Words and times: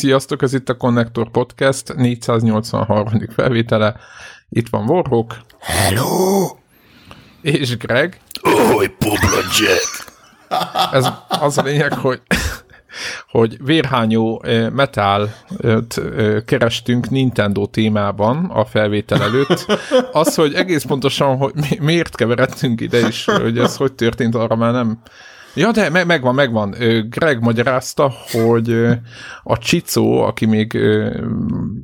Sziasztok, 0.00 0.42
ez 0.42 0.54
itt 0.54 0.68
a 0.68 0.76
Connector 0.76 1.30
Podcast 1.30 1.94
483. 1.94 3.08
felvétele. 3.34 3.96
Itt 4.48 4.68
van 4.68 4.88
Warhawk. 4.88 5.36
Hello! 5.58 6.48
És 7.42 7.76
Greg. 7.76 8.20
Oly, 8.74 8.88
Pobla 8.98 9.40
Jack! 9.58 10.12
Ez 10.92 11.08
az 11.28 11.58
a 11.58 11.62
lényeg, 11.62 11.92
hogy 11.92 12.20
hogy 13.28 13.64
vérhányó 13.64 14.44
metal 14.72 15.34
kerestünk 16.44 17.10
Nintendo 17.10 17.66
témában 17.66 18.44
a 18.44 18.64
felvétel 18.64 19.22
előtt. 19.22 19.66
Az, 20.12 20.34
hogy 20.34 20.54
egész 20.54 20.84
pontosan, 20.84 21.36
hogy 21.36 21.52
miért 21.80 22.16
keveredtünk 22.16 22.80
ide 22.80 23.06
is, 23.08 23.24
hogy 23.24 23.58
ez 23.58 23.76
hogy 23.76 23.92
történt, 23.92 24.34
arra 24.34 24.56
már 24.56 24.72
nem 24.72 24.98
Ja, 25.54 25.70
de 25.70 25.88
me- 25.90 26.04
megvan, 26.04 26.34
megvan. 26.34 26.74
Greg 27.08 27.40
magyarázta, 27.40 28.12
hogy 28.32 28.86
a 29.42 29.58
Csicó, 29.58 30.22
aki 30.22 30.46
még 30.46 30.78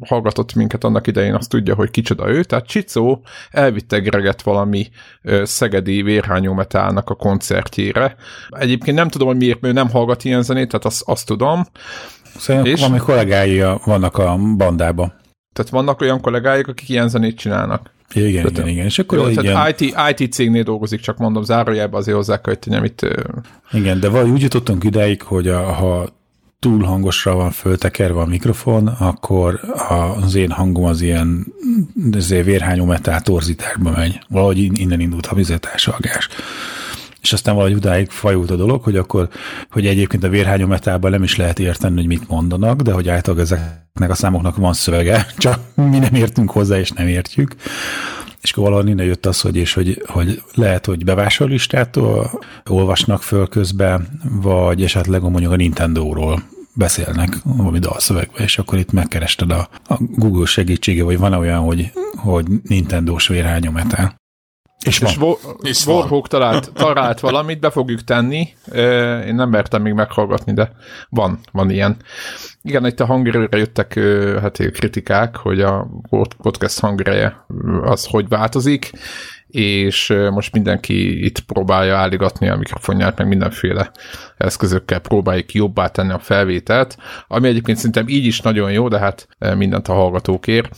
hallgatott 0.00 0.55
minket 0.55 0.84
annak 0.84 1.06
idején, 1.06 1.34
azt 1.34 1.50
tudja, 1.50 1.75
hogy 1.75 1.91
kicsoda 1.91 2.28
ő, 2.28 2.42
tehát 2.42 2.67
Csicó 2.67 3.25
elvitte 3.50 3.98
Greget 3.98 4.42
valami 4.42 4.89
szegedi 5.42 6.03
vérhányó 6.03 6.53
metálnak 6.53 7.11
a 7.11 7.14
koncertjére. 7.14 8.17
Egyébként 8.48 8.97
nem 8.97 9.09
tudom, 9.09 9.28
hogy 9.28 9.37
miért, 9.37 9.64
ő 9.64 9.72
nem 9.72 9.91
hallgat 9.91 10.25
ilyen 10.25 10.42
zenét, 10.42 10.69
tehát 10.69 10.87
azt, 10.87 11.03
azt 11.06 11.27
tudom. 11.27 11.67
Szerintem 12.37 12.72
és... 12.72 12.81
valami 12.81 12.98
kollégái 12.98 13.62
vannak 13.84 14.19
a 14.19 14.37
bandában. 14.56 15.12
Tehát 15.53 15.70
vannak 15.70 16.00
olyan 16.00 16.20
kollégáik, 16.20 16.69
akik 16.69 16.89
ilyen 16.89 17.09
zenét 17.09 17.39
csinálnak. 17.39 17.94
Igen, 18.12 18.43
tehát, 18.43 18.51
igen, 18.51 18.69
igen. 18.69 18.85
És 18.85 18.99
akkor 18.99 19.19
jó, 19.19 19.43
tehát 19.43 19.81
IT, 19.81 19.95
IT 20.17 20.33
cégnél 20.33 20.62
dolgozik, 20.62 21.01
csak 21.01 21.19
mondom, 21.19 21.43
zárójelben 21.43 22.01
azért 22.01 22.17
hozzá 22.17 22.41
kell, 22.41 22.55
hogy 22.65 22.75
amit... 22.75 23.07
Igen, 23.73 24.01
de 24.01 24.09
valahogy 24.09 24.31
úgy 24.31 24.43
jutottunk 24.43 24.85
ideig, 24.85 25.23
hogy 25.23 25.49
a, 25.49 25.73
ha 25.73 26.09
túl 26.59 26.83
hangosra 26.83 27.34
van 27.34 27.51
föltekerve 27.51 28.21
a 28.21 28.27
mikrofon, 28.27 28.87
akkor 28.87 29.61
az 30.21 30.34
én 30.34 30.51
hangom 30.51 30.84
az 30.84 31.01
ilyen 31.01 31.47
azért 32.12 32.45
vérhányó 32.45 32.84
metál 32.84 33.21
torzításba 33.21 33.91
megy. 33.91 34.21
Valahogy 34.29 34.81
innen 34.81 35.01
indult 35.01 35.27
a 35.27 35.34
vizetársalgás 35.34 36.29
és 37.27 37.32
aztán 37.32 37.55
valahogy 37.55 37.77
udáig 37.77 38.10
fajult 38.10 38.50
a 38.50 38.56
dolog, 38.56 38.82
hogy 38.82 38.96
akkor, 38.96 39.28
hogy 39.70 39.86
egyébként 39.86 40.24
a 40.24 40.28
vérhányó 40.28 40.66
metában 40.66 41.10
nem 41.10 41.22
is 41.22 41.36
lehet 41.36 41.58
érteni, 41.58 41.96
hogy 41.96 42.06
mit 42.06 42.28
mondanak, 42.28 42.80
de 42.80 42.92
hogy 42.92 43.08
általában 43.08 43.44
ezeknek 43.44 44.10
a 44.10 44.14
számoknak 44.14 44.56
van 44.56 44.72
szövege, 44.72 45.27
csak 45.36 45.60
mi 45.74 45.98
nem 45.98 46.14
értünk 46.14 46.50
hozzá, 46.50 46.78
és 46.78 46.91
nem 46.91 47.06
értjük. 47.06 47.54
És 48.42 48.50
akkor 48.50 48.64
valahol 48.64 48.88
innen 48.88 49.06
jött 49.06 49.27
az, 49.27 49.41
hogy, 49.41 49.56
és 49.56 49.72
hogy, 49.72 50.02
hogy 50.06 50.42
lehet, 50.54 50.86
hogy 50.86 51.04
bevásárlistától 51.04 52.41
olvasnak 52.66 53.22
föl 53.22 53.48
közben, 53.48 54.20
vagy 54.42 54.82
esetleg 54.82 55.22
mondjuk 55.22 55.52
a 55.52 55.56
Nintendo-ról 55.56 56.42
beszélnek 56.74 57.36
valami 57.42 57.78
dalszövegbe, 57.78 58.42
és 58.42 58.58
akkor 58.58 58.78
itt 58.78 58.92
megkerested 58.92 59.50
a, 59.50 59.69
a 59.88 59.97
Google 59.98 60.47
segítsége, 60.47 61.04
vagy 61.04 61.19
van 61.19 61.32
olyan, 61.32 61.60
hogy, 61.60 61.92
hogy 62.16 62.47
Nintendo-s 62.62 63.28
vérhányometál. 63.28 64.15
És, 64.84 65.00
és, 65.00 65.16
van. 65.16 65.37
és 65.62 65.87
Warhawk 65.87 66.28
talált, 66.28 66.72
talált 66.72 67.20
valamit, 67.20 67.60
be 67.60 67.70
fogjuk 67.70 68.04
tenni. 68.04 68.48
Én 69.26 69.34
nem 69.34 69.48
mertem 69.48 69.82
még 69.82 69.92
meghallgatni, 69.92 70.53
de 70.53 70.72
van, 71.09 71.38
van 71.53 71.70
ilyen. 71.70 71.97
Igen, 72.62 72.86
itt 72.86 73.00
a 73.00 73.06
hangerőre 73.06 73.59
jöttek 73.59 73.98
hát 74.41 74.70
kritikák, 74.70 75.36
hogy 75.36 75.60
a 75.60 75.88
podcast 76.42 76.81
hangereje 76.81 77.47
az 77.82 78.06
hogy 78.06 78.28
változik, 78.28 78.91
és 79.47 80.15
most 80.31 80.53
mindenki 80.53 81.25
itt 81.25 81.41
próbálja 81.41 81.97
álligatni 81.97 82.48
a 82.48 82.56
mikrofonját, 82.56 83.19
meg 83.19 83.28
mindenféle 83.28 83.91
eszközökkel 84.36 84.98
próbáljuk 85.00 85.53
jobbá 85.53 85.86
tenni 85.88 86.12
a 86.12 86.19
felvételt, 86.19 86.97
ami 87.28 87.48
egyébként 87.48 87.76
szerintem 87.76 88.09
így 88.09 88.25
is 88.25 88.41
nagyon 88.41 88.72
jó, 88.72 88.88
de 88.88 88.98
hát 88.98 89.28
mindent 89.56 89.88
a 89.88 89.92
hallgatókért. 89.92 90.76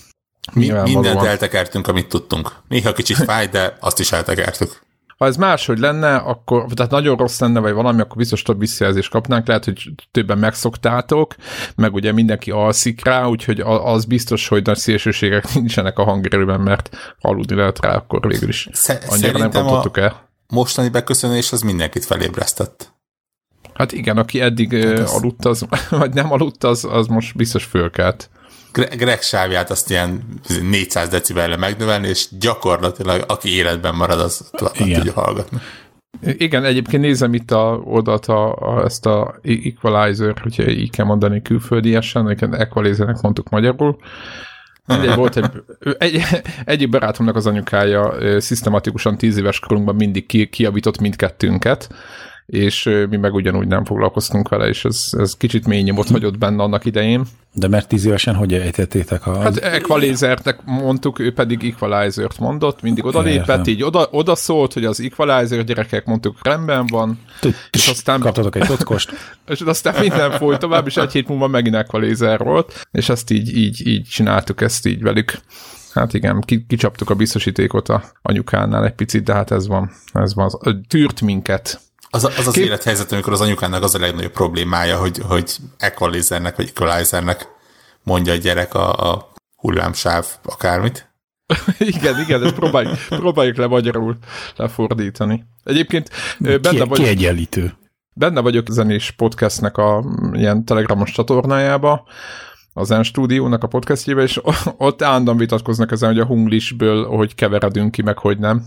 Mi, 0.53 0.70
mindent 0.70 1.25
eltekertünk, 1.25 1.86
amit 1.88 2.09
tudtunk. 2.09 2.53
Néha 2.69 2.92
kicsit 2.92 3.16
fáj, 3.16 3.47
de 3.47 3.76
azt 3.81 3.98
is 3.98 4.12
eltekertük. 4.12 4.86
Ha 5.19 5.26
ez 5.26 5.36
máshogy 5.36 5.78
lenne, 5.78 6.16
akkor, 6.16 6.64
tehát 6.75 6.91
nagyon 6.91 7.16
rossz 7.16 7.41
lenne, 7.41 7.60
vagy 7.60 7.72
valami, 7.72 8.00
akkor 8.00 8.16
biztos 8.16 8.42
több 8.42 8.58
visszajelzést 8.58 9.10
kapnánk. 9.10 9.47
Lehet, 9.47 9.64
hogy 9.64 9.91
többen 10.10 10.38
megszoktátok, 10.38 11.34
meg 11.76 11.94
ugye 11.94 12.12
mindenki 12.12 12.50
alszik 12.50 13.04
rá, 13.04 13.26
úgyhogy 13.26 13.60
az 13.60 14.04
biztos, 14.04 14.48
hogy 14.48 14.64
nagy 14.64 14.76
szélsőségek 14.76 15.53
nincsenek 15.54 15.98
a 15.98 16.04
hangerőben, 16.04 16.60
mert 16.60 16.97
aludni 17.20 17.56
lehet 17.56 17.81
rá, 17.81 17.94
akkor 17.94 18.26
végül 18.28 18.48
is 18.48 18.69
annyira 19.08 19.38
nem 19.38 19.50
kapottuk 19.50 19.97
el. 19.97 20.28
mostani 20.48 20.88
beköszönés 20.88 21.53
az 21.53 21.60
mindenkit 21.62 22.04
felébresztett. 22.04 22.92
Hát 23.75 23.92
igen, 23.92 24.16
aki 24.16 24.41
eddig 24.41 24.84
hát 24.84 25.08
aludt, 25.08 25.44
az, 25.44 25.66
vagy 25.91 26.12
nem 26.12 26.32
aludt, 26.32 26.64
az, 26.64 26.84
az 26.84 27.06
most 27.06 27.37
biztos 27.37 27.64
fölkelt. 27.64 28.31
Greg 28.73 29.23
sávját 29.23 29.71
azt 29.71 29.91
ilyen 29.91 30.23
400 30.71 31.09
decibelre 31.09 31.56
megnövelni, 31.56 32.09
és 32.09 32.27
gyakorlatilag 32.39 33.25
aki 33.27 33.55
életben 33.55 33.95
marad, 33.95 34.21
az 34.21 34.51
tudja 34.73 35.12
hallgatni. 35.12 35.59
Igen, 36.21 36.65
egyébként 36.65 37.03
nézem 37.03 37.34
itt 37.34 37.51
a, 37.51 37.81
odat 37.84 38.27
a, 38.27 38.55
a, 38.55 38.84
ezt 38.84 39.06
a 39.06 39.39
equalizer, 39.43 40.39
hogyha 40.43 40.69
így 40.69 40.91
kell 40.91 41.05
mondani 41.05 41.43
külföldiesen, 41.43 42.29
equalizernek 42.53 43.21
mondtuk 43.21 43.49
magyarul. 43.49 43.99
Mindegy, 44.87 45.15
volt 45.15 45.37
egy, 45.37 45.50
egy, 45.99 46.23
egyik 46.65 46.89
barátomnak 46.89 47.37
az 47.37 47.47
anyukája 47.47 48.15
szisztematikusan 48.41 49.17
tíz 49.17 49.37
éves 49.37 49.61
korunkban 49.61 49.95
mindig 49.95 50.27
ki, 50.27 50.49
kiavított 50.49 51.00
mindkettőnket, 51.00 51.89
és 52.53 52.91
mi 53.10 53.16
meg 53.16 53.34
ugyanúgy 53.34 53.66
nem 53.66 53.84
foglalkoztunk 53.84 54.48
vele, 54.48 54.69
és 54.69 54.84
ez, 54.84 55.09
ez 55.19 55.36
kicsit 55.36 55.66
mély 55.66 55.82
nyomot 55.82 56.09
hagyott 56.09 56.38
benne 56.38 56.62
annak 56.62 56.84
idején. 56.84 57.25
De 57.53 57.69
mert 57.69 57.88
tíz 57.88 58.04
évesen 58.04 58.34
hogy 58.34 58.54
ejtettétek 58.54 59.26
a... 59.26 59.41
Hát 59.41 59.56
equalizernek 59.56 60.64
mondtuk, 60.64 61.19
ő 61.19 61.32
pedig 61.32 61.64
equalizert 61.64 62.38
mondott, 62.38 62.82
mindig 62.82 63.04
odalépett, 63.04 63.66
így 63.66 63.82
oda, 63.82 64.08
oda 64.10 64.34
szólt, 64.34 64.72
hogy 64.72 64.84
az 64.84 65.00
equalizer 65.00 65.64
gyerekek 65.64 66.04
mondtuk 66.04 66.37
rendben 66.42 66.87
van, 66.87 67.19
és 67.70 67.88
aztán... 67.88 68.20
Kaptatok 68.20 68.56
egy 68.56 68.66
totkost. 68.66 69.12
és 69.47 69.60
aztán 69.60 70.00
minden 70.00 70.31
folyt 70.31 70.58
tovább, 70.58 70.87
és 70.87 70.97
egy 70.97 71.12
hét 71.12 71.28
múlva 71.28 71.47
megint 71.47 71.75
equalizer 71.75 72.38
volt, 72.38 72.87
és 72.91 73.08
ezt 73.08 73.31
így, 73.31 73.56
így, 73.56 73.87
így 73.87 74.04
csináltuk 74.04 74.60
ezt 74.60 74.87
így 74.87 75.03
velük. 75.03 75.41
Hát 75.94 76.14
igen, 76.14 76.44
kicsaptuk 76.66 77.10
a 77.10 77.14
biztosítékot 77.14 77.88
a 77.88 78.03
anyukánál 78.22 78.84
egy 78.84 78.94
picit, 78.94 79.25
de 79.25 79.32
hát 79.32 79.50
ez 79.50 79.66
van, 79.66 79.91
ez 80.12 80.34
van, 80.34 80.50
tűrt 80.88 81.20
minket 81.20 81.81
az 82.10 82.24
az, 82.24 82.46
az 82.46 82.52
Kép... 82.52 82.64
élethelyzet, 82.64 83.12
amikor 83.12 83.32
az 83.32 83.41
anyukának 83.41 83.82
az 83.82 83.94
a 83.94 83.98
legnagyobb 83.98 84.32
problémája, 84.32 84.98
hogy, 84.98 85.19
hogy 85.19 85.56
equalizernek 85.76 86.56
vagy 86.56 86.72
equalizernek 86.74 87.48
mondja 88.02 88.32
a 88.32 88.36
gyerek 88.36 88.74
a, 88.74 89.12
a 89.12 89.32
hullámsáv 89.56 90.26
akármit. 90.42 91.08
igen, 91.78 92.20
igen, 92.20 92.44
ezt 92.44 92.54
próbáljuk, 92.54 92.98
próbáljuk 93.08 93.56
le 93.56 93.66
magyarul 93.66 94.16
lefordítani. 94.56 95.44
Egyébként 95.64 96.10
benne 96.38 96.58
Ki, 96.58 96.78
vagyok, 96.78 96.94
kiegyenlítő. 96.94 97.74
Benne 98.14 98.40
vagyok 98.40 98.69
a 98.69 98.72
zenés 98.72 99.10
podcastnek 99.10 99.76
a 99.76 100.04
ilyen 100.32 100.64
telegramos 100.64 101.11
csatornájába, 101.11 102.06
az 102.72 102.87
Zen 102.87 103.02
stúdiónak 103.02 103.62
a 103.62 103.66
podcastjébe, 103.66 104.22
és 104.22 104.40
ott 104.76 105.02
állandóan 105.02 105.37
vitatkoznak 105.37 105.90
ezen, 105.90 106.08
hogy 106.08 106.19
a 106.19 106.25
hunglisből 106.25 107.06
hogy 107.06 107.34
keveredünk 107.34 107.90
ki, 107.90 108.02
meg 108.02 108.19
hogy 108.19 108.38
nem. 108.38 108.64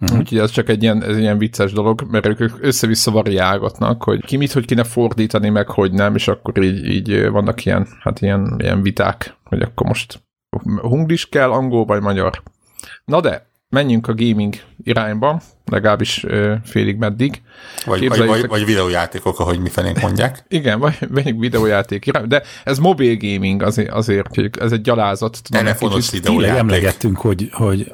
Uh-huh. 0.00 0.18
Úgyhogy 0.18 0.38
ez 0.38 0.50
csak 0.50 0.68
egy 0.68 0.82
ilyen, 0.82 1.02
ez 1.02 1.18
ilyen 1.18 1.38
vicces 1.38 1.72
dolog, 1.72 2.06
mert 2.10 2.26
ők 2.26 2.64
össze-vissza 2.64 3.10
variálgatnak, 3.10 4.02
hogy 4.02 4.24
ki 4.24 4.36
mit, 4.36 4.52
hogy 4.52 4.64
kéne 4.64 4.84
fordítani, 4.84 5.48
meg 5.48 5.68
hogy 5.68 5.92
nem, 5.92 6.14
és 6.14 6.28
akkor 6.28 6.62
így, 6.62 6.86
így 6.86 7.28
vannak 7.30 7.64
ilyen, 7.64 7.88
hát 8.00 8.20
ilyen, 8.20 8.54
ilyen 8.58 8.82
viták, 8.82 9.36
hogy 9.44 9.62
akkor 9.62 9.86
most 9.86 10.22
hunglis 10.80 11.28
kell, 11.28 11.50
angol 11.50 11.84
vagy 11.84 12.00
magyar. 12.00 12.42
Na 13.04 13.20
de, 13.20 13.46
menjünk 13.74 14.08
a 14.08 14.14
gaming 14.14 14.54
irányba, 14.84 15.40
legalábbis 15.64 16.24
ö, 16.24 16.54
félig 16.64 16.96
meddig. 16.96 17.42
Vagy, 17.84 18.08
vagy, 18.08 18.26
vagy, 18.26 18.46
vagy 18.46 18.64
videójátékok, 18.64 19.40
ahogy 19.40 19.58
mi 19.58 19.68
felénk 19.68 20.00
mondják. 20.00 20.44
Igen, 20.48 20.78
vagy 20.78 20.98
menjünk 21.10 21.40
videójáték 21.40 22.06
irány, 22.06 22.28
de 22.28 22.42
ez 22.64 22.78
mobil 22.78 23.16
gaming 23.16 23.62
azért, 23.62 23.90
azért 23.90 24.58
ez 24.60 24.72
egy 24.72 24.80
gyalázat. 24.80 25.38
Telefonos 25.48 26.10
videójáték. 26.10 26.58
emlegettünk, 26.58 27.16
hogy, 27.16 27.48
hogy 27.52 27.92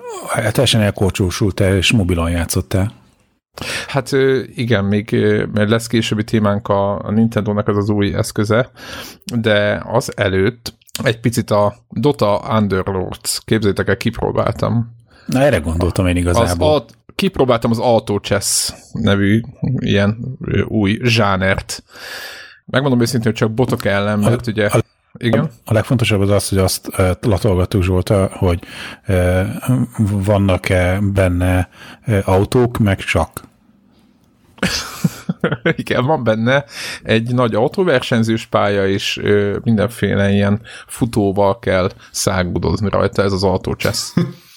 teljesen 0.52 0.80
elkorcsósult-e 0.80 1.76
és 1.76 1.92
mobilon 1.92 2.30
játszottál. 2.30 2.92
Hát 3.86 4.10
igen, 4.54 4.84
még 4.84 5.10
mert 5.52 5.70
lesz 5.70 5.86
későbbi 5.86 6.24
témánk 6.24 6.68
a, 6.68 6.98
a 6.98 7.10
Nintendo-nak 7.10 7.68
az 7.68 7.76
az 7.76 7.88
új 7.88 8.14
eszköze, 8.14 8.70
de 9.34 9.82
az 9.86 10.16
előtt 10.16 10.78
egy 11.02 11.20
picit 11.20 11.50
a 11.50 11.74
Dota 11.88 12.56
Underlords, 12.58 13.40
képzétek 13.44 13.88
el, 13.88 13.96
kipróbáltam. 13.96 14.98
Na 15.30 15.40
erre 15.40 15.58
gondoltam 15.58 16.06
én 16.06 16.16
igazából. 16.16 16.74
Az, 16.74 16.80
a, 16.80 17.12
kipróbáltam 17.14 17.70
az 17.70 17.78
Auto 17.78 18.18
Chess 18.18 18.72
nevű 18.92 19.40
ilyen 19.78 20.38
új 20.66 20.98
zsánert. 21.02 21.82
Megmondom 22.64 23.00
őszintén, 23.00 23.26
hogy 23.26 23.40
csak 23.40 23.52
botok 23.52 23.84
ellen, 23.84 24.18
mert 24.18 24.46
a, 24.46 24.50
ugye... 24.50 24.66
A, 24.66 24.80
igen. 25.18 25.50
A, 25.64 25.72
legfontosabb 25.72 26.20
az 26.20 26.30
az, 26.30 26.48
hogy 26.48 26.58
azt 26.58 26.88
e, 26.88 27.16
latolgattuk 27.20 27.82
Zsolta, 27.82 28.30
hogy 28.32 28.58
e, 29.02 29.46
vannak-e 29.98 30.98
benne 31.12 31.68
autók, 32.24 32.78
meg 32.78 32.98
csak. 32.98 33.48
Igen, 35.76 36.04
van 36.04 36.24
benne 36.24 36.64
egy 37.02 37.34
nagy 37.34 37.54
autóversenyzős 37.54 38.46
pálya, 38.46 38.88
és 38.88 39.18
ö, 39.22 39.58
mindenféle 39.62 40.30
ilyen 40.30 40.60
futóval 40.86 41.58
kell 41.58 41.90
szágudozni 42.10 42.88
rajta, 42.88 43.22
ez 43.22 43.32
az 43.32 43.44
autócsesz. 43.44 44.14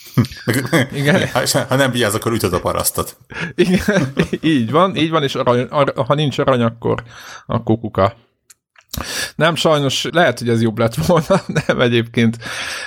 Igen. 0.93 1.21
Ha, 1.33 1.65
ha 1.67 1.75
nem 1.75 1.91
vigyáz, 1.91 2.15
akkor 2.15 2.31
ütöd 2.31 2.53
a 2.53 2.59
parasztot. 2.59 3.17
Igen, 3.55 4.13
így 4.41 4.71
van, 4.71 4.95
így 4.95 5.09
van, 5.09 5.23
és 5.23 5.35
arany, 5.35 5.67
ar, 5.69 5.93
ha 6.07 6.13
nincs 6.13 6.37
arany, 6.37 6.61
akkor, 6.61 7.03
akkor 7.45 7.79
kuka. 7.79 8.13
Nem, 9.35 9.55
sajnos 9.55 10.07
lehet, 10.11 10.39
hogy 10.39 10.49
ez 10.49 10.61
jobb 10.61 10.77
lett 10.77 10.95
volna, 10.95 11.41
nem 11.67 11.81
egyébként 11.81 12.37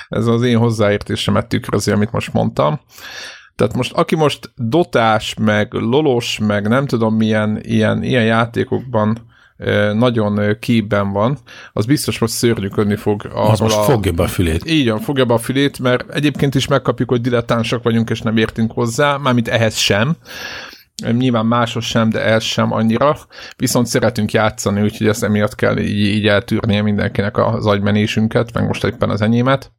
ez 0.08 0.26
az 0.26 0.43
én 0.43 0.58
hozzáértésemet 0.58 1.46
tükrözi, 1.46 1.90
amit 1.90 2.12
most 2.12 2.32
mondtam. 2.32 2.81
Tehát 3.55 3.75
most, 3.75 3.93
aki 3.93 4.14
most 4.14 4.52
dotás, 4.55 5.34
meg 5.34 5.73
lolos, 5.73 6.38
meg 6.38 6.69
nem 6.69 6.87
tudom 6.87 7.14
milyen 7.14 7.61
ilyen, 7.62 8.02
ilyen 8.02 8.25
játékokban 8.25 9.25
nagyon 9.93 10.56
képben 10.61 11.12
van, 11.12 11.38
az 11.73 11.87
biztos 11.87 12.19
most 12.19 12.32
szörnyűködni 12.32 12.97
fog. 12.97 13.31
Az 13.35 13.61
most 13.61 13.76
a... 13.76 13.82
fogja 13.82 14.12
be 14.12 14.23
a 14.23 14.26
fülét. 14.26 14.70
Így 14.70 14.88
van, 14.91 15.00
fogja 15.00 15.25
be 15.25 15.35
a 15.35 15.38
fülét, 15.38 15.79
mert 15.79 16.11
egyébként 16.11 16.55
is 16.55 16.67
megkapjuk, 16.67 17.08
hogy 17.08 17.20
dilettánsak 17.20 17.82
vagyunk, 17.82 18.11
és 18.11 18.20
nem 18.20 18.37
értünk 18.37 18.73
hozzá, 18.73 19.17
mármint 19.17 19.49
ehhez 19.49 19.76
sem. 19.76 20.17
Nyilván 21.12 21.47
másos 21.47 21.87
sem, 21.87 22.11
de 22.11 22.25
ez 22.25 22.43
sem 22.43 22.73
annyira. 22.73 23.17
Viszont 23.56 23.87
szeretünk 23.87 24.32
játszani, 24.32 24.82
úgyhogy 24.82 25.06
ezt 25.06 25.25
emiatt 25.25 25.55
kell 25.55 25.79
így, 25.79 25.99
így 25.99 26.26
eltűrnie 26.26 26.82
mindenkinek 26.82 27.37
az 27.37 27.67
agymenésünket, 27.67 28.52
meg 28.52 28.67
most 28.67 28.85
éppen 28.85 29.11
az 29.11 29.20
enyémet. 29.20 29.73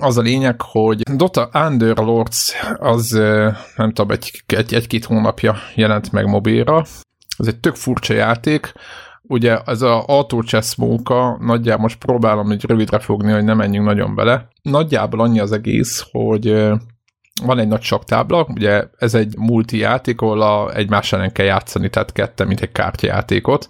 Az 0.00 0.18
a 0.18 0.22
lényeg, 0.22 0.60
hogy 0.60 1.00
Dota 1.00 1.50
Underlords 1.52 2.52
az 2.78 3.10
nem 3.76 3.92
tudom, 3.92 4.10
egy, 4.10 4.42
egy, 4.46 4.74
egy-két 4.74 5.04
hónapja 5.04 5.56
jelent 5.74 6.12
meg 6.12 6.26
mobilra. 6.26 6.84
Ez 7.38 7.46
egy 7.46 7.60
tök 7.60 7.74
furcsa 7.74 8.14
játék. 8.14 8.72
Ugye 9.22 9.58
ez 9.66 9.82
a 9.82 10.04
auto 10.06 10.42
chess 10.42 10.74
móka, 10.74 11.38
nagyjából 11.40 11.82
most 11.82 11.98
próbálom 11.98 12.50
egy 12.50 12.64
rövidre 12.64 12.98
fogni, 12.98 13.32
hogy 13.32 13.44
ne 13.44 13.54
menjünk 13.54 13.86
nagyon 13.86 14.14
bele. 14.14 14.48
Nagyjából 14.62 15.20
annyi 15.20 15.40
az 15.40 15.52
egész, 15.52 16.06
hogy 16.10 16.72
van 17.44 17.58
egy 17.58 17.68
nagy 17.68 17.82
saktábla, 17.82 18.46
ugye 18.54 18.84
ez 18.98 19.14
egy 19.14 19.34
multi 19.38 19.78
játék, 19.78 20.20
ahol 20.20 20.42
a, 20.42 20.74
egymás 20.74 21.12
ellen 21.12 21.32
kell 21.32 21.46
játszani, 21.46 21.90
tehát 21.90 22.12
kette, 22.12 22.44
mint 22.44 22.60
egy 22.60 22.72
kártyajátékot. 22.72 23.68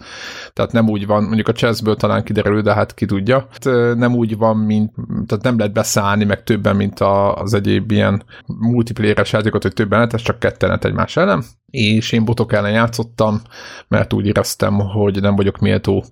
Tehát 0.52 0.72
nem 0.72 0.88
úgy 0.88 1.06
van, 1.06 1.22
mondjuk 1.24 1.48
a 1.48 1.52
chessből 1.52 1.96
talán 1.96 2.24
kiderül, 2.24 2.62
de 2.62 2.74
hát 2.74 2.94
ki 2.94 3.06
tudja. 3.06 3.48
Tehát 3.58 3.96
nem 3.96 4.14
úgy 4.14 4.36
van, 4.36 4.56
mint, 4.56 4.92
tehát 5.26 5.44
nem 5.44 5.58
lehet 5.58 5.72
beszállni, 5.72 6.24
meg 6.24 6.42
többen, 6.42 6.76
mint 6.76 7.00
az 7.34 7.54
egyéb 7.54 7.90
ilyen 7.90 8.22
multiplayeres 8.46 9.32
játékot, 9.32 9.62
hogy 9.62 9.72
többen 9.72 9.98
lehet, 9.98 10.14
ez 10.14 10.22
csak 10.22 10.38
ketten 10.38 10.78
egymás 10.80 11.16
ellen. 11.16 11.44
És 11.70 12.12
én 12.12 12.24
botok 12.24 12.52
ellen 12.52 12.72
játszottam, 12.72 13.40
mert 13.88 14.12
úgy 14.12 14.26
éreztem, 14.26 14.74
hogy 14.78 15.20
nem 15.20 15.36
vagyok 15.36 15.58
méltó 15.58 16.04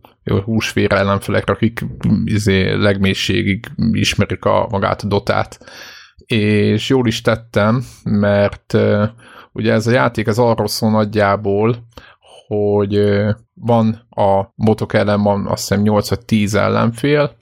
húsvér 0.45 0.93
ellenfelekre, 0.93 1.53
akik 1.53 1.85
izé, 2.25 2.73
legmélységig 2.73 3.67
ismerik 3.93 4.45
a, 4.45 4.67
magát 4.71 5.03
a 5.03 5.07
dotát 5.07 5.59
és 6.27 6.89
jól 6.89 7.07
is 7.07 7.21
tettem, 7.21 7.85
mert 8.05 8.77
ugye 9.53 9.73
ez 9.73 9.87
a 9.87 9.91
játék 9.91 10.27
ez 10.27 10.39
arról 10.39 10.69
szól 10.69 10.91
nagyjából, 10.91 11.77
hogy 12.47 13.23
van 13.55 14.07
a 14.11 14.53
botok 14.55 14.95
ellen 14.95 15.23
van 15.23 15.47
azt 15.47 15.69
hiszem 15.69 15.83
8 15.83 16.09
vagy 16.09 16.25
10 16.25 16.55
ellenfél, 16.55 17.37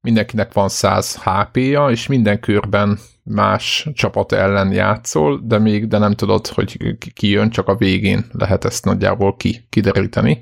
mindenkinek 0.00 0.52
van 0.52 0.68
100 0.68 1.22
HP-ja, 1.22 1.90
és 1.90 2.06
minden 2.06 2.40
körben 2.40 2.98
más 3.28 3.88
csapat 3.94 4.32
ellen 4.32 4.72
játszol, 4.72 5.40
de 5.44 5.58
még 5.58 5.88
de 5.88 5.98
nem 5.98 6.12
tudod, 6.12 6.46
hogy 6.46 6.96
ki 7.14 7.28
jön, 7.28 7.50
csak 7.50 7.68
a 7.68 7.76
végén 7.76 8.24
lehet 8.32 8.64
ezt 8.64 8.84
nagyjából 8.84 9.36
ki, 9.36 9.66
kideríteni. 9.68 10.38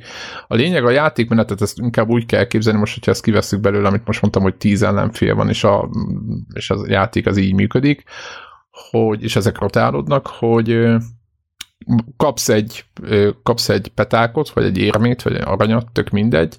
A 0.49 0.55
lényeg 0.55 0.85
a 0.85 0.91
játékmenetet, 0.91 1.61
ezt 1.61 1.79
inkább 1.79 2.09
úgy 2.09 2.27
kell 2.27 2.47
képzelni, 2.47 2.79
most, 2.79 2.94
hogyha 2.94 3.11
ezt 3.11 3.23
kiveszünk 3.23 3.62
belőle, 3.62 3.88
amit 3.88 4.06
most 4.06 4.21
mondtam, 4.21 4.43
hogy 4.43 4.56
10 4.56 4.83
ellenfél 4.83 5.35
van, 5.35 5.49
és 5.49 5.65
a, 5.65 5.91
és 6.55 6.71
a 6.71 6.85
játék 6.87 7.27
az 7.27 7.37
így 7.37 7.55
működik, 7.55 8.03
hogy, 8.91 9.23
és 9.23 9.37
ezek 9.37 9.59
rotálódnak, 9.59 10.27
hogy 10.27 10.87
kapsz 12.17 12.49
egy, 12.49 12.85
kapsz 13.43 13.69
egy 13.69 13.88
petákot, 13.88 14.50
vagy 14.50 14.65
egy 14.65 14.79
érmét, 14.79 15.23
vagy 15.23 15.35
egy 15.35 15.43
aranyat, 15.44 15.93
tök 15.93 16.11
mindegy, 16.11 16.59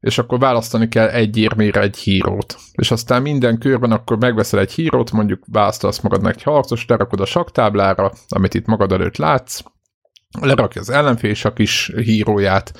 és 0.00 0.18
akkor 0.18 0.38
választani 0.38 0.88
kell 0.88 1.08
egy 1.08 1.36
érmére 1.36 1.80
egy 1.80 1.96
hírót. 1.96 2.56
És 2.72 2.90
aztán 2.90 3.22
minden 3.22 3.58
körben 3.58 3.92
akkor 3.92 4.18
megveszel 4.18 4.60
egy 4.60 4.72
hírót, 4.72 5.12
mondjuk 5.12 5.44
választasz 5.52 6.00
magadnak 6.00 6.34
egy 6.34 6.42
harcos, 6.42 6.86
lerakod 6.86 7.20
a 7.20 7.24
saktáblára, 7.24 8.12
amit 8.28 8.54
itt 8.54 8.66
magad 8.66 8.92
előtt 8.92 9.16
látsz, 9.16 9.60
lerakja 10.40 10.80
az 10.80 10.90
ellenfél 10.90 11.34
a 11.42 11.52
kis 11.52 11.92
híróját, 11.96 12.72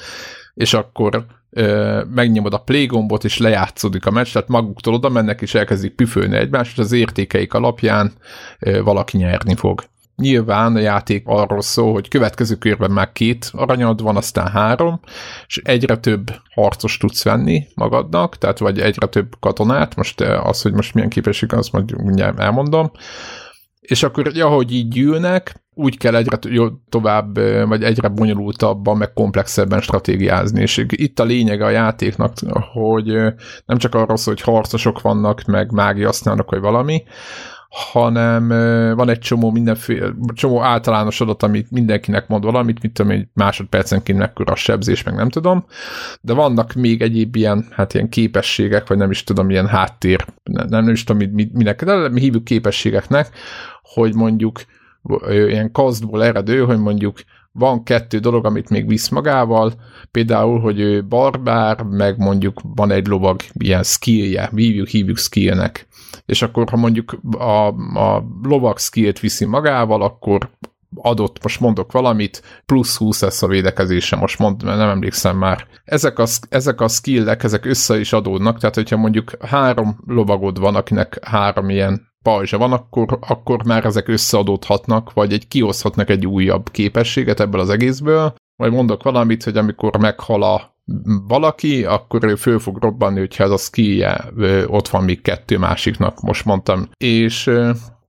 és 0.55 0.75
akkor 0.75 1.27
ö, 1.51 2.03
megnyomod 2.11 2.55
a 2.55 2.63
play 2.63 2.87
gombot, 2.87 3.25
és 3.25 3.39
lejátszódik 3.39 4.07
a 4.07 4.11
meccs, 4.11 4.33
tehát 4.33 4.49
maguktól 4.49 4.95
oda 4.95 5.09
mennek, 5.09 5.41
és 5.41 5.55
elkezdik 5.55 5.95
püfölni 5.95 6.37
egymást, 6.37 6.73
és 6.73 6.79
az 6.79 6.93
értékeik 6.93 7.55
alapján 7.55 8.13
ö, 8.59 8.83
valaki 8.83 9.17
nyerni 9.17 9.55
fog. 9.55 9.83
Nyilván 10.21 10.77
a 10.77 10.79
játék 10.79 11.23
arról 11.27 11.61
szól, 11.61 11.93
hogy 11.93 12.09
következő 12.09 12.55
körben 12.55 12.91
már 12.91 13.13
két 13.13 13.51
aranyad 13.53 14.03
van, 14.03 14.17
aztán 14.17 14.49
három, 14.49 15.01
és 15.47 15.61
egyre 15.65 15.97
több 15.97 16.31
harcos 16.55 16.97
tudsz 16.97 17.25
venni 17.25 17.67
magadnak, 17.75 18.39
tehát 18.39 18.59
vagy 18.59 18.81
egyre 18.81 19.07
több 19.07 19.37
katonát, 19.41 19.97
most 19.97 20.21
eh, 20.21 20.47
az, 20.47 20.63
hogy 20.63 20.73
most 20.73 20.95
milyen 20.95 21.09
képesség, 21.09 21.53
azt 21.53 21.73
majd 21.73 22.03
mindjárt 22.03 22.39
elmondom, 22.39 22.91
és 23.81 24.03
akkor, 24.03 24.33
ahogy 24.39 24.73
így 24.75 24.89
gyűlnek, 24.89 25.63
úgy 25.75 25.99
kell 25.99 26.15
egyre 26.15 26.39
tovább, 26.89 27.39
eh, 27.39 27.67
vagy 27.67 27.83
egyre 27.83 28.09
bonyolultabban, 28.09 28.97
meg 28.97 29.13
komplexebben 29.13 29.81
stratégiázni. 29.81 30.61
És 30.61 30.85
itt 30.89 31.19
a 31.19 31.25
lényege 31.25 31.65
a 31.65 31.71
játéknak, 31.71 32.33
hogy 32.73 33.15
eh, 33.15 33.35
nem 33.67 33.79
csak 33.79 33.95
arról 33.95 34.17
szól, 34.17 34.35
hogy 34.35 34.55
harcosok 34.55 35.01
vannak, 35.01 35.45
meg 35.45 35.73
mágia 35.73 36.07
használnak, 36.07 36.51
vagy 36.51 36.61
valami, 36.61 37.03
hanem 37.71 38.49
van 38.97 39.09
egy 39.09 39.19
csomó 39.19 39.51
mindenféle, 39.51 40.13
csomó 40.35 40.63
általános 40.63 41.21
adat, 41.21 41.43
amit 41.43 41.71
mindenkinek 41.71 42.29
mond 42.29 42.45
valamit, 42.45 42.83
mit 42.83 42.93
tudom, 42.93 43.11
egy 43.13 43.29
másodpercenként 43.33 44.19
mekkora 44.19 44.53
a 44.53 44.57
sebzés, 44.57 45.03
meg 45.03 45.15
nem 45.15 45.29
tudom, 45.29 45.65
de 46.21 46.33
vannak 46.33 46.73
még 46.73 47.03
egyéb 47.03 47.37
ilyen, 47.37 47.67
hát 47.71 47.95
ilyen 47.95 48.09
képességek, 48.09 48.89
vagy 48.89 48.97
nem 48.97 49.11
is 49.11 49.25
tudom, 49.25 49.51
ilyen 49.51 49.67
háttér, 49.67 50.27
nem, 50.43 50.67
nem 50.69 50.89
is 50.89 51.05
tudom, 51.05 51.29
mit, 51.33 51.53
minek, 51.53 51.85
de 51.85 52.09
mi 52.09 52.21
hívjuk 52.21 52.45
képességeknek, 52.45 53.29
hogy 53.83 54.15
mondjuk 54.15 54.61
ilyen 55.29 55.73
kazdból 55.73 56.25
eredő, 56.25 56.65
hogy 56.65 56.79
mondjuk 56.79 57.19
van 57.53 57.83
kettő 57.83 58.19
dolog, 58.19 58.45
amit 58.45 58.71
még 58.71 58.89
visz 58.89 59.09
magával, 59.09 59.73
például, 60.11 60.61
hogy 60.61 60.81
ő 60.81 61.05
barbár, 61.05 61.83
meg 61.83 62.19
mondjuk 62.19 62.61
van 62.75 62.91
egy 62.91 63.07
lovag 63.07 63.41
ilyen 63.53 63.83
skillje, 63.83 64.51
hívjuk, 64.55 64.89
hívjuk 64.89 65.19
skillnek 65.19 65.89
és 66.31 66.43
akkor 66.43 66.71
ha 66.71 66.77
mondjuk 66.77 67.19
a, 67.39 67.67
a 67.99 68.25
lovak 68.43 68.79
skillt 68.79 69.21
viszi 69.21 69.45
magával, 69.45 70.03
akkor 70.03 70.51
adott, 70.95 71.43
most 71.43 71.61
mondok 71.61 71.93
valamit, 71.93 72.43
plusz 72.67 72.97
20 72.97 73.21
lesz 73.21 73.43
a 73.43 73.47
védekezése, 73.47 74.17
most 74.17 74.39
mond, 74.39 74.65
nem 74.65 74.89
emlékszem 74.89 75.37
már. 75.37 75.67
Ezek 75.85 76.19
a, 76.19 76.27
ezek 76.49 76.81
a 76.81 76.89
skillek, 76.89 77.43
ezek 77.43 77.65
össze 77.65 77.99
is 77.99 78.13
adódnak, 78.13 78.59
tehát 78.59 78.75
hogyha 78.75 78.97
mondjuk 78.97 79.31
három 79.41 79.99
lovagod 80.07 80.59
van, 80.59 80.75
akinek 80.75 81.19
három 81.25 81.69
ilyen 81.71 82.10
pajzsa 82.23 82.59
van, 82.59 82.73
akkor, 82.73 83.19
akkor 83.21 83.65
már 83.65 83.85
ezek 83.85 84.09
összeadódhatnak, 84.09 85.13
vagy 85.13 85.33
egy 85.33 85.49
kioszthatnak 85.49 86.11
egy 86.11 86.27
újabb 86.27 86.71
képességet 86.71 87.41
ebből 87.41 87.61
az 87.61 87.71
egészből, 87.71 88.35
vagy 88.57 88.73
mondok 88.73 89.03
valamit, 89.03 89.45
hogy 89.45 89.57
amikor 89.57 89.99
meghal 89.99 90.43
a 90.43 90.79
valaki, 91.27 91.85
akkor 91.85 92.25
ő 92.25 92.35
föl 92.35 92.59
fog 92.59 92.83
robbanni, 92.83 93.19
hogyha 93.19 93.45
ez 93.45 93.51
a 93.51 93.57
skillje 93.57 94.25
ott 94.67 94.89
van 94.89 95.05
még 95.05 95.23
kettő 95.23 95.59
másiknak, 95.59 96.21
most 96.21 96.45
mondtam. 96.45 96.89
És 96.97 97.51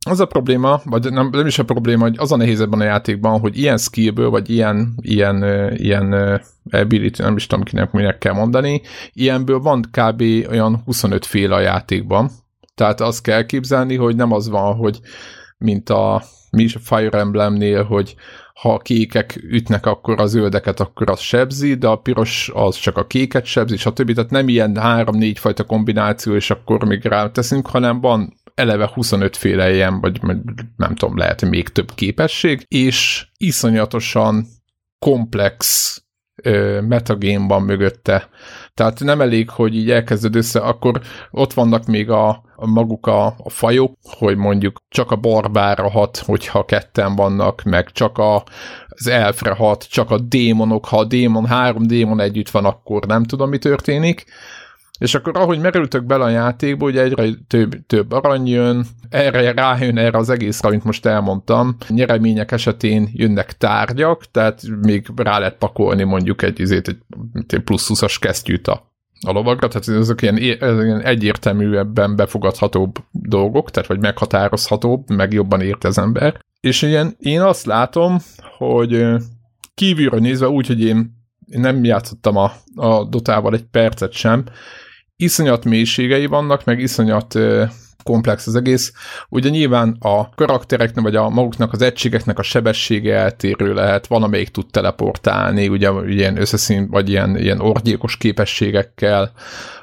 az 0.06 0.20
a 0.20 0.26
probléma, 0.26 0.82
vagy 0.84 1.12
nem, 1.12 1.30
nem 1.32 1.46
is 1.46 1.60
a 1.60 1.66
probléma, 1.66 2.04
hogy 2.04 2.16
az 2.18 2.32
a 2.32 2.36
nehéz 2.36 2.62
ebben 2.62 2.80
a 2.80 2.84
játékban, 2.84 3.40
hogy 3.40 3.58
ilyen 3.58 3.78
skillből, 3.78 4.30
vagy 4.30 4.50
ilyen, 4.50 4.94
ilyen, 5.02 5.44
ilyen 5.76 6.42
ability, 6.72 7.22
nem 7.22 7.36
is 7.36 7.48
tudom 7.48 7.64
kinek 7.64 7.92
minek 7.92 8.18
kell 8.18 8.34
mondani, 8.34 8.82
ilyenből 9.14 9.60
van 9.60 9.82
kb. 9.92 10.22
olyan 10.50 10.82
25 10.86 11.26
féle 11.26 11.56
a 11.56 11.60
játékban. 11.60 12.30
Tehát 12.82 13.02
azt 13.02 13.22
kell 13.22 13.46
képzelni, 13.46 13.96
hogy 13.96 14.16
nem 14.16 14.32
az 14.32 14.50
van, 14.50 14.76
hogy 14.76 15.00
mint 15.58 15.90
a 15.90 16.24
mi 16.52 16.64
is 16.64 16.76
a 16.76 16.80
Fire 16.80 17.20
Emblemnél, 17.20 17.84
hogy 17.84 18.16
ha 18.54 18.74
a 18.74 18.78
kékek 18.78 19.40
ütnek, 19.44 19.86
akkor 19.86 20.20
a 20.22 20.26
zöldeket, 20.26 20.80
akkor 20.80 21.10
az 21.10 21.20
sebzi, 21.20 21.74
de 21.74 21.88
a 21.88 21.96
piros 21.96 22.52
az 22.54 22.76
csak 22.76 22.98
a 22.98 23.08
kéket 23.08 23.46
sebzi, 23.46 23.78
stb. 23.78 24.14
Tehát 24.14 24.30
nem 24.30 24.48
ilyen 24.48 24.76
három-négy 24.78 25.40
fajta 25.40 25.64
kombináció, 25.64 26.36
és 26.36 26.50
akkor 26.50 26.84
még 26.84 27.06
rá 27.06 27.32
teszünk, 27.32 27.68
hanem 27.68 28.02
van 28.02 28.34
eleve 28.56 28.90
25 28.94 29.38
féle 29.38 29.74
ilyen, 29.74 30.00
vagy 30.00 30.22
nem 30.78 30.96
tudom, 30.96 31.18
lehet 31.18 31.42
még 31.42 31.70
több 31.70 31.92
képesség, 31.96 32.66
és 32.68 33.28
iszonyatosan 33.38 34.46
komplex 35.00 35.96
metagame 36.88 37.48
van 37.48 37.62
mögötte. 37.62 38.30
Tehát 38.74 39.00
nem 39.00 39.22
elég, 39.22 39.50
hogy 39.50 39.76
így 39.76 39.92
elkezded 39.92 40.36
össze, 40.36 40.60
akkor 40.60 41.02
ott 41.32 41.54
vannak 41.54 41.86
még 41.86 42.10
a, 42.10 42.30
a 42.56 42.68
maguk 42.68 43.08
a, 43.08 43.26
a 43.26 43.50
fajok, 43.50 43.94
hogy 44.04 44.38
mondjuk 44.38 44.82
csak 44.90 45.12
a 45.12 45.16
barbára 45.16 45.90
hat, 45.90 46.18
hogyha 46.18 46.66
ketten 46.66 47.16
vannak, 47.16 47.64
meg 47.64 47.92
csak 47.92 48.18
a 48.18 48.44
az 49.02 49.08
elfre 49.08 49.52
hat, 49.52 49.88
csak 49.90 50.12
a 50.12 50.18
démonok, 50.18 50.86
ha 50.86 50.98
a 50.98 51.06
démon, 51.06 51.46
három 51.46 51.88
démon 51.88 52.20
együtt 52.20 52.50
van, 52.50 52.66
akkor 52.66 53.06
nem 53.06 53.24
tudom, 53.24 53.50
mi 53.50 53.58
történik. 53.58 54.26
És 55.02 55.16
akkor 55.16 55.38
ahogy 55.38 55.60
merültök 55.60 56.04
bele 56.04 56.24
a 56.24 56.30
játékba, 56.30 56.84
hogy 56.84 56.98
egyre 56.98 57.30
több, 57.48 57.86
több 57.88 58.12
arany 58.12 58.48
jön, 58.48 58.86
erre 59.10 59.52
rájön 59.52 59.98
erre 59.98 60.18
az 60.18 60.30
egészre, 60.30 60.68
amit 60.68 60.84
most 60.84 61.06
elmondtam. 61.06 61.78
Nyeremények 61.88 62.52
esetén 62.52 63.10
jönnek 63.14 63.58
tárgyak, 63.58 64.32
tehát 64.32 64.62
még 64.82 65.06
rá 65.16 65.40
lehet 65.40 65.58
pakolni 65.58 66.04
mondjuk 66.04 66.42
egy, 66.42 66.62
egy, 66.62 66.98
egy 67.48 67.60
plusz 67.64 67.90
20-as 67.94 68.16
kesztyűt 68.20 68.68
a 68.68 68.90
a 69.28 69.32
lovagra, 69.32 69.68
tehát 69.68 70.02
ezek 70.02 70.22
ilyen, 70.22 70.38
ilyen 70.38 71.02
egyértelműebben 71.02 72.16
befogadhatóbb 72.16 72.96
dolgok, 73.12 73.72
tehát 73.72 73.90
vagy 73.90 74.00
meghatározhatóbb, 74.00 75.10
meg 75.10 75.34
jobban 75.34 75.62
ért 75.62 75.84
az 75.84 75.98
ember. 75.98 76.40
És 76.60 76.82
ilyen, 76.82 77.16
én 77.20 77.42
azt 77.42 77.66
látom, 77.66 78.18
hogy 78.58 79.06
kívülről 79.74 80.20
nézve 80.20 80.50
úgy, 80.50 80.68
hogy 80.68 80.82
én, 80.82 81.12
én 81.46 81.60
nem 81.60 81.84
játszottam 81.84 82.38
a, 82.38 82.52
a 82.76 83.04
dotával 83.04 83.54
egy 83.54 83.66
percet 83.72 84.12
sem, 84.12 84.44
iszonyat 85.22 85.66
mélységei 85.66 86.26
vannak, 86.26 86.66
meg 86.66 86.80
iszonyat 86.80 87.38
komplex 88.04 88.48
az 88.48 88.56
egész. 88.56 88.94
Ugye 89.30 89.50
nyilván 89.50 89.98
a 90.00 90.30
karaktereknek, 90.30 91.04
vagy 91.04 91.16
a 91.16 91.30
maguknak 91.30 91.74
az 91.74 91.82
egységeknek 91.82 92.40
a 92.40 92.44
sebessége 92.44 93.16
eltérő 93.16 93.74
lehet, 93.74 94.08
van, 94.08 94.24
amelyik 94.24 94.50
tud 94.50 94.66
teleportálni, 94.72 95.68
ugye 95.68 95.90
ilyen 96.08 96.38
összeszín, 96.38 96.90
vagy 96.90 97.10
ilyen, 97.10 97.38
ilyen 97.38 97.60
orgyékos 97.60 98.18
képességekkel, 98.18 99.32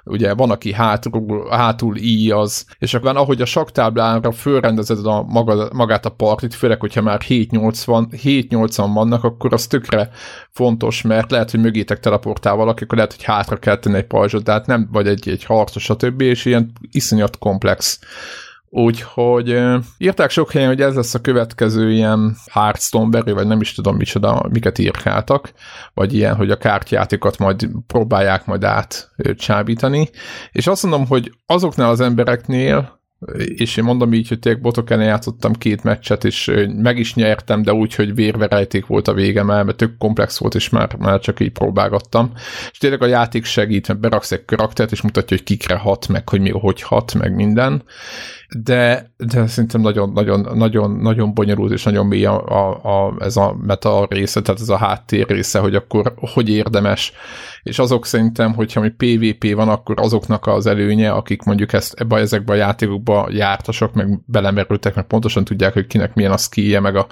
ugye 0.08 0.34
van, 0.34 0.50
aki 0.50 0.72
hátul, 0.72 1.48
hátul 1.50 1.96
íjaz, 1.96 2.66
és 2.78 2.94
akkor 2.94 3.16
ahogy 3.16 3.40
a 3.40 3.44
saktáblára 3.44 4.32
fölrendezed 4.32 5.06
a 5.06 5.22
maga, 5.22 5.68
magát 5.72 6.06
a 6.06 6.10
partit, 6.10 6.54
főleg, 6.54 6.80
hogyha 6.80 7.02
már 7.02 7.20
7-8-an 7.26 8.90
vannak, 8.94 9.24
akkor 9.24 9.52
az 9.52 9.66
tökre 9.66 10.10
fontos, 10.50 11.02
mert 11.02 11.30
lehet, 11.30 11.50
hogy 11.50 11.60
mögétek 11.60 12.00
teleportál 12.00 12.54
valaki, 12.54 12.84
akkor 12.84 12.96
lehet, 12.96 13.14
hogy 13.14 13.24
hátra 13.24 13.56
kell 13.56 13.78
tenni 13.78 13.96
egy 13.96 14.06
pajzsot, 14.06 14.42
de 14.42 14.52
hát 14.52 14.66
nem 14.66 14.88
vagy 14.92 15.06
egy, 15.06 15.28
egy 15.28 15.44
harcos, 15.44 15.82
stb. 15.82 16.20
és 16.20 16.44
ilyen 16.44 16.72
iszonyat 16.90 17.38
komplex 17.38 18.00
Úgyhogy 18.70 19.60
írták 19.98 20.30
sok 20.30 20.52
helyen, 20.52 20.68
hogy 20.68 20.80
ez 20.80 20.94
lesz 20.94 21.14
a 21.14 21.20
következő 21.20 21.92
ilyen 21.92 22.36
Hearthstone 22.50 23.22
vagy 23.22 23.46
nem 23.46 23.60
is 23.60 23.74
tudom 23.74 23.96
micsoda, 23.96 24.46
miket 24.50 24.78
írkáltak, 24.78 25.52
vagy 25.94 26.14
ilyen, 26.14 26.34
hogy 26.34 26.50
a 26.50 26.56
kártyátékat 26.56 27.38
majd 27.38 27.68
próbálják 27.86 28.46
majd 28.46 28.64
át 28.64 29.10
csábítani. 29.36 30.10
És 30.52 30.66
azt 30.66 30.82
mondom, 30.82 31.06
hogy 31.06 31.32
azoknál 31.46 31.90
az 31.90 32.00
embereknél, 32.00 32.97
és 33.36 33.76
én 33.76 33.84
mondom 33.84 34.12
így, 34.12 34.28
hogy 34.28 34.38
tényleg 34.38 34.62
botok 34.62 34.90
ellen 34.90 35.06
játszottam 35.06 35.52
két 35.52 35.82
meccset, 35.82 36.24
és 36.24 36.50
meg 36.76 36.98
is 36.98 37.14
nyertem, 37.14 37.62
de 37.62 37.72
úgy, 37.72 37.94
hogy 37.94 38.14
vérverejték 38.14 38.86
volt 38.86 39.08
a 39.08 39.12
vége, 39.12 39.42
mert 39.42 39.76
tök 39.76 39.96
komplex 39.98 40.38
volt, 40.38 40.54
és 40.54 40.68
már, 40.68 40.96
már 40.98 41.20
csak 41.20 41.40
így 41.40 41.52
próbálgattam. 41.52 42.32
És 42.70 42.78
tényleg 42.78 43.02
a 43.02 43.06
játék 43.06 43.44
segít, 43.44 43.88
mert 43.88 44.00
beraksz 44.00 44.32
egy 44.32 44.44
karaktert, 44.44 44.92
és 44.92 45.02
mutatja, 45.02 45.36
hogy 45.36 45.46
kikre 45.46 45.76
hat, 45.76 46.08
meg 46.08 46.28
hogy 46.28 46.40
mi, 46.40 46.50
hogy 46.50 46.82
hat, 46.82 47.14
meg 47.14 47.34
minden 47.34 47.82
de, 48.56 49.12
de 49.16 49.46
szerintem 49.46 49.80
nagyon, 49.80 50.12
nagyon, 50.12 50.56
nagyon, 50.56 50.90
nagyon 50.90 51.34
bonyolult 51.34 51.72
és 51.72 51.82
nagyon 51.82 52.06
mély 52.06 52.24
a, 52.24 52.46
a, 52.46 53.06
a, 53.06 53.14
ez 53.18 53.36
a 53.36 53.56
meta 53.60 54.06
része, 54.10 54.42
tehát 54.42 54.60
ez 54.60 54.68
a 54.68 54.76
háttér 54.76 55.26
része, 55.26 55.58
hogy 55.58 55.74
akkor 55.74 56.14
hogy 56.16 56.48
érdemes, 56.48 57.12
és 57.62 57.78
azok 57.78 58.06
szerintem, 58.06 58.54
hogyha 58.54 58.80
mi 58.80 58.88
PvP 58.88 59.54
van, 59.54 59.68
akkor 59.68 60.00
azoknak 60.00 60.46
az 60.46 60.66
előnye, 60.66 61.10
akik 61.10 61.42
mondjuk 61.42 61.72
ezt 61.72 61.94
ebbe, 61.94 62.16
ezekbe 62.16 62.52
a 62.52 62.56
játékokba 62.56 63.28
jártasok, 63.30 63.94
meg 63.94 64.20
belemerültek, 64.26 64.94
meg 64.94 65.06
pontosan 65.06 65.44
tudják, 65.44 65.72
hogy 65.72 65.86
kinek 65.86 66.14
milyen 66.14 66.32
a 66.32 66.36
skillje, 66.36 66.80
meg 66.80 66.96
a, 66.96 67.06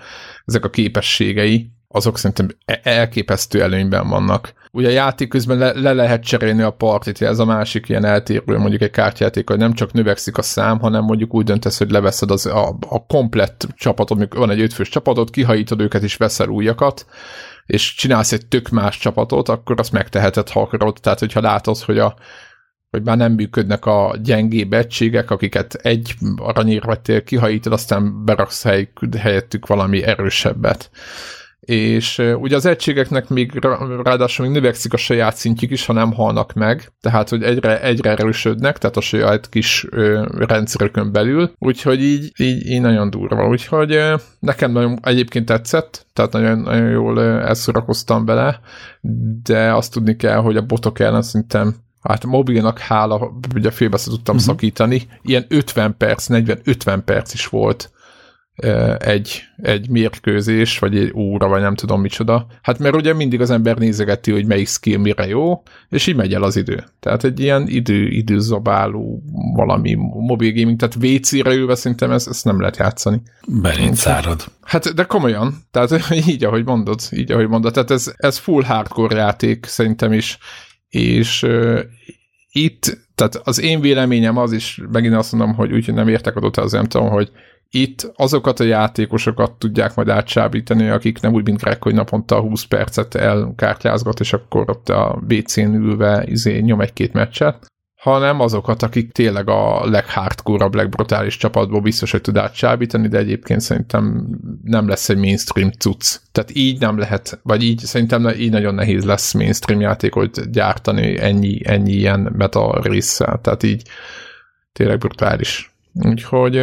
ezek 0.45 0.65
a 0.65 0.71
képességei, 0.71 1.71
azok 1.97 2.19
szerintem 2.19 2.49
e- 2.65 2.81
elképesztő 2.83 3.63
előnyben 3.63 4.09
vannak. 4.09 4.53
Ugye 4.73 4.89
a 4.89 4.91
játék 4.91 5.29
közben 5.29 5.59
le, 5.59 5.73
le 5.73 5.93
lehet 5.93 6.25
cserélni 6.25 6.63
a 6.63 6.71
partit, 6.71 7.23
ez 7.23 7.39
a 7.39 7.45
másik 7.45 7.89
ilyen 7.89 8.05
eltérő, 8.05 8.59
mondjuk 8.59 8.83
egy 8.83 8.91
kártyáték, 8.91 9.49
hogy 9.49 9.59
nem 9.59 9.73
csak 9.73 9.93
növekszik 9.93 10.39
a 10.39 10.43
szám, 10.43 10.79
hanem 10.79 11.05
mondjuk 11.05 11.35
úgy 11.35 11.45
döntesz, 11.45 11.79
hogy 11.79 11.91
leveszed 11.91 12.31
az, 12.31 12.47
a, 12.47 12.77
a 12.89 13.07
komplett 13.07 13.67
csapatot, 13.77 14.19
mondjuk 14.19 14.41
van 14.41 14.51
egy 14.51 14.61
ötfős 14.61 14.89
csapatod, 14.89 15.31
kihajítod 15.31 15.81
őket 15.81 16.03
és 16.03 16.17
veszel 16.17 16.49
újakat, 16.49 17.07
és 17.67 17.95
csinálsz 17.95 18.33
egy 18.33 18.47
tök 18.47 18.69
más 18.69 18.99
csapatot, 18.99 19.49
akkor 19.49 19.81
azt 19.81 19.93
megteheted, 19.93 20.49
ha 20.49 20.61
akarod. 20.61 20.97
Tehát, 21.01 21.19
hogyha 21.19 21.41
látod, 21.41 21.79
hogy 21.79 21.99
a 21.99 22.17
hogy 22.91 23.05
már 23.05 23.17
nem 23.17 23.33
működnek 23.33 23.85
a 23.87 24.17
gyengébb 24.23 24.73
egységek, 24.73 25.31
akiket 25.31 25.75
egy 25.75 26.15
aranyér 26.37 26.83
vettél, 26.85 27.23
kihajítod, 27.23 27.73
aztán 27.73 28.25
beraksz 28.25 28.63
hely, 28.63 28.93
helyettük 29.19 29.67
valami 29.67 30.03
erősebbet 30.03 30.91
és 31.67 32.19
ugye 32.41 32.57
az 32.57 32.67
egységeknek 32.67 33.29
még 33.29 33.53
ráadásul 34.03 34.47
még 34.47 34.55
növekszik 34.55 34.93
a 34.93 34.97
saját 34.97 35.37
szintjük 35.37 35.71
is, 35.71 35.87
ha 35.87 35.93
nem 35.93 36.13
halnak 36.13 36.53
meg, 36.53 36.93
tehát 37.01 37.29
hogy 37.29 37.43
egyre, 37.43 37.83
egyre 37.83 38.11
erősödnek, 38.11 38.79
tehát 38.79 38.97
a 38.97 39.01
saját 39.01 39.49
kis 39.49 39.87
ö, 39.91 40.27
rendszerükön 40.39 41.13
belül, 41.13 41.53
úgyhogy 41.59 42.03
így, 42.03 42.33
így, 42.37 42.67
így 42.67 42.81
nagyon 42.81 43.11
durva, 43.11 43.49
úgyhogy 43.49 43.93
ö, 43.93 44.15
nekem 44.39 44.73
nagyon 44.73 44.99
egyébként 45.03 45.47
tetszett, 45.47 46.07
tehát 46.13 46.33
nagyon, 46.33 46.59
nagyon 46.59 46.91
jól 46.91 47.23
elszorakoztam 47.23 48.25
bele, 48.25 48.61
de 49.43 49.75
azt 49.75 49.93
tudni 49.93 50.17
kell, 50.17 50.39
hogy 50.39 50.57
a 50.57 50.67
botok 50.67 50.99
ellen 50.99 51.23
szerintem 51.23 51.75
hát 52.03 52.25
a 52.25 52.29
mobilnak 52.29 52.79
hála, 52.79 53.33
ugye 53.55 53.71
félbe 53.71 53.99
tudtam 54.05 54.35
uh-huh. 54.35 54.51
szakítani, 54.51 55.03
ilyen 55.23 55.45
50 55.49 55.97
perc, 55.97 56.27
40-50 56.31 57.01
perc 57.05 57.35
is 57.35 57.47
volt 57.47 57.91
egy, 58.99 59.43
egy 59.57 59.89
mérkőzés, 59.89 60.79
vagy 60.79 60.97
egy 60.97 61.13
óra, 61.15 61.49
vagy 61.49 61.61
nem 61.61 61.75
tudom 61.75 62.01
micsoda. 62.01 62.47
Hát 62.63 62.79
mert 62.79 62.95
ugye 62.95 63.15
mindig 63.15 63.41
az 63.41 63.51
ember 63.51 63.79
nézegeti, 63.79 64.31
hogy 64.33 64.47
melyik 64.47 64.69
skill 64.69 64.99
mire 64.99 65.27
jó, 65.27 65.63
és 65.89 66.07
így 66.07 66.17
megy 66.17 66.35
el 66.35 66.43
az 66.43 66.57
idő. 66.57 66.85
Tehát 67.01 67.25
egy 67.25 67.41
ilyen 67.41 67.69
idő, 67.69 68.09
időzabáló 68.09 69.23
valami 69.55 69.95
mobil 70.27 70.53
gaming, 70.53 70.79
tehát 70.79 70.97
WC-re 70.97 71.55
ülve 71.55 71.75
szerintem 71.75 72.11
ezt, 72.11 72.29
ezt 72.29 72.45
nem 72.45 72.61
lehet 72.61 72.77
játszani. 72.77 73.23
Beléd 73.49 73.95
szárad. 73.95 74.45
Hát, 74.63 74.95
de 74.95 75.05
komolyan, 75.05 75.55
tehát 75.71 76.11
így, 76.29 76.45
ahogy 76.45 76.65
mondod, 76.65 77.01
így, 77.11 77.33
ahogy 77.33 77.49
mondod, 77.49 77.73
tehát 77.73 77.91
ez, 77.91 78.13
ez 78.17 78.39
full 78.39 78.63
hardcore 78.63 79.17
játék 79.17 79.67
szerintem 79.67 80.13
is, 80.13 80.39
és 80.89 81.43
uh, 81.43 81.81
itt, 82.51 83.06
tehát 83.17 83.41
az 83.49 83.61
én 83.61 83.81
véleményem 83.81 84.37
az 84.37 84.53
is, 84.53 84.81
megint 84.93 85.15
azt 85.15 85.33
mondom, 85.33 85.55
hogy 85.55 85.73
úgy, 85.73 85.85
hogy 85.85 85.95
nem 85.95 86.09
értek 86.09 86.37
adott 86.37 86.57
az 86.57 86.73
nem 86.73 86.85
tudom, 86.85 87.09
hogy 87.09 87.31
itt 87.71 88.13
azokat 88.17 88.61
a 88.61 88.65
játékosokat 88.65 89.53
tudják 89.53 89.95
majd 89.95 90.09
átsábítani, 90.09 90.89
akik 90.89 91.21
nem 91.21 91.33
úgy, 91.33 91.45
mint 91.45 91.61
Greg, 91.61 91.83
hogy 91.83 91.95
naponta 91.95 92.41
20 92.41 92.65
percet 92.65 93.15
elkártyázgat, 93.15 94.21
és 94.21 94.33
akkor 94.33 94.71
ott 94.71 94.89
a 94.89 95.23
BC-n 95.27 95.75
ülve 95.75 96.25
izé, 96.27 96.59
nyom 96.59 96.81
egy-két 96.81 97.13
meccset, 97.13 97.67
hanem 98.11 98.41
azokat, 98.41 98.83
akik 98.83 99.13
tényleg 99.13 99.49
a 99.49 99.87
leghardcore 99.89 100.69
legbrutális 100.73 101.37
csapatból 101.37 101.81
biztos, 101.81 102.11
hogy 102.11 102.21
tud 102.21 102.37
átsábítani, 102.37 103.09
de 103.09 103.19
egyébként 103.19 103.61
szerintem 103.61 104.29
nem 104.65 104.89
lesz 104.89 105.09
egy 105.09 105.17
mainstream 105.17 105.71
cucc. 105.71 106.17
Tehát 106.33 106.55
így 106.55 106.81
nem 106.81 106.99
lehet, 106.99 107.41
vagy 107.43 107.63
így 107.63 107.79
szerintem 107.79 108.29
így 108.29 108.51
nagyon 108.51 108.75
nehéz 108.75 109.05
lesz 109.05 109.33
mainstream 109.33 109.81
játékot 109.81 110.51
gyártani 110.51 111.19
ennyi, 111.19 111.61
ennyi 111.65 111.93
ilyen 111.93 112.33
meta 112.37 112.81
résszel. 112.83 113.41
Tehát 113.43 113.63
így 113.63 113.83
tényleg 114.73 114.99
brutális. 114.99 115.75
Úgyhogy 115.93 116.55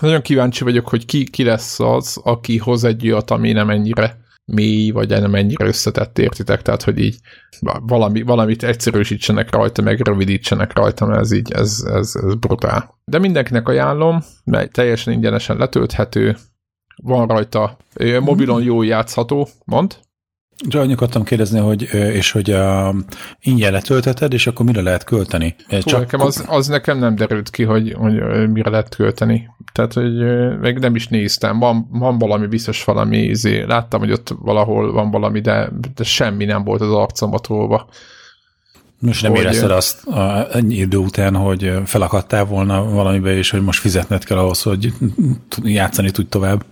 nagyon 0.00 0.22
kíváncsi 0.22 0.64
vagyok, 0.64 0.88
hogy 0.88 1.06
ki, 1.06 1.24
ki 1.24 1.44
lesz 1.44 1.80
az, 1.80 2.20
aki 2.22 2.58
hoz 2.58 2.84
egy 2.84 3.10
olyat, 3.10 3.30
ami 3.30 3.52
nem 3.52 3.70
ennyire 3.70 4.24
mély, 4.52 4.90
vagy 4.90 5.08
nem 5.08 5.34
ennyire 5.34 5.66
összetett, 5.66 6.18
értitek? 6.18 6.62
Tehát, 6.62 6.82
hogy 6.82 6.98
így 6.98 7.16
valami, 7.80 8.22
valamit 8.22 8.62
egyszerűsítsenek 8.62 9.50
rajta, 9.50 9.82
meg 9.82 10.00
rövidítsenek 10.00 10.72
rajta, 10.72 11.06
mert 11.06 11.20
ez 11.20 11.32
így, 11.32 11.52
ez, 11.52 11.84
ez, 11.86 12.12
ez 12.22 12.34
brutál. 12.34 12.98
De 13.04 13.18
mindenkinek 13.18 13.68
ajánlom, 13.68 14.22
mert 14.44 14.72
teljesen 14.72 15.12
ingyenesen 15.12 15.56
letölthető, 15.56 16.36
van 17.02 17.26
rajta, 17.26 17.76
mobilon 18.20 18.62
jó 18.62 18.82
játszható, 18.82 19.48
mond? 19.64 19.96
Csak 20.68 20.80
annyit 20.80 20.96
akartam 20.96 21.24
kérdezni, 21.24 21.58
hogy, 21.58 21.82
és 21.92 22.30
hogy 22.30 22.50
a, 22.50 22.94
ingyen 23.40 23.72
letölteted, 23.72 24.32
és 24.32 24.46
akkor 24.46 24.66
mire 24.66 24.82
lehet 24.82 25.04
költeni? 25.04 25.54
Hú, 25.68 25.78
Csak 25.78 26.00
nekem 26.00 26.20
az, 26.20 26.44
az 26.46 26.66
nekem 26.66 26.98
nem 26.98 27.14
derült 27.14 27.50
ki, 27.50 27.62
hogy, 27.62 27.92
hogy 27.98 28.14
mire 28.50 28.70
lehet 28.70 28.94
költeni. 28.94 29.48
Tehát, 29.72 29.92
hogy 29.92 30.14
meg 30.60 30.78
nem 30.78 30.94
is 30.94 31.08
néztem. 31.08 31.58
Van, 31.58 31.88
van 31.90 32.18
valami, 32.18 32.46
biztos 32.46 32.84
valami, 32.84 33.18
izé. 33.18 33.62
láttam, 33.62 34.00
hogy 34.00 34.12
ott 34.12 34.34
valahol 34.38 34.92
van 34.92 35.10
valami, 35.10 35.40
de, 35.40 35.72
de 35.94 36.04
semmi 36.04 36.44
nem 36.44 36.64
volt 36.64 36.80
az 36.80 36.90
arcomba 36.90 37.38
tolva. 37.38 37.88
Most 38.98 39.22
nem 39.22 39.34
érezted 39.34 39.70
azt 39.70 40.06
a, 40.06 40.46
ennyi 40.52 40.74
idő 40.74 40.96
után, 40.96 41.36
hogy 41.36 41.72
felakadtál 41.84 42.44
volna 42.44 42.84
valamibe, 42.84 43.36
és 43.36 43.50
hogy 43.50 43.62
most 43.62 43.80
fizetned 43.80 44.24
kell 44.24 44.38
ahhoz, 44.38 44.62
hogy 44.62 44.92
játszani 45.62 46.10
tudj 46.10 46.28
tovább? 46.28 46.64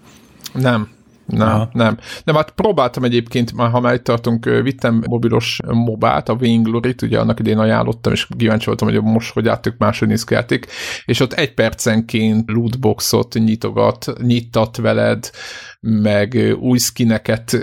Nem, 0.53 0.89
Nem, 1.27 1.49
Aha. 1.49 1.69
nem. 1.73 1.99
Nem, 2.25 2.35
hát 2.35 2.51
próbáltam 2.51 3.05
egyébként, 3.05 3.53
már 3.53 3.71
ha 3.71 3.81
már 3.81 3.95
itt 3.95 4.05
tartunk, 4.05 4.45
vittem 4.45 5.03
mobilos 5.07 5.61
mobát, 5.73 6.29
a 6.29 6.37
Vainglory-t, 6.37 7.03
ugye 7.03 7.19
annak 7.19 7.41
idén 7.41 7.59
ajánlottam, 7.59 8.13
és 8.13 8.29
kíváncsi 8.39 8.67
voltam, 8.67 8.89
hogy 8.89 9.03
most 9.03 9.33
hogy 9.33 9.49
áttuk 9.49 9.75
máshogy 9.79 10.09
néz 10.09 10.25
és 11.05 11.21
ott 11.21 11.33
egy 11.33 11.55
percenként 11.55 12.51
lootboxot 12.51 13.35
nyitogat, 13.35 14.13
nyittat 14.23 14.77
veled, 14.77 15.31
meg 15.81 16.57
új 16.61 16.79
skineket 16.79 17.59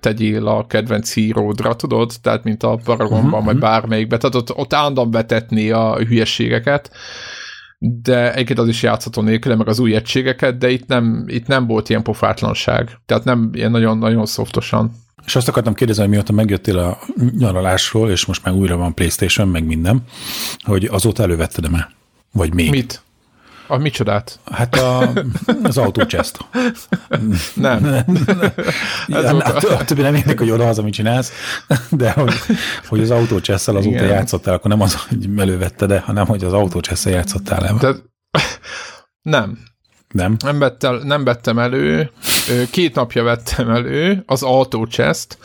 tegyél 0.00 0.46
a 0.46 0.66
kedvenc 0.66 1.12
híródra, 1.12 1.76
tudod? 1.76 2.12
Tehát, 2.22 2.44
mint 2.44 2.62
a 2.62 2.80
Paragonban, 2.84 3.26
uh-huh, 3.26 3.44
vagy 3.44 3.54
mhm. 3.54 3.64
bármelyikbe. 3.64 4.16
Tehát 4.16 4.34
ott, 4.34 4.56
ott 4.56 4.74
állandóan 4.74 5.10
betetni 5.10 5.70
a 5.70 5.96
hülyeségeket 5.96 6.90
de 7.78 8.32
egyébként 8.32 8.58
az 8.58 8.68
is 8.68 8.82
játszható 8.82 9.22
nélkül, 9.22 9.56
meg 9.56 9.68
az 9.68 9.78
új 9.78 9.94
egységeket, 9.94 10.58
de 10.58 10.70
itt 10.70 10.86
nem, 10.86 11.24
itt 11.26 11.46
nem 11.46 11.66
volt 11.66 11.88
ilyen 11.88 12.02
pofátlanság. 12.02 12.98
Tehát 13.06 13.24
nem 13.24 13.50
ilyen 13.52 13.70
nagyon-nagyon 13.70 14.26
szoftosan. 14.26 14.92
És 15.26 15.36
azt 15.36 15.48
akartam 15.48 15.74
kérdezni, 15.74 16.02
hogy 16.02 16.10
mióta 16.10 16.32
megjöttél 16.32 16.78
a 16.78 16.98
nyaralásról, 17.38 18.10
és 18.10 18.24
most 18.26 18.44
már 18.44 18.54
újra 18.54 18.76
van 18.76 18.94
Playstation, 18.94 19.48
meg 19.48 19.64
minden, 19.64 20.02
hogy 20.62 20.84
azóta 20.84 21.22
elővetted-e 21.22 21.90
Vagy 22.32 22.54
még? 22.54 22.70
Mit? 22.70 23.02
A 23.66 23.76
micsodát? 23.76 24.40
Hát 24.52 24.74
a, 24.74 25.12
az 25.62 25.78
autócseszt. 25.78 26.38
nem. 27.54 27.82
nem. 29.06 29.36
a, 29.38 29.72
a, 29.78 29.84
többi 29.84 30.02
nem 30.02 30.14
érdekel, 30.14 30.44
hogy 30.44 30.54
oda 30.54 30.68
az, 30.68 30.78
amit 30.78 30.94
csinálsz, 30.94 31.32
de 31.90 32.10
hogy, 32.10 32.34
hogy 32.88 33.00
az 33.00 33.10
autócsesszel 33.10 33.76
azóta 33.76 33.96
Igen. 33.96 34.08
játszottál, 34.08 34.54
akkor 34.54 34.70
nem 34.70 34.80
az, 34.80 34.96
hogy 35.08 35.28
elővette, 35.36 35.86
de 35.86 35.98
hanem 35.98 36.26
hogy 36.26 36.44
az 36.44 36.52
autócsesszel 36.52 37.12
játszottál 37.12 37.66
el. 37.66 37.76
Tehát, 37.78 38.02
nem. 39.22 39.58
Nem? 40.08 40.36
Nem, 40.44 40.58
vettem, 40.58 41.00
nem 41.04 41.24
vettem 41.24 41.58
elő. 41.58 42.10
Két 42.70 42.94
napja 42.94 43.22
vettem 43.22 43.70
elő 43.70 44.22
az 44.26 44.42
autócseszt, 44.42 45.38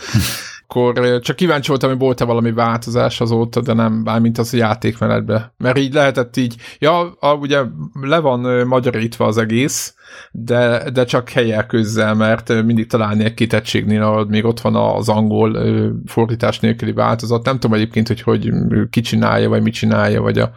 akkor 0.71 1.19
csak 1.19 1.35
kíváncsi 1.35 1.69
voltam, 1.69 1.89
hogy 1.89 1.99
volt-e 1.99 2.25
valami 2.25 2.51
változás 2.51 3.21
azóta, 3.21 3.61
de 3.61 3.73
nem, 3.73 4.03
bármint 4.03 4.37
az 4.37 4.53
a 4.53 4.57
játékmenetbe. 4.57 5.53
Mert 5.57 5.77
így 5.77 5.93
lehetett 5.93 6.37
így, 6.37 6.55
ja, 6.79 7.11
a, 7.11 7.33
ugye 7.33 7.61
le 8.01 8.19
van 8.19 8.67
magyarítva 8.67 9.25
az 9.25 9.37
egész, 9.37 9.95
de, 10.31 10.89
de 10.91 11.03
csak 11.03 11.29
helyel 11.29 11.65
közzel, 11.65 12.13
mert 12.13 12.63
mindig 12.63 12.87
találni 12.87 13.23
egy 13.23 13.33
kitettségnél, 13.33 14.01
ahol 14.01 14.25
még 14.25 14.45
ott 14.45 14.59
van 14.59 14.75
az 14.75 15.09
angol 15.09 15.57
fordítás 16.05 16.59
nélküli 16.59 16.93
változat. 16.93 17.45
Nem 17.45 17.59
tudom 17.59 17.75
egyébként, 17.75 18.07
hogy 18.07 18.21
hogy 18.21 18.49
ki 18.89 19.01
csinálja, 19.01 19.49
vagy 19.49 19.61
mit 19.61 19.73
csinálja, 19.73 20.21
vagy 20.21 20.37
a 20.37 20.51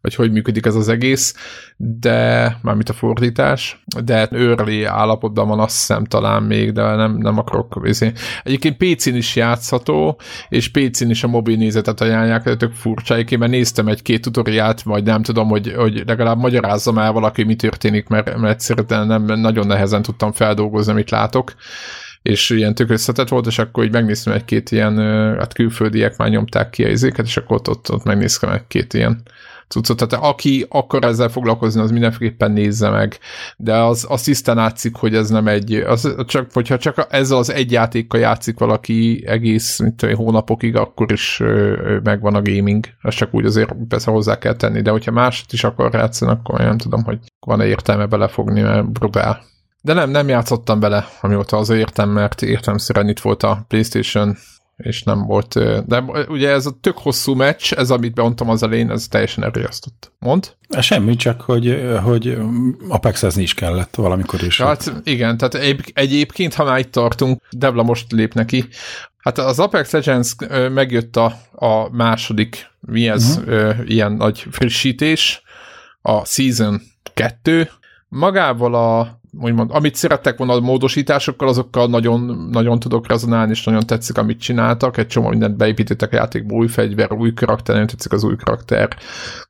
vagy 0.00 0.14
hogy 0.14 0.32
működik 0.32 0.66
ez 0.66 0.74
az 0.74 0.88
egész, 0.88 1.34
de 1.76 2.56
mármint 2.62 2.88
a 2.88 2.92
fordítás, 2.92 3.82
de 4.04 4.28
őrli 4.30 4.84
állapotban 4.84 5.48
van 5.48 5.60
azt 5.60 5.76
hiszem 5.76 6.04
talán 6.04 6.42
még, 6.42 6.72
de 6.72 6.82
nem, 6.82 7.16
nem 7.16 7.38
akarok 7.38 7.80
vizni. 7.82 8.12
Egyébként 8.42 8.76
PC-n 8.76 9.14
is 9.14 9.36
játszható, 9.36 10.20
és 10.48 10.68
PC-n 10.68 11.10
is 11.10 11.24
a 11.24 11.28
mobil 11.28 11.56
nézetet 11.56 12.00
ajánlják, 12.00 12.44
de 12.44 12.56
tök 12.56 12.72
furcsa. 12.72 13.14
Egyébként 13.14 13.40
mert 13.40 13.52
néztem 13.52 13.88
egy-két 13.88 14.22
tutoriát, 14.22 14.84
majd 14.84 15.04
nem 15.04 15.22
tudom, 15.22 15.48
hogy, 15.48 15.72
hogy 15.76 16.02
legalább 16.06 16.38
magyarázzam 16.38 16.98
el 16.98 17.12
valaki, 17.12 17.42
mi 17.42 17.54
történik, 17.54 18.08
mert, 18.08 18.36
mert 18.36 18.54
egyszerűen 18.54 19.06
nem, 19.06 19.40
nagyon 19.40 19.66
nehezen 19.66 20.02
tudtam 20.02 20.32
feldolgozni, 20.32 20.92
amit 20.92 21.10
látok 21.10 21.54
és 22.22 22.50
ilyen 22.50 22.74
tök 22.74 22.90
összetett 22.90 23.28
volt, 23.28 23.46
és 23.46 23.58
akkor 23.58 23.84
így 23.84 23.92
megnéztem 23.92 24.32
egy-két 24.32 24.70
ilyen, 24.70 24.98
hát 25.38 25.52
külföldiek 25.52 26.16
már 26.16 26.28
nyomták 26.28 26.70
ki 26.70 26.84
a 26.84 26.88
izéket, 26.88 27.26
és 27.26 27.36
akkor 27.36 27.56
ott, 27.56 27.68
ott, 27.68 27.90
ott 27.92 28.04
megnéztem 28.04 28.50
egy-két 28.50 28.94
ilyen 28.94 29.22
cuccot. 29.70 30.08
Tehát 30.08 30.24
aki 30.24 30.66
akar 30.68 31.04
ezzel 31.04 31.28
foglalkozni, 31.28 31.80
az 31.80 31.90
mindenképpen 31.90 32.52
nézze 32.52 32.90
meg, 32.90 33.18
de 33.56 33.76
az, 33.76 34.06
az 34.08 34.22
tisztán 34.22 34.56
látszik, 34.56 34.96
hogy 34.96 35.14
ez 35.14 35.30
nem 35.30 35.46
egy, 35.46 35.74
az 35.74 36.14
csak, 36.26 36.52
hogyha 36.52 36.78
csak 36.78 37.06
ezzel 37.10 37.38
az 37.38 37.50
egy 37.52 37.72
játékkal 37.72 38.20
játszik 38.20 38.58
valaki 38.58 39.22
egész 39.26 39.78
mint 39.78 39.96
tudom, 39.96 40.14
hónapokig, 40.14 40.76
akkor 40.76 41.12
is 41.12 41.42
megvan 42.02 42.34
a 42.34 42.42
gaming. 42.42 42.86
Ez 43.02 43.14
csak 43.14 43.34
úgy 43.34 43.44
azért 43.44 43.74
persze 43.88 44.10
hozzá 44.10 44.38
kell 44.38 44.54
tenni, 44.54 44.82
de 44.82 44.90
hogyha 44.90 45.10
mást 45.10 45.52
is 45.52 45.64
akar 45.64 45.94
játszani, 45.94 46.32
akkor 46.32 46.58
nem 46.58 46.78
tudom, 46.78 47.04
hogy 47.04 47.18
van-e 47.40 47.66
értelme 47.66 48.06
belefogni, 48.06 48.60
mert 48.60 48.92
brutál. 48.92 49.42
De 49.82 49.92
nem, 49.92 50.10
nem 50.10 50.28
játszottam 50.28 50.80
bele, 50.80 51.06
amióta 51.20 51.56
az 51.56 51.68
értem, 51.68 52.10
mert 52.10 52.42
értem 52.42 52.76
itt 53.08 53.20
volt 53.20 53.42
a 53.42 53.64
PlayStation 53.68 54.36
és 54.82 55.02
nem 55.02 55.26
volt, 55.26 55.58
de 55.86 56.00
ugye 56.28 56.48
ez 56.48 56.66
a 56.66 56.76
tök 56.80 56.98
hosszú 56.98 57.34
meccs, 57.34 57.72
ez 57.72 57.90
amit 57.90 58.14
beontam 58.14 58.48
az 58.48 58.62
elején, 58.62 58.90
ez 58.90 59.08
teljesen 59.08 59.44
elriasztott. 59.44 60.12
Mond? 60.18 60.56
Semmi, 60.80 61.16
csak 61.16 61.40
hogy, 61.40 61.90
hogy 62.02 62.38
Apexezni 62.88 63.42
is 63.42 63.54
kellett 63.54 63.94
valamikor 63.94 64.42
is. 64.42 64.60
Hát 64.60 64.92
igen, 65.04 65.36
tehát 65.36 65.54
egy, 65.54 65.90
egyébként, 65.94 66.54
ha 66.54 66.64
már 66.64 66.78
itt 66.78 66.92
tartunk, 66.92 67.42
Devla 67.50 67.82
most 67.82 68.12
lép 68.12 68.34
neki, 68.34 68.68
hát 69.18 69.38
az 69.38 69.58
Apex 69.58 69.90
Legends 69.90 70.34
megjött 70.72 71.16
a, 71.16 71.36
a 71.52 71.88
második, 71.96 72.70
mi 72.80 73.08
ez, 73.08 73.36
uh-huh. 73.36 73.74
ilyen 73.84 74.12
nagy 74.12 74.46
frissítés, 74.50 75.42
a 76.02 76.24
Season 76.24 76.80
2, 77.14 77.70
magával 78.08 78.74
a 78.74 79.19
úgymond, 79.38 79.70
amit 79.72 79.94
szerettek 79.94 80.38
volna 80.38 80.52
a 80.52 80.60
módosításokkal, 80.60 81.48
azokkal 81.48 81.86
nagyon, 81.86 82.48
nagyon 82.50 82.78
tudok 82.78 83.08
rezonálni, 83.08 83.50
és 83.50 83.64
nagyon 83.64 83.86
tetszik, 83.86 84.18
amit 84.18 84.40
csináltak. 84.40 84.96
Egy 84.96 85.06
csomó 85.06 85.28
mindent 85.28 85.56
beépítettek 85.56 86.12
a 86.12 86.16
játékba, 86.16 86.54
új 86.54 86.68
fegyver, 86.68 87.12
új 87.12 87.32
karakter, 87.32 87.74
nagyon 87.74 87.90
tetszik 87.90 88.12
az 88.12 88.24
új 88.24 88.36
karakter. 88.36 88.96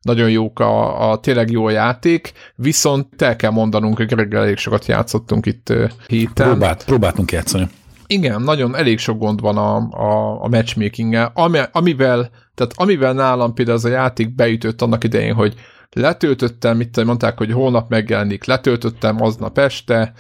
Nagyon 0.01 0.31
jók 0.31 0.61
a, 0.61 1.11
a 1.11 1.21
tényleg 1.21 1.51
jó 1.51 1.65
a 1.65 1.71
játék, 1.71 2.33
viszont 2.55 3.23
el 3.23 3.37
kell 3.37 3.51
mondanunk, 3.51 3.97
hogy 3.97 4.07
Greg 4.07 4.35
elég 4.35 4.57
sokat 4.57 4.87
játszottunk 4.87 5.47
itt 5.47 5.73
héten. 6.07 6.49
Próbált, 6.49 6.85
próbáltunk 6.85 7.33
játszani. 7.33 7.69
Igen, 8.13 8.43
nagyon 8.43 8.77
elég 8.77 8.99
sok 8.99 9.19
gond 9.19 9.41
van 9.41 9.57
a, 9.57 9.77
a, 9.77 10.43
a 10.43 10.49
matchmaking-el, 10.49 11.31
ami, 11.35 11.59
amivel, 11.73 12.31
tehát 12.55 12.73
amivel 12.75 13.13
nálam 13.13 13.55
például 13.55 13.77
az 13.77 13.85
a 13.85 13.89
játék 13.89 14.35
beütött 14.35 14.83
annak 14.83 15.05
idején, 15.05 15.35
hogy 15.35 15.55
letöltöttem, 15.91 16.77
mit 16.77 17.05
mondták, 17.05 17.39
hogy 17.39 17.53
holnap 17.53 17.91
megjelenik, 17.91 18.45
letöltöttem 18.45 19.23
aznap 19.23 19.59
este, 19.59 20.13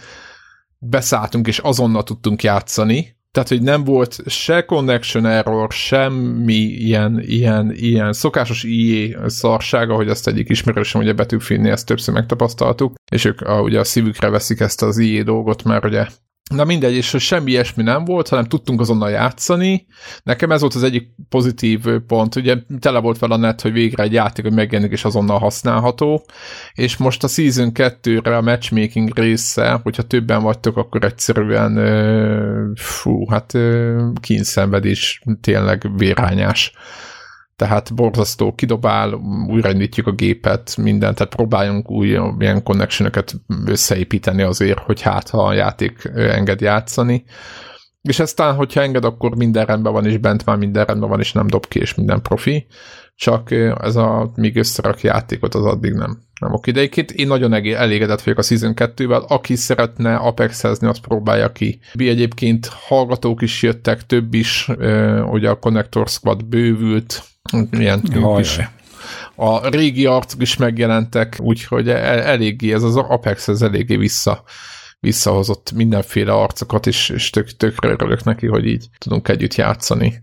beszálltunk 0.78 1.46
és 1.46 1.58
azonnal 1.58 2.02
tudtunk 2.02 2.42
játszani, 2.42 3.16
tehát, 3.32 3.48
hogy 3.48 3.62
nem 3.62 3.84
volt 3.84 4.20
se 4.26 4.64
connection 4.64 5.26
error, 5.26 5.72
semmi 5.72 6.54
ilyen, 6.54 7.20
ilyen, 7.20 7.72
ilyen 7.74 8.12
szokásos 8.12 8.62
IE 8.62 9.28
szarsága, 9.28 9.94
hogy 9.94 10.08
azt 10.08 10.28
egyik 10.28 10.48
ismerősöm, 10.48 11.00
ugye 11.00 11.12
Betűfinni 11.12 11.70
ezt 11.70 11.86
többször 11.86 12.14
megtapasztaltuk, 12.14 12.94
és 13.12 13.24
ők 13.24 13.40
a, 13.40 13.60
ugye 13.60 13.78
a 13.78 13.84
szívükre 13.84 14.28
veszik 14.28 14.60
ezt 14.60 14.82
az 14.82 14.98
IE 14.98 15.22
dolgot, 15.22 15.64
mert 15.64 15.84
ugye 15.84 16.06
Na 16.54 16.64
mindegy, 16.64 16.94
és 16.94 17.16
semmi 17.18 17.50
ilyesmi 17.50 17.82
nem 17.82 18.04
volt, 18.04 18.28
hanem 18.28 18.44
tudtunk 18.44 18.80
azonnal 18.80 19.10
játszani. 19.10 19.86
Nekem 20.22 20.50
ez 20.50 20.60
volt 20.60 20.74
az 20.74 20.82
egyik 20.82 21.08
pozitív 21.28 21.80
pont, 22.06 22.36
ugye 22.36 22.56
tele 22.80 22.98
volt 22.98 23.18
vele 23.18 23.34
a 23.34 23.36
net, 23.36 23.60
hogy 23.60 23.72
végre 23.72 24.02
egy 24.02 24.12
játék, 24.12 24.44
hogy 24.44 24.54
megjelenik 24.54 24.92
és 24.92 25.04
azonnal 25.04 25.38
használható, 25.38 26.24
és 26.72 26.96
most 26.96 27.24
a 27.24 27.28
Season 27.28 27.70
2-re 27.74 28.36
a 28.36 28.40
matchmaking 28.40 29.18
része, 29.18 29.80
hogyha 29.82 30.02
többen 30.02 30.42
vagytok, 30.42 30.76
akkor 30.76 31.04
egyszerűen 31.04 32.74
fú, 32.74 33.28
hát 33.28 33.58
kínszenvedés, 34.20 35.22
tényleg 35.40 35.90
vérhányás 35.96 36.72
tehát 37.60 37.94
borzasztó, 37.94 38.54
kidobál, 38.54 39.12
újraindítjuk 39.48 40.06
a 40.06 40.12
gépet, 40.12 40.76
mindent, 40.76 41.16
tehát 41.16 41.34
próbáljunk 41.34 41.90
új 41.90 42.08
ilyen 42.38 42.62
connection 42.62 43.10
összeépíteni 43.66 44.42
azért, 44.42 44.78
hogy 44.78 45.00
hát 45.00 45.28
ha 45.28 45.44
a 45.44 45.52
játék 45.52 46.10
enged 46.14 46.60
játszani. 46.60 47.24
És 48.02 48.20
aztán, 48.20 48.54
hogyha 48.54 48.82
enged, 48.82 49.04
akkor 49.04 49.36
minden 49.36 49.66
rendben 49.66 49.92
van, 49.92 50.06
és 50.06 50.18
bent 50.18 50.46
már 50.46 50.56
minden 50.56 50.84
rendben 50.84 51.08
van, 51.08 51.20
és 51.20 51.32
nem 51.32 51.46
dob 51.46 51.66
ki, 51.66 51.78
és 51.78 51.94
minden 51.94 52.22
profi. 52.22 52.66
Csak 53.14 53.50
ez 53.80 53.96
a 53.96 54.30
míg 54.34 54.56
összerak 54.56 55.00
játékot, 55.00 55.54
az 55.54 55.64
addig 55.64 55.92
nem, 55.92 56.18
nem 56.40 56.52
oké. 56.52 56.70
De 56.70 56.82
én 57.14 57.26
nagyon 57.26 57.52
elégedett 57.52 58.22
vagyok 58.22 58.38
a 58.38 58.42
Season 58.42 58.72
2-vel. 58.76 59.26
Aki 59.26 59.56
szeretne 59.56 60.14
Apexezni, 60.14 60.86
azt 60.86 61.00
próbálja 61.00 61.52
ki. 61.52 61.80
Mi 61.94 62.08
egyébként 62.08 62.66
hallgatók 62.66 63.42
is 63.42 63.62
jöttek, 63.62 64.06
több 64.06 64.34
is, 64.34 64.68
ugye 65.30 65.50
a 65.50 65.58
Connector 65.58 66.08
Squad 66.08 66.44
bővült, 66.44 67.22
milyen 67.70 68.02
is. 68.38 68.58
A 69.34 69.68
régi 69.68 70.06
arcok 70.06 70.42
is 70.42 70.56
megjelentek, 70.56 71.36
úgyhogy 71.38 71.88
e- 71.88 72.28
eléggé, 72.28 72.72
ez 72.72 72.82
az 72.82 72.96
Apex, 72.96 73.48
ez 73.48 73.62
eléggé 73.62 73.96
vissza, 73.96 74.42
visszahozott 75.00 75.72
mindenféle 75.72 76.32
arcokat, 76.32 76.86
és, 76.86 77.08
és 77.08 77.30
tök, 77.30 77.56
tökre 77.56 77.88
örülök 77.88 78.24
neki, 78.24 78.46
hogy 78.46 78.66
így 78.66 78.86
tudunk 78.98 79.28
együtt 79.28 79.54
játszani. 79.54 80.22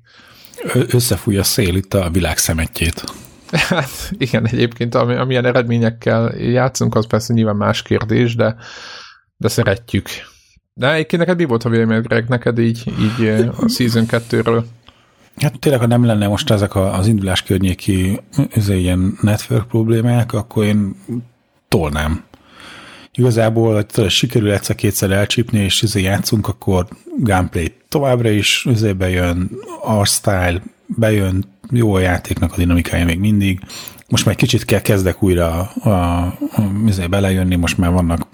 Összefúj 0.74 1.38
a 1.38 1.44
szél 1.44 1.76
itt 1.76 1.94
a 1.94 2.10
világ 2.10 2.38
szemetjét. 2.38 3.04
Hát 3.52 4.12
igen, 4.18 4.48
egyébként 4.48 4.96
ami, 4.96 5.16
amilyen 5.16 5.46
eredményekkel 5.46 6.36
játszunk, 6.38 6.96
az 6.96 7.08
persze 7.08 7.34
nyilván 7.34 7.56
más 7.56 7.82
kérdés, 7.82 8.36
de, 8.36 8.56
de 9.38 9.48
szeretjük. 9.48 10.10
De 10.74 10.94
egyébként 10.94 11.22
neked 11.22 11.38
mi 11.38 11.46
volt 11.46 11.63
a 11.63 11.70
véleményed, 11.70 12.08
Greg, 12.08 12.28
neked 12.28 12.60
így, 12.60 12.84
így 13.00 13.28
a 13.58 13.70
Season 13.70 14.06
2-ről? 14.10 14.63
Hát 15.41 15.60
tényleg, 15.60 15.82
ha 15.82 15.88
nem 15.88 16.06
lenne 16.06 16.28
most 16.28 16.50
ezek 16.50 16.76
az 16.76 17.08
indulás 17.08 17.41
környéki 17.41 18.19
ilyen 18.67 19.17
network 19.21 19.67
problémák, 19.67 20.34
akkor 20.34 20.63
én 20.63 20.95
tolnám. 21.67 22.23
igazából 23.13 23.86
tudod, 23.86 24.10
sikerül 24.10 24.52
egyszer-kétszer 24.52 25.12
elcsípni, 25.12 25.60
és 25.60 25.82
izé 25.82 26.02
játszunk, 26.02 26.47
akkor 26.47 26.88
gameplay 27.17 27.73
továbbra 27.89 28.30
is 28.30 28.65
izé 28.69 28.93
bejön, 28.93 29.50
art 29.82 30.10
style, 30.10 30.62
bejön, 30.86 31.45
jó 31.71 31.93
a 31.93 32.00
játéknak 32.00 32.54
a 32.54 32.58
dinamikája 32.58 33.06
még 33.06 33.19
mindig. 33.19 33.60
Most 34.08 34.26
már 34.26 34.36
kicsit 34.36 34.65
kell 34.65 34.82
kezdek 34.82 35.23
újra 35.23 35.71
a, 35.84 35.89
a, 35.89 36.23
a, 36.26 36.62
izé 36.88 37.08
belejönni, 37.08 37.56
most 37.56 37.78
már 37.78 37.91
vannak 37.91 38.28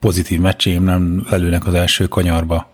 pozitív 0.00 0.40
meccseim, 0.40 0.84
nem 0.84 1.26
lelőnek 1.30 1.66
az 1.66 1.74
első 1.74 2.06
kanyarba. 2.06 2.70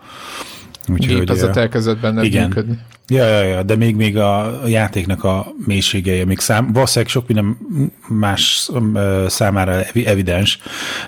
Úgyhogy, 0.89 1.31
az 1.31 1.57
elkezdett 1.57 1.99
benned 1.99 2.25
igen. 2.25 2.47
működni. 2.47 2.79
Ja, 3.11 3.27
ja, 3.27 3.43
ja, 3.43 3.63
de 3.63 3.77
még, 3.77 3.97
még 3.97 4.19
a 4.19 4.61
játéknak 4.67 5.25
a 5.25 5.47
mélységeje 5.67 6.25
még 6.25 6.39
szám, 6.39 6.73
valószínűleg 6.73 7.11
sok 7.13 7.27
minden 7.27 7.59
más 8.09 8.71
számára 9.27 9.83
evidens, 10.05 10.59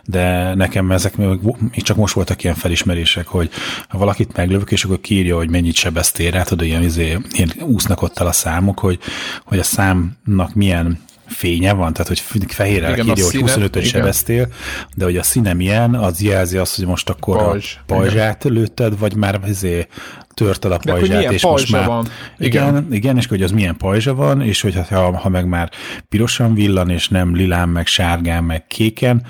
de 0.04 0.54
nekem 0.54 0.90
ezek 0.90 1.16
még, 1.16 1.38
csak 1.72 1.96
most 1.96 2.14
voltak 2.14 2.42
ilyen 2.42 2.54
felismerések, 2.54 3.26
hogy 3.26 3.50
ha 3.88 3.98
valakit 3.98 4.36
meglövök, 4.36 4.70
és 4.70 4.84
akkor 4.84 5.00
kírja, 5.00 5.36
hogy 5.36 5.50
mennyit 5.50 5.74
sebeztél 5.74 6.30
rá, 6.30 6.42
tudod, 6.42 6.66
ilyen, 6.66 6.82
izé, 6.82 7.18
ilyen 7.32 7.50
úsznak 7.60 8.02
ott 8.02 8.18
el 8.18 8.26
a 8.26 8.32
számok, 8.32 8.78
hogy, 8.78 8.98
hogy 9.44 9.58
a 9.58 9.62
számnak 9.62 10.54
milyen 10.54 10.98
fénye 11.30 11.72
van, 11.72 11.92
tehát 11.92 12.08
hogy 12.08 12.20
fehérre 12.48 12.90
írja, 12.90 13.24
hogy 13.24 13.42
25-öt 13.46 13.84
sebeztél, 13.84 14.48
de 14.96 15.04
hogy 15.04 15.16
a 15.16 15.22
színe 15.22 15.52
milyen, 15.52 15.94
az 15.94 16.22
jelzi 16.22 16.56
azt, 16.56 16.76
hogy 16.76 16.86
most 16.86 17.10
akkor 17.10 17.36
Pajzs. 17.36 17.74
a 17.74 17.80
pajzsát 17.86 18.44
lőtted, 18.44 18.98
vagy 18.98 19.14
már 19.14 19.40
izé 19.46 19.86
törted 20.34 20.72
a 20.72 20.76
pajzsát, 20.76 21.32
és 21.32 21.42
most 21.42 21.72
már... 21.72 21.86
Van. 21.86 22.06
Igen. 22.38 22.68
igen, 22.68 22.92
igen, 22.92 23.16
és 23.16 23.26
hogy 23.26 23.42
az 23.42 23.50
milyen 23.50 23.76
pajzsa 23.76 24.14
van, 24.14 24.40
és 24.40 24.60
hogy 24.60 24.80
ha, 24.88 25.18
ha 25.18 25.28
meg 25.28 25.46
már 25.46 25.70
pirosan 26.08 26.54
villan, 26.54 26.90
és 26.90 27.08
nem 27.08 27.34
lilán, 27.34 27.68
meg 27.68 27.86
sárgán, 27.86 28.44
meg 28.44 28.66
kéken, 28.66 29.22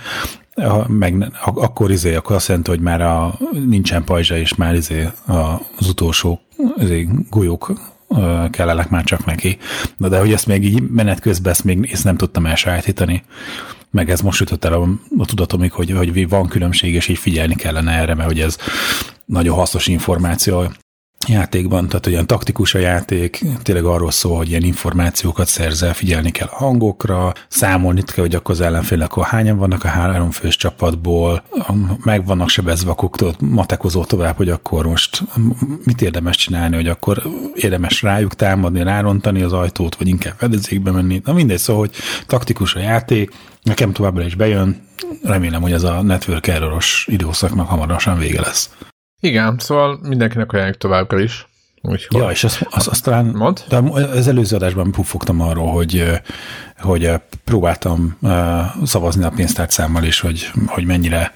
meg 0.87 1.33
akkor 1.43 1.91
izé, 1.91 2.15
akkor 2.15 2.37
azt 2.37 2.49
jelenti, 2.49 2.71
hogy 2.71 2.81
már 2.81 3.01
a, 3.01 3.39
nincsen 3.67 4.05
pajzsa, 4.05 4.37
és 4.37 4.55
már 4.55 4.75
izé 4.75 5.09
az 5.77 5.89
utolsó 5.89 6.41
izé, 6.79 7.09
golyók 7.31 7.73
kellenek 8.51 8.89
már 8.89 9.05
csak 9.05 9.25
neki. 9.25 9.59
Na 9.97 10.09
de 10.09 10.19
hogy 10.19 10.33
ezt 10.33 10.47
még 10.47 10.65
így 10.65 10.83
menet 10.83 11.21
közben 11.21 11.53
ezt 11.53 11.65
még 11.65 11.89
ezt 11.93 12.05
nem 12.05 12.17
tudtam 12.17 12.47
elsajátítani. 12.47 13.23
Meg 13.91 14.11
ez 14.11 14.21
most 14.21 14.41
jutott 14.41 14.65
el 14.65 14.73
a, 14.73 14.89
a 15.19 15.25
tudatomig, 15.25 15.73
hogy, 15.73 15.91
hogy 15.91 16.29
van 16.29 16.49
különbség, 16.49 16.95
és 16.95 17.09
így 17.09 17.19
figyelni 17.19 17.55
kellene 17.55 17.93
erre, 17.93 18.15
mert 18.15 18.29
hogy 18.29 18.41
ez 18.41 18.59
nagyon 19.25 19.55
hasznos 19.55 19.87
információ 19.87 20.71
játékban, 21.29 21.89
tehát 21.89 22.07
olyan 22.07 22.27
taktikus 22.27 22.75
a 22.75 22.79
játék, 22.79 23.45
tényleg 23.63 23.85
arról 23.85 24.11
szól, 24.11 24.37
hogy 24.37 24.49
ilyen 24.49 24.63
információkat 24.63 25.47
szerzel, 25.47 25.95
figyelni 25.95 26.31
kell 26.31 26.49
a 26.51 26.57
hangokra, 26.57 27.33
számolni 27.49 28.03
kell, 28.03 28.25
hogy 28.25 28.35
akkor 28.35 28.55
az 28.55 28.61
ellenfél, 28.61 29.03
akkor 29.03 29.25
hányan 29.25 29.59
vannak 29.59 29.85
a 29.85 29.89
három 29.89 30.31
fős 30.31 30.57
csapatból, 30.57 31.43
meg 32.05 32.27
vannak 32.27 32.49
sebezve, 32.49 32.91
akkor 32.91 33.11
tudod, 33.11 33.37
tovább, 34.07 34.37
hogy 34.37 34.49
akkor 34.49 34.87
most 34.87 35.23
mit 35.85 36.03
érdemes 36.03 36.37
csinálni, 36.37 36.75
hogy 36.75 36.89
akkor 36.89 37.23
érdemes 37.55 38.03
rájuk 38.03 38.35
támadni, 38.35 38.83
rárontani 38.83 39.43
az 39.43 39.53
ajtót, 39.53 39.95
vagy 39.95 40.09
inkább 40.09 40.35
fedezékbe 40.37 40.91
menni. 40.91 41.21
Na 41.25 41.33
mindegy, 41.33 41.59
szóval, 41.59 41.83
hogy 41.83 41.95
taktikus 42.27 42.75
a 42.75 42.81
játék, 42.81 43.31
nekem 43.63 43.93
továbbra 43.93 44.25
is 44.25 44.35
bejön, 44.35 44.89
remélem, 45.23 45.63
hogy 45.63 45.73
ez 45.73 45.83
a 45.83 46.03
network 46.03 46.47
erroros 46.47 47.07
időszaknak 47.11 47.69
hamarosan 47.69 48.19
vége 48.19 48.41
lesz. 48.41 48.71
Igen, 49.21 49.57
szóval 49.59 49.99
mindenkinek 50.03 50.53
ajánljuk 50.53 50.77
továbbra 50.77 51.19
is. 51.19 51.49
Úgyhogy... 51.83 52.21
Ja, 52.21 52.31
és 52.31 52.45
azt, 52.45 52.67
azt, 52.71 52.87
azt 52.87 53.05
talán, 53.05 53.25
Mond? 53.25 53.65
de 53.69 53.77
az 53.77 54.29
előző 54.29 54.57
adásban 54.57 54.93
puffogtam 54.93 55.41
arról, 55.41 55.73
hogy, 55.73 56.21
hogy 56.79 57.11
próbáltam 57.45 58.17
szavazni 58.85 59.25
a 59.25 59.31
pénztárcámmal 59.31 60.05
is, 60.05 60.21
hogy, 60.21 60.51
hogy 60.67 60.85
mennyire 60.85 61.33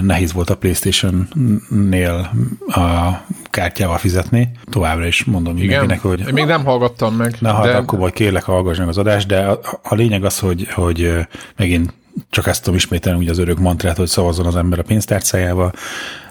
nehéz 0.00 0.32
volt 0.32 0.50
a 0.50 0.56
Playstation-nél 0.56 2.30
a 2.66 3.10
kártyával 3.50 3.98
fizetni. 3.98 4.50
Továbbra 4.70 5.06
is 5.06 5.24
mondom 5.24 5.56
Igen, 5.56 5.66
mindenkinek, 5.66 6.02
hogy... 6.02 6.28
Én 6.28 6.34
még 6.34 6.44
nem 6.46 6.64
hallgattam 6.64 7.14
meg. 7.14 7.36
Na, 7.40 7.52
hát 7.52 7.64
de... 7.64 7.72
hát 7.72 7.80
akkor 7.80 7.98
vagy 7.98 8.12
kérlek, 8.12 8.42
hallgass 8.42 8.78
meg 8.78 8.88
az 8.88 8.98
adást, 8.98 9.26
de 9.26 9.38
a, 9.38 9.60
a 9.82 9.94
lényeg 9.94 10.24
az, 10.24 10.38
hogy, 10.38 10.68
hogy 10.72 11.26
megint 11.56 11.92
csak 12.30 12.46
ezt 12.46 12.62
tudom 12.62 12.76
ismételni, 12.76 13.18
ugye 13.18 13.30
az 13.30 13.38
örök 13.38 13.58
mantrát, 13.58 13.96
hogy 13.96 14.08
szavazzon 14.08 14.46
az 14.46 14.56
ember 14.56 14.78
a 14.78 14.82
pénztárcájával, 14.82 15.72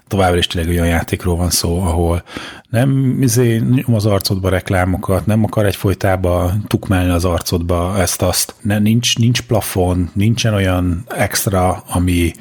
továbbra 0.07 0.37
is 0.37 0.47
tényleg 0.47 0.71
olyan 0.71 0.87
játékról 0.87 1.35
van 1.35 1.49
szó, 1.49 1.81
ahol 1.81 2.23
nem 2.69 3.17
izé, 3.21 3.57
nyom 3.57 3.95
az 3.95 4.05
arcodba 4.05 4.49
reklámokat, 4.49 5.25
nem 5.25 5.43
akar 5.43 5.65
egyfolytába 5.65 6.51
tukmálni 6.67 7.11
az 7.11 7.25
arcodba 7.25 7.99
ezt-azt. 7.99 8.55
Nincs, 8.61 9.17
nincs 9.17 9.41
plafon, 9.41 10.09
nincsen 10.13 10.53
olyan 10.53 11.03
extra, 11.07 11.83
ami 11.87 12.31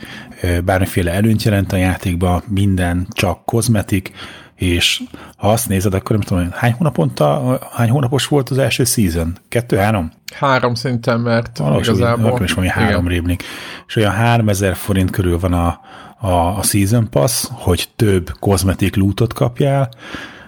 bármiféle 0.64 1.12
előnyt 1.12 1.42
jelent 1.42 1.72
a 1.72 1.76
játékban, 1.76 2.42
minden 2.48 3.06
csak 3.10 3.44
kozmetik, 3.44 4.12
és 4.54 5.02
ha 5.36 5.50
azt 5.50 5.68
nézed, 5.68 5.94
akkor 5.94 6.16
nem 6.16 6.20
tudom, 6.20 6.48
hány 6.52 6.72
hónaponta, 6.72 7.58
hány 7.72 7.90
hónapos 7.90 8.26
volt 8.26 8.50
az 8.50 8.58
első 8.58 8.84
season? 8.84 9.38
Kettő, 9.48 9.76
három? 9.76 10.12
Három 10.34 10.74
szinten, 10.74 11.20
mert 11.20 11.58
Valahogy 11.58 11.84
igazából... 11.84 12.26
Akkor 12.26 12.42
is 12.42 12.52
valami 12.52 12.72
három 12.72 13.08
rémlik. 13.08 13.42
És 13.86 13.96
olyan 13.96 14.12
3000 14.12 14.74
forint 14.74 15.10
körül 15.10 15.38
van 15.38 15.52
a, 15.52 15.80
a, 16.24 16.58
a 16.58 16.62
Season 16.62 17.10
Pass, 17.10 17.44
hogy 17.50 17.88
több 17.96 18.30
kozmetik 18.38 18.96
lootot 18.96 19.32
kapjál, 19.32 19.88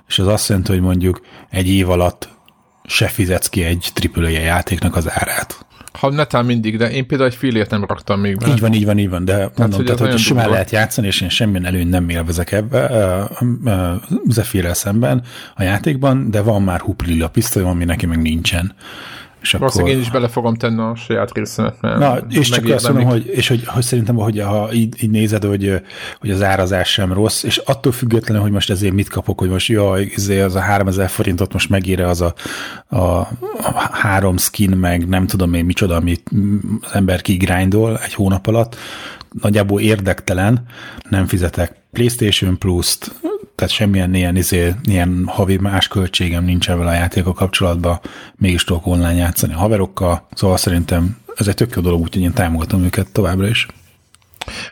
és 0.09 0.19
az 0.19 0.27
azt 0.27 0.49
jelenti, 0.49 0.73
hogy 0.73 0.81
mondjuk 0.81 1.21
egy 1.51 1.69
év 1.69 1.91
alatt 1.91 2.29
se 2.85 3.07
fizetsz 3.07 3.49
ki 3.49 3.65
egy 3.65 3.93
AAA 4.15 4.29
játéknak 4.29 4.97
az 4.97 5.11
árát. 5.11 5.67
Ha 5.93 6.11
netán 6.11 6.45
mindig, 6.45 6.77
de 6.77 6.91
én 6.91 7.07
például 7.07 7.31
egy 7.31 7.37
fillért 7.37 7.71
nem 7.71 7.85
raktam 7.85 8.21
még 8.21 8.39
be. 8.39 8.47
Így 8.49 8.61
van, 8.61 8.73
így 8.73 8.85
van, 8.85 8.99
így 8.99 9.09
van, 9.09 9.25
de 9.25 9.33
tehát, 9.33 9.59
mondom, 9.59 9.77
hogy, 9.77 9.87
tehát, 9.87 10.13
hogy 10.13 10.19
simán 10.19 10.43
durva. 10.43 10.53
lehet 10.53 10.71
játszani, 10.71 11.07
és 11.07 11.21
én 11.21 11.29
semmilyen 11.29 11.65
előny 11.65 11.89
nem 11.89 12.09
élvezek 12.09 12.53
ebbe 12.53 12.91
Zephyrrel 14.29 14.75
szemben 14.75 15.23
a 15.55 15.63
játékban, 15.63 16.31
de 16.31 16.41
van 16.41 16.63
már 16.63 16.81
huplila 16.81 17.29
pisztoly, 17.29 17.63
ami 17.63 17.85
neki 17.85 18.07
meg 18.07 18.23
nincsen. 18.23 18.75
És 19.47 19.55
akkor... 19.55 19.89
én 19.89 19.99
is 19.99 20.11
bele 20.11 20.29
fogom 20.29 20.55
tenni 20.55 20.81
a 20.81 20.95
saját 20.95 21.35
részemet. 21.35 21.81
Mert 21.81 21.99
Na, 21.99 22.19
és 22.29 22.49
csak 22.49 22.69
azt 22.69 22.89
mondom, 22.89 23.05
hogy, 23.05 23.27
és 23.27 23.49
hogy, 23.49 23.63
hogy 23.67 23.83
szerintem, 23.83 24.15
hogy 24.15 24.41
ha 24.41 24.73
így, 24.73 25.03
így 25.03 25.11
nézed, 25.11 25.45
hogy, 25.45 25.81
hogy 26.21 26.31
az 26.31 26.43
árazás 26.43 26.89
sem 26.89 27.13
rossz, 27.13 27.43
és 27.43 27.57
attól 27.57 27.93
függetlenül, 27.93 28.43
hogy 28.43 28.51
most 28.51 28.71
ezért 28.71 28.95
mit 28.95 29.09
kapok, 29.09 29.39
hogy 29.39 29.49
most 29.49 29.69
jaj, 29.69 30.03
izé 30.03 30.41
az 30.41 30.55
a 30.55 30.61
3000 30.61 31.09
forintot 31.09 31.53
most 31.53 31.69
megére 31.69 32.09
az 32.09 32.21
a, 32.21 32.35
a, 32.87 32.97
a 32.97 33.89
három 33.93 34.37
skin, 34.37 34.71
meg 34.71 35.09
nem 35.09 35.27
tudom 35.27 35.55
én 35.55 35.65
micsoda, 35.65 35.97
amit 35.97 36.31
az 36.81 36.95
ember 36.95 37.21
kigrindol 37.21 37.99
egy 38.05 38.15
hónap 38.15 38.47
alatt, 38.47 38.77
nagyjából 39.43 39.81
érdektelen, 39.81 40.67
nem 41.09 41.27
fizetek 41.27 41.75
PlayStation 41.93 42.59
Plus-t, 42.59 43.15
tehát 43.55 43.73
semmilyen 43.73 44.15
ilyen, 44.15 44.37
izé, 44.37 44.75
ilyen 44.85 45.25
havi 45.27 45.57
más 45.57 45.89
költségem 45.89 46.45
nincsen 46.45 46.79
vele 46.79 46.91
a 46.91 46.95
játéka 46.95 47.33
kapcsolatban, 47.33 48.01
mégis 48.37 48.65
tudok 48.65 48.87
online 48.87 49.15
játszani 49.15 49.53
a 49.53 49.59
haverokkal, 49.59 50.27
szóval 50.35 50.57
szerintem 50.57 51.17
ez 51.37 51.49
egy 51.49 51.55
tök 51.55 51.75
jó 51.75 51.83
dolog, 51.83 52.01
úgyhogy 52.01 52.23
én 52.23 52.33
támogatom 52.33 52.85
őket 52.85 53.13
továbbra 53.13 53.49
is. 53.49 53.67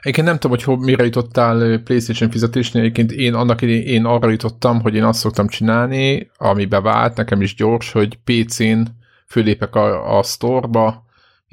Egyébként 0.01 0.27
nem 0.27 0.39
tudom, 0.39 0.59
hogy 0.65 0.79
mire 0.79 1.05
jutottál 1.05 1.79
PlayStation 1.79 2.31
fizetésnél, 2.31 2.83
egyébként 2.83 3.13
én 3.13 3.35
annak 3.35 3.63
idén 3.63 3.83
én 3.83 4.05
arra 4.05 4.31
jutottam, 4.31 4.81
hogy 4.81 4.95
én 4.95 5.05
azt 5.05 5.19
szoktam 5.19 5.49
csinálni, 5.49 6.31
ami 6.37 6.65
bevált, 6.65 7.17
nekem 7.17 7.43
is 7.43 7.55
gyors, 7.55 7.93
hogy 7.93 8.19
PC-n 8.25 8.81
fölépek 9.27 9.75
a, 9.75 10.19
a 10.19 10.23
store-ba, 10.23 11.04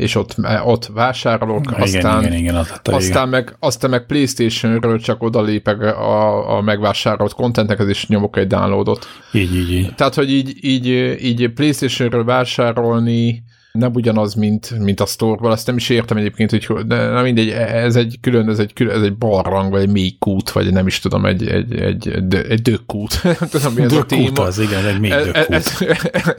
és 0.02 0.16
ott, 0.16 0.36
ott 0.66 0.86
vásárolok, 0.94 1.66
igen, 1.70 1.82
aztán, 1.82 2.22
igen, 2.22 2.38
igen, 2.38 2.56
az 2.56 2.80
aztán, 2.84 3.30
meg, 3.30 3.56
aztán 3.60 3.90
meg 3.90 4.06
Playstation-ről 4.06 5.00
csak 5.00 5.24
odalépek 5.24 5.82
a, 5.82 6.58
a 6.58 6.62
megvásárolt 6.62 7.34
contentekhez, 7.34 7.88
és 7.88 8.08
nyomok 8.08 8.38
egy 8.38 8.48
downloadot. 8.48 9.08
Így, 9.32 9.56
így, 9.56 9.72
így. 9.72 9.96
Tehát, 9.96 10.14
hogy 10.14 10.32
így, 10.32 10.58
így, 10.62 10.88
így 11.24 11.50
Playstation-ről 11.50 12.24
vásárolni 12.24 13.44
nem 13.72 13.92
ugyanaz, 13.94 14.34
mint, 14.34 14.80
mint 14.80 15.00
a 15.00 15.06
store 15.06 15.50
azt 15.50 15.68
nem 15.68 15.76
is 15.76 15.90
értem 15.90 16.18
egyébként, 16.18 16.66
hogy 16.66 16.86
de 16.86 17.08
nem 17.08 17.24
mindegy, 17.24 17.50
ez 17.50 17.96
egy 17.96 18.18
külön, 18.22 18.50
ez 18.50 18.60
egy, 18.60 18.74
külön, 18.74 18.96
ez 18.96 19.02
egy 19.02 19.18
barlang, 19.18 19.72
vagy 19.72 19.82
egy 19.82 19.92
mély 19.92 20.16
kút, 20.20 20.52
vagy 20.52 20.72
nem 20.72 20.88
is 20.88 21.00
tudom, 21.00 21.26
egy, 21.26 21.48
egy, 21.48 21.76
egy, 21.76 22.08
egy, 22.50 22.62
dökkút. 22.62 23.24
nem 23.24 23.50
tudom, 23.50 23.74
mi 23.74 23.82
ez 23.82 23.94
a 23.94 24.06
téma. 24.06 24.44
az, 24.44 24.60
igen, 24.60 24.86
egy 24.86 25.00
mély 25.00 25.12
ez, 25.12 25.46
ez, 25.50 25.82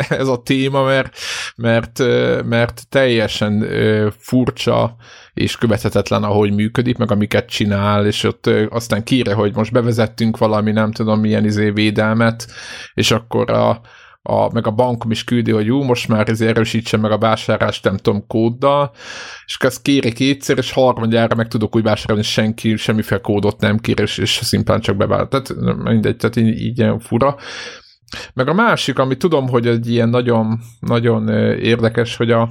ez, 0.09 0.29
a 0.29 0.43
téma, 0.43 0.83
mert, 0.83 1.17
mert, 1.57 1.99
mert 2.45 2.83
teljesen 2.89 3.67
furcsa 4.19 4.97
és 5.35 5.57
követhetetlen, 5.57 6.23
ahogy 6.23 6.53
működik, 6.53 6.97
meg 6.97 7.11
amiket 7.11 7.49
csinál, 7.49 8.07
és 8.07 8.25
ott 8.25 8.51
aztán 8.71 9.05
kére, 9.05 9.35
hogy 9.35 9.55
most 9.55 9.73
bevezettünk 9.73 10.39
valami, 10.39 10.73
nem 10.73 10.93
tudom, 10.93 11.21
milyen 11.21 11.45
izé 11.45 11.71
védelmet, 11.71 12.47
és 12.95 13.11
akkor 13.11 13.51
a, 13.51 13.81
a, 14.23 14.53
meg 14.53 14.67
a 14.67 14.71
bankom 14.71 15.11
is 15.11 15.25
küldi, 15.25 15.51
hogy 15.51 15.67
jó, 15.67 15.83
most 15.83 16.09
már 16.09 16.29
ez 16.29 16.41
erősítse 16.41 16.97
meg 16.97 17.11
a 17.11 17.19
vásárlást, 17.19 17.85
nem 17.85 17.97
tudom, 17.97 18.27
kóddal, 18.27 18.93
és 19.47 19.57
ezt 19.59 19.83
kéri 19.83 20.13
kétszer, 20.13 20.59
és 20.59 20.73
harmadjára 20.73 21.35
meg 21.35 21.49
tudok 21.49 21.77
úgy 21.77 21.83
vásárolni, 21.83 22.23
senki 22.23 22.77
semmiféle 22.77 23.21
kódot 23.21 23.61
nem 23.61 23.79
kér, 23.79 24.01
és, 24.01 24.19
és 24.19 24.41
szimplán 24.43 24.81
csak 24.81 24.97
bevált. 24.97 25.29
Tehát 25.29 25.55
mindegy, 25.83 26.17
tehát 26.17 26.37
így, 26.37 26.61
így 26.61 26.79
ilyen 26.79 26.99
fura. 26.99 27.37
Meg 28.35 28.49
a 28.49 28.53
másik, 28.53 28.99
ami 28.99 29.17
tudom, 29.17 29.49
hogy 29.49 29.67
egy 29.67 29.91
ilyen 29.91 30.09
nagyon, 30.09 30.61
nagyon 30.81 31.29
érdekes, 31.59 32.17
hogy 32.17 32.31
a, 32.31 32.49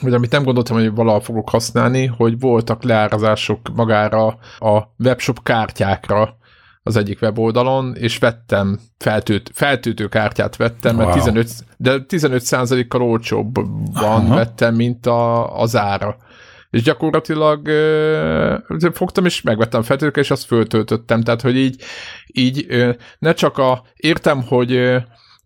vagy 0.00 0.12
amit 0.12 0.30
nem 0.30 0.42
gondoltam, 0.42 0.76
hogy 0.76 0.94
valahol 0.94 1.20
fogok 1.20 1.50
használni, 1.50 2.06
hogy 2.06 2.38
voltak 2.38 2.82
leárazások 2.82 3.60
magára 3.74 4.26
a 4.58 4.94
webshop 4.98 5.42
kártyákra 5.42 6.37
az 6.82 6.96
egyik 6.96 7.22
weboldalon, 7.22 7.94
és 7.96 8.18
vettem 8.18 8.78
feltőt, 8.98 9.50
feltőtő 9.54 10.08
kártyát 10.08 10.56
vettem, 10.56 10.96
wow. 10.96 11.04
mert 11.04 11.16
15, 11.16 11.50
de 11.76 12.04
15%-kal 12.08 13.02
olcsóbban 13.02 13.82
Aha. 13.94 14.34
vettem, 14.34 14.74
mint 14.74 15.06
a, 15.06 15.54
az 15.56 15.76
ára. 15.76 16.16
És 16.70 16.82
gyakorlatilag 16.82 17.66
ö, 17.66 18.56
fogtam 18.92 19.24
és 19.24 19.42
megvettem 19.42 19.82
feltőkkel, 19.82 20.22
és 20.22 20.30
azt 20.30 20.44
föltöltöttem. 20.44 21.22
Tehát, 21.22 21.40
hogy 21.40 21.56
így, 21.56 21.82
így 22.26 22.66
ö, 22.68 22.90
ne 23.18 23.32
csak 23.32 23.58
a, 23.58 23.82
értem, 23.96 24.42
hogy 24.42 24.72
ö, 24.72 24.98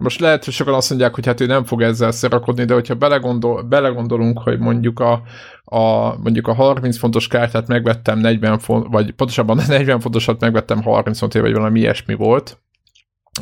most 0.03 0.21
lehet, 0.21 0.45
hogy 0.45 0.55
sokan 0.55 0.75
azt 0.75 0.89
mondják, 0.89 1.15
hogy 1.15 1.27
hát 1.27 1.41
ő 1.41 1.47
nem 1.47 1.65
fog 1.65 1.83
ezzel 1.83 2.11
szerakodni, 2.11 2.65
de 2.65 2.75
hogyha 2.75 2.95
belegondol, 2.95 3.63
belegondolunk, 3.63 4.39
hogy 4.39 4.59
mondjuk 4.59 5.01
a, 5.01 5.23
a, 5.65 6.17
mondjuk 6.19 6.49
a 6.49 6.55
30 6.55 6.99
fontos 6.99 7.27
kártyát 7.27 7.67
megvettem 7.67 8.19
40 8.19 8.59
font, 8.59 8.87
vagy 8.91 9.11
pontosabban 9.11 9.57
40 9.67 10.01
fontosat 10.01 10.41
megvettem 10.41 10.83
30 10.83 11.19
fontért, 11.19 11.45
vagy 11.45 11.55
valami 11.55 11.79
ilyesmi 11.79 12.15
volt 12.15 12.59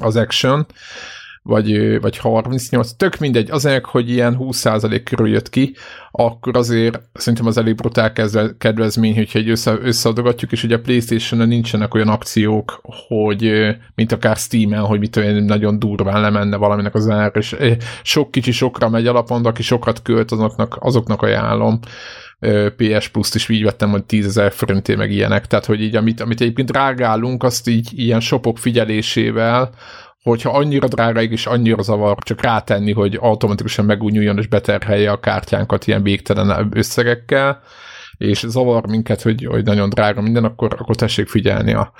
az 0.00 0.16
Action, 0.16 0.66
vagy, 1.42 2.00
vagy 2.00 2.16
38, 2.16 2.92
tök 2.92 3.18
mindegy, 3.18 3.50
azért, 3.50 3.84
hogy 3.84 4.10
ilyen 4.10 4.36
20% 4.40 5.00
körül 5.04 5.28
jött 5.28 5.48
ki, 5.48 5.74
akkor 6.10 6.56
azért 6.56 7.00
szerintem 7.12 7.46
az 7.46 7.56
elég 7.56 7.74
brutál 7.74 8.12
kedvezmény, 8.58 9.14
hogyha 9.14 9.38
egy 9.38 9.50
össze, 9.50 9.78
összeadogatjuk, 9.82 10.52
és 10.52 10.64
ugye 10.64 10.74
a 10.74 10.80
Playstation-en 10.80 11.48
nincsenek 11.48 11.94
olyan 11.94 12.08
akciók, 12.08 12.80
hogy 13.08 13.50
mint 13.94 14.12
akár 14.12 14.36
Steam-en, 14.36 14.84
hogy 14.84 14.98
mit 14.98 15.16
olyan 15.16 15.42
nagyon 15.42 15.78
durván 15.78 16.20
lemenne 16.20 16.56
valaminek 16.56 16.94
az 16.94 17.08
ár, 17.08 17.30
és 17.34 17.56
sok 18.02 18.30
kicsi 18.30 18.52
sokra 18.52 18.88
megy 18.88 19.06
alapon, 19.06 19.46
aki 19.46 19.62
sokat 19.62 20.02
költ, 20.02 20.30
azoknak, 20.30 20.76
azoknak 20.80 21.22
ajánlom. 21.22 21.78
PS 22.76 23.08
Plus-t 23.08 23.34
is 23.34 23.48
így 23.48 23.62
vettem, 23.62 23.90
hogy 23.90 24.04
10 24.04 24.26
ezer 24.26 24.52
forinté 24.52 24.94
meg 24.94 25.10
ilyenek, 25.10 25.46
tehát 25.46 25.64
hogy 25.64 25.82
így 25.82 25.96
amit, 25.96 26.20
amit 26.20 26.40
egyébként 26.40 26.70
rágálunk, 26.70 27.42
azt 27.42 27.68
így 27.68 27.98
ilyen 27.98 28.20
shopok 28.20 28.58
figyelésével, 28.58 29.70
hogyha 30.22 30.50
annyira 30.50 30.88
drága 30.88 31.22
és 31.22 31.46
annyira 31.46 31.82
zavar, 31.82 32.16
csak 32.18 32.42
rátenni, 32.42 32.92
hogy 32.92 33.18
automatikusan 33.20 33.84
megújuljon 33.84 34.38
és 34.38 34.46
beterhelje 34.46 35.10
a 35.10 35.20
kártyánkat 35.20 35.86
ilyen 35.86 36.02
végtelen 36.02 36.70
összegekkel, 36.74 37.62
és 38.16 38.44
zavar 38.48 38.86
minket, 38.86 39.22
hogy, 39.22 39.44
hogy 39.44 39.64
nagyon 39.64 39.88
drága 39.88 40.20
minden, 40.20 40.44
akkor, 40.44 40.76
akkor 40.78 40.96
tessék 40.96 41.28
figyelni 41.28 41.72
a, 41.72 41.92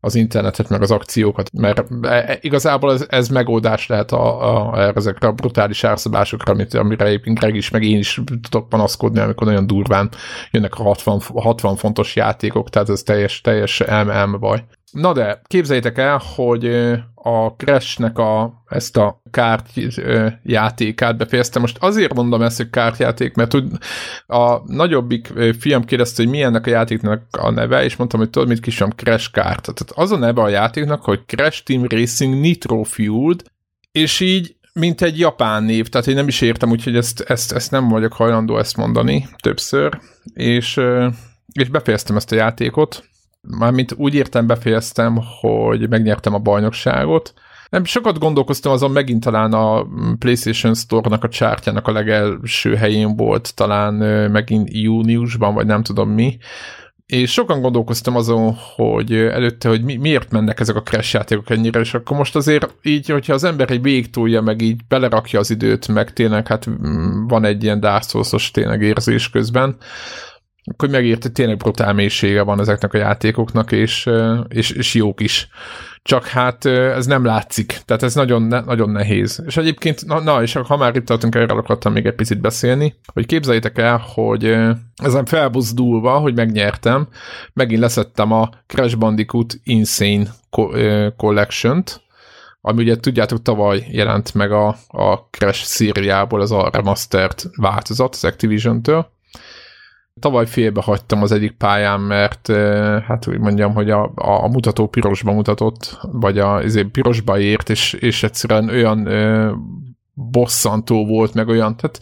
az 0.00 0.14
internetet, 0.14 0.68
meg 0.68 0.82
az 0.82 0.90
akciókat, 0.90 1.50
mert 1.52 1.84
e, 2.02 2.38
igazából 2.40 2.92
ez, 2.92 3.06
ez 3.08 3.28
megoldás 3.28 3.86
lehet 3.86 4.12
a, 4.12 4.72
a, 4.72 4.92
ezekre 4.96 5.28
a 5.28 5.32
brutális 5.32 5.84
árszabásokra, 5.84 6.52
amit, 6.52 6.74
amire 6.74 7.04
egyébként 7.04 7.38
Greg 7.38 7.54
is, 7.54 7.70
meg 7.70 7.82
én 7.82 7.98
is 7.98 8.20
tudok 8.42 8.68
panaszkodni, 8.68 9.20
amikor 9.20 9.46
nagyon 9.46 9.66
durván 9.66 10.10
jönnek 10.50 10.74
a 10.74 10.82
60, 10.82 11.20
60 11.34 11.76
fontos 11.76 12.16
játékok, 12.16 12.70
tehát 12.70 12.88
ez 12.88 13.02
teljes, 13.02 13.40
teljes 13.40 13.80
elme 13.80 14.36
baj. 14.36 14.64
Na 14.94 15.12
de, 15.12 15.40
képzeljétek 15.46 15.98
el, 15.98 16.20
hogy 16.34 16.66
a 17.14 17.54
Crash-nek 17.56 18.18
a, 18.18 18.62
ezt 18.68 18.96
a 18.96 19.22
kártyjátékát 19.30 21.16
befejeztem. 21.16 21.62
Most 21.62 21.76
azért 21.80 22.14
mondom 22.14 22.42
ezt, 22.42 22.56
hogy 22.56 22.70
kártyáték, 22.70 23.34
mert 23.34 23.54
úgy 23.54 23.64
a 24.26 24.72
nagyobbik 24.72 25.32
fiam 25.58 25.84
kérdezte, 25.84 26.22
hogy 26.22 26.30
mi 26.30 26.42
ennek 26.42 26.66
a 26.66 26.70
játéknak 26.70 27.22
a 27.30 27.50
neve, 27.50 27.84
és 27.84 27.96
mondtam, 27.96 28.20
hogy 28.20 28.30
tudod, 28.30 28.48
mit 28.48 28.60
kisem 28.60 28.90
Crash 28.90 29.30
kárt. 29.30 29.62
Tehát 29.62 29.92
az 29.94 30.12
a 30.12 30.16
neve 30.16 30.42
a 30.42 30.48
játéknak, 30.48 31.02
hogy 31.02 31.20
Crash 31.26 31.62
Team 31.62 31.84
Racing 31.88 32.40
Nitro 32.40 32.82
Fueled, 32.82 33.42
és 33.92 34.20
így 34.20 34.56
mint 34.72 35.02
egy 35.02 35.18
japán 35.18 35.62
név, 35.62 35.88
tehát 35.88 36.06
én 36.06 36.14
nem 36.14 36.28
is 36.28 36.40
értem, 36.40 36.70
úgyhogy 36.70 36.96
ezt, 36.96 37.20
ezt, 37.20 37.52
ezt 37.52 37.70
nem 37.70 37.88
vagyok 37.88 38.12
hajlandó 38.12 38.58
ezt 38.58 38.76
mondani 38.76 39.28
többször, 39.36 39.98
és, 40.34 40.80
és 41.52 41.68
befejeztem 41.68 42.16
ezt 42.16 42.32
a 42.32 42.34
játékot, 42.34 43.04
Mármint 43.58 43.94
úgy 43.96 44.14
értem 44.14 44.46
befejeztem, 44.46 45.18
hogy 45.40 45.88
megnyertem 45.88 46.34
a 46.34 46.38
bajnokságot. 46.38 47.34
Nem 47.70 47.84
sokat 47.84 48.18
gondolkoztam, 48.18 48.72
azon 48.72 48.90
megint 48.90 49.24
talán 49.24 49.52
a 49.52 49.86
PlayStation 50.18 50.74
Store-nak 50.74 51.24
a 51.24 51.28
csártyának 51.28 51.88
a 51.88 51.92
legelső 51.92 52.74
helyén 52.74 53.16
volt, 53.16 53.54
talán 53.54 53.94
megint 54.30 54.68
júniusban, 54.72 55.54
vagy 55.54 55.66
nem 55.66 55.82
tudom 55.82 56.10
mi. 56.10 56.38
És 57.06 57.32
sokan 57.32 57.60
gondolkoztam 57.60 58.16
azon, 58.16 58.54
hogy 58.76 59.12
előtte, 59.12 59.68
hogy 59.68 59.82
mi, 59.82 59.96
miért 59.96 60.30
mennek 60.30 60.60
ezek 60.60 60.76
a 60.76 60.82
crash 60.82 61.14
játékok 61.14 61.50
ennyire, 61.50 61.80
és 61.80 61.94
akkor 61.94 62.16
most 62.16 62.36
azért 62.36 62.74
így, 62.82 63.08
hogyha 63.08 63.32
az 63.32 63.44
ember 63.44 63.70
egy 63.70 63.82
végtúlja, 63.82 64.40
meg 64.40 64.62
így 64.62 64.80
belerakja 64.88 65.38
az 65.38 65.50
időt, 65.50 65.88
meg 65.88 66.12
tényleg 66.12 66.46
hát 66.46 66.70
mm, 66.70 67.26
van 67.26 67.44
egy 67.44 67.62
ilyen 67.62 67.80
Dark 67.80 68.04
tényleg 68.52 68.82
érzés 68.82 69.30
közben, 69.30 69.76
akkor 70.70 70.88
megírta, 70.88 71.22
hogy 71.22 71.32
tényleg 71.32 71.56
brutál 71.56 71.92
mélysége 71.92 72.42
van 72.42 72.60
ezeknek 72.60 72.94
a 72.94 72.98
játékoknak, 72.98 73.72
és, 73.72 74.10
és, 74.48 74.70
és 74.70 74.94
jók 74.94 75.20
is. 75.20 75.48
Csak 76.02 76.26
hát 76.26 76.64
ez 76.64 77.06
nem 77.06 77.24
látszik, 77.24 77.78
tehát 77.84 78.02
ez 78.02 78.14
nagyon, 78.14 78.42
nagyon 78.42 78.90
nehéz. 78.90 79.42
És 79.46 79.56
egyébként, 79.56 80.06
na, 80.06 80.20
na 80.20 80.42
és 80.42 80.52
ha 80.52 80.76
már 80.76 80.96
itt 80.96 81.04
tartunk, 81.04 81.34
erről 81.34 81.58
akartam 81.58 81.92
még 81.92 82.06
egy 82.06 82.14
picit 82.14 82.40
beszélni, 82.40 82.94
hogy 83.12 83.26
képzeljétek 83.26 83.78
el, 83.78 84.02
hogy 84.14 84.44
ezen 85.02 85.24
felbuzdulva, 85.24 86.18
hogy 86.18 86.34
megnyertem, 86.34 87.08
megint 87.52 87.80
leszettem 87.80 88.32
a 88.32 88.50
Crash 88.66 88.98
Bandicoot 88.98 89.54
Insane 89.64 90.24
Collection-t, 91.16 92.02
ami 92.60 92.82
ugye 92.82 92.96
tudjátok 92.96 93.42
tavaly 93.42 93.86
jelent 93.90 94.34
meg 94.34 94.52
a, 94.52 94.76
a 94.86 95.28
Crash 95.30 95.64
szériából 95.64 96.40
az 96.40 96.52
a 96.52 96.70
remastered 96.72 97.42
változat 97.56 98.14
az 98.14 98.24
Activision-től, 98.24 99.12
Tavaly 100.20 100.46
félbe 100.46 100.82
hagytam 100.82 101.22
az 101.22 101.32
egyik 101.32 101.52
pályán, 101.52 102.00
mert 102.00 102.46
hát 103.06 103.26
úgy 103.26 103.38
mondjam, 103.38 103.74
hogy 103.74 103.90
a, 103.90 104.12
a 104.14 104.48
mutató 104.48 104.86
pirosba 104.88 105.32
mutatott, 105.32 105.98
vagy 106.02 106.38
a 106.38 106.54
azért 106.54 106.88
pirosba 106.88 107.38
ért, 107.38 107.70
és, 107.70 107.92
és 107.92 108.22
egyszerűen 108.22 108.68
olyan 108.68 109.06
ö, 109.06 109.52
bosszantó 110.14 111.06
volt, 111.06 111.34
meg 111.34 111.48
olyan, 111.48 111.76
tehát 111.76 111.98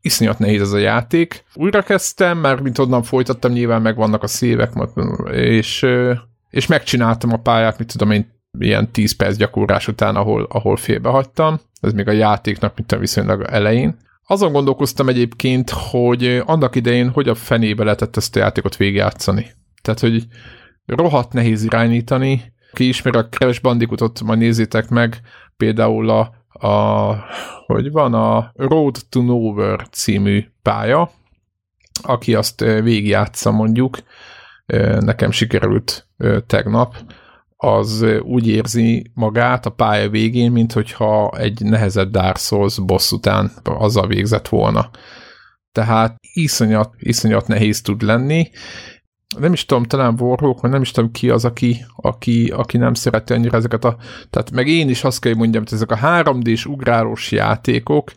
iszonyat 0.00 0.38
nehéz 0.38 0.60
ez 0.60 0.72
a 0.72 0.78
játék. 0.78 1.44
Újra 1.54 1.82
kezdtem, 1.82 2.38
mert 2.38 2.60
mint 2.60 2.78
onnan 2.78 3.02
folytattam, 3.02 3.52
nyilván 3.52 3.82
megvannak 3.82 4.22
a 4.22 4.26
szívek, 4.26 4.72
és, 5.32 5.86
és 6.50 6.66
megcsináltam 6.66 7.32
a 7.32 7.36
pályát, 7.36 7.78
mit 7.78 7.92
tudom 7.92 8.10
én, 8.10 8.40
ilyen 8.58 8.90
10 8.90 9.16
perc 9.16 9.36
gyakorlás 9.36 9.88
után, 9.88 10.16
ahol, 10.16 10.46
ahol 10.50 10.76
félbehagytam. 10.76 11.60
Ez 11.80 11.92
még 11.92 12.08
a 12.08 12.12
játéknak, 12.12 12.76
mint 12.76 12.92
a 12.92 12.98
viszonylag 12.98 13.42
elején. 13.42 13.96
Azon 14.32 14.52
gondolkoztam 14.52 15.08
egyébként, 15.08 15.70
hogy 15.70 16.42
annak 16.46 16.76
idején 16.76 17.10
hogy 17.10 17.28
a 17.28 17.34
fenébe 17.34 17.84
lehetett 17.84 18.16
ezt 18.16 18.36
a 18.36 18.38
játékot 18.38 18.76
végigjátszani. 18.76 19.46
Tehát, 19.82 20.00
hogy 20.00 20.26
rohadt 20.86 21.32
nehéz 21.32 21.64
irányítani. 21.64 22.52
Ki 22.72 22.88
ismer 22.88 23.16
a 23.16 23.28
Crash 23.28 23.62
Bandicootot, 23.62 24.22
majd 24.22 24.38
nézzétek 24.38 24.88
meg, 24.88 25.20
például 25.56 26.10
a, 26.10 26.20
a 26.66 27.14
hogy 27.66 27.90
van 27.90 28.14
a 28.14 28.52
Road 28.54 28.98
to 29.08 29.22
Nowhere 29.22 29.86
című 29.90 30.44
pálya, 30.62 31.10
aki 32.02 32.34
azt 32.34 32.60
végigjátsza 32.60 33.50
mondjuk, 33.50 33.98
nekem 35.00 35.30
sikerült 35.30 36.08
tegnap, 36.46 36.94
az 37.64 38.04
úgy 38.22 38.48
érzi 38.48 39.10
magát 39.14 39.66
a 39.66 39.70
pálya 39.70 40.08
végén, 40.08 40.52
mint 40.52 40.72
hogyha 40.72 41.30
egy 41.38 41.60
nehezebb 41.60 42.10
Dark 42.10 42.36
Souls 42.36 42.78
boss 42.78 43.12
után 43.12 43.52
azzal 43.62 44.06
végzett 44.06 44.48
volna. 44.48 44.90
Tehát 45.72 46.16
iszonyat, 46.32 46.94
iszonyat 46.98 47.46
nehéz 47.46 47.82
tud 47.82 48.02
lenni. 48.02 48.50
Nem 49.38 49.52
is 49.52 49.66
tudom, 49.66 49.84
talán 49.84 50.20
Warhawk, 50.20 50.60
vagy 50.60 50.70
nem 50.70 50.82
is 50.82 50.90
tudom 50.90 51.10
ki 51.10 51.30
az, 51.30 51.44
aki, 51.44 51.84
aki, 51.96 52.48
aki 52.48 52.76
nem 52.76 52.94
szereti 52.94 53.32
annyira 53.32 53.56
ezeket 53.56 53.84
a... 53.84 53.96
Tehát 54.30 54.50
meg 54.50 54.68
én 54.68 54.88
is 54.88 55.04
azt 55.04 55.20
kell, 55.20 55.30
hogy 55.32 55.40
mondjam, 55.40 55.62
hogy 55.62 55.72
ezek 55.72 55.90
a 55.90 56.22
3D-s 56.22 56.66
ugrálós 56.66 57.32
játékok, 57.32 58.12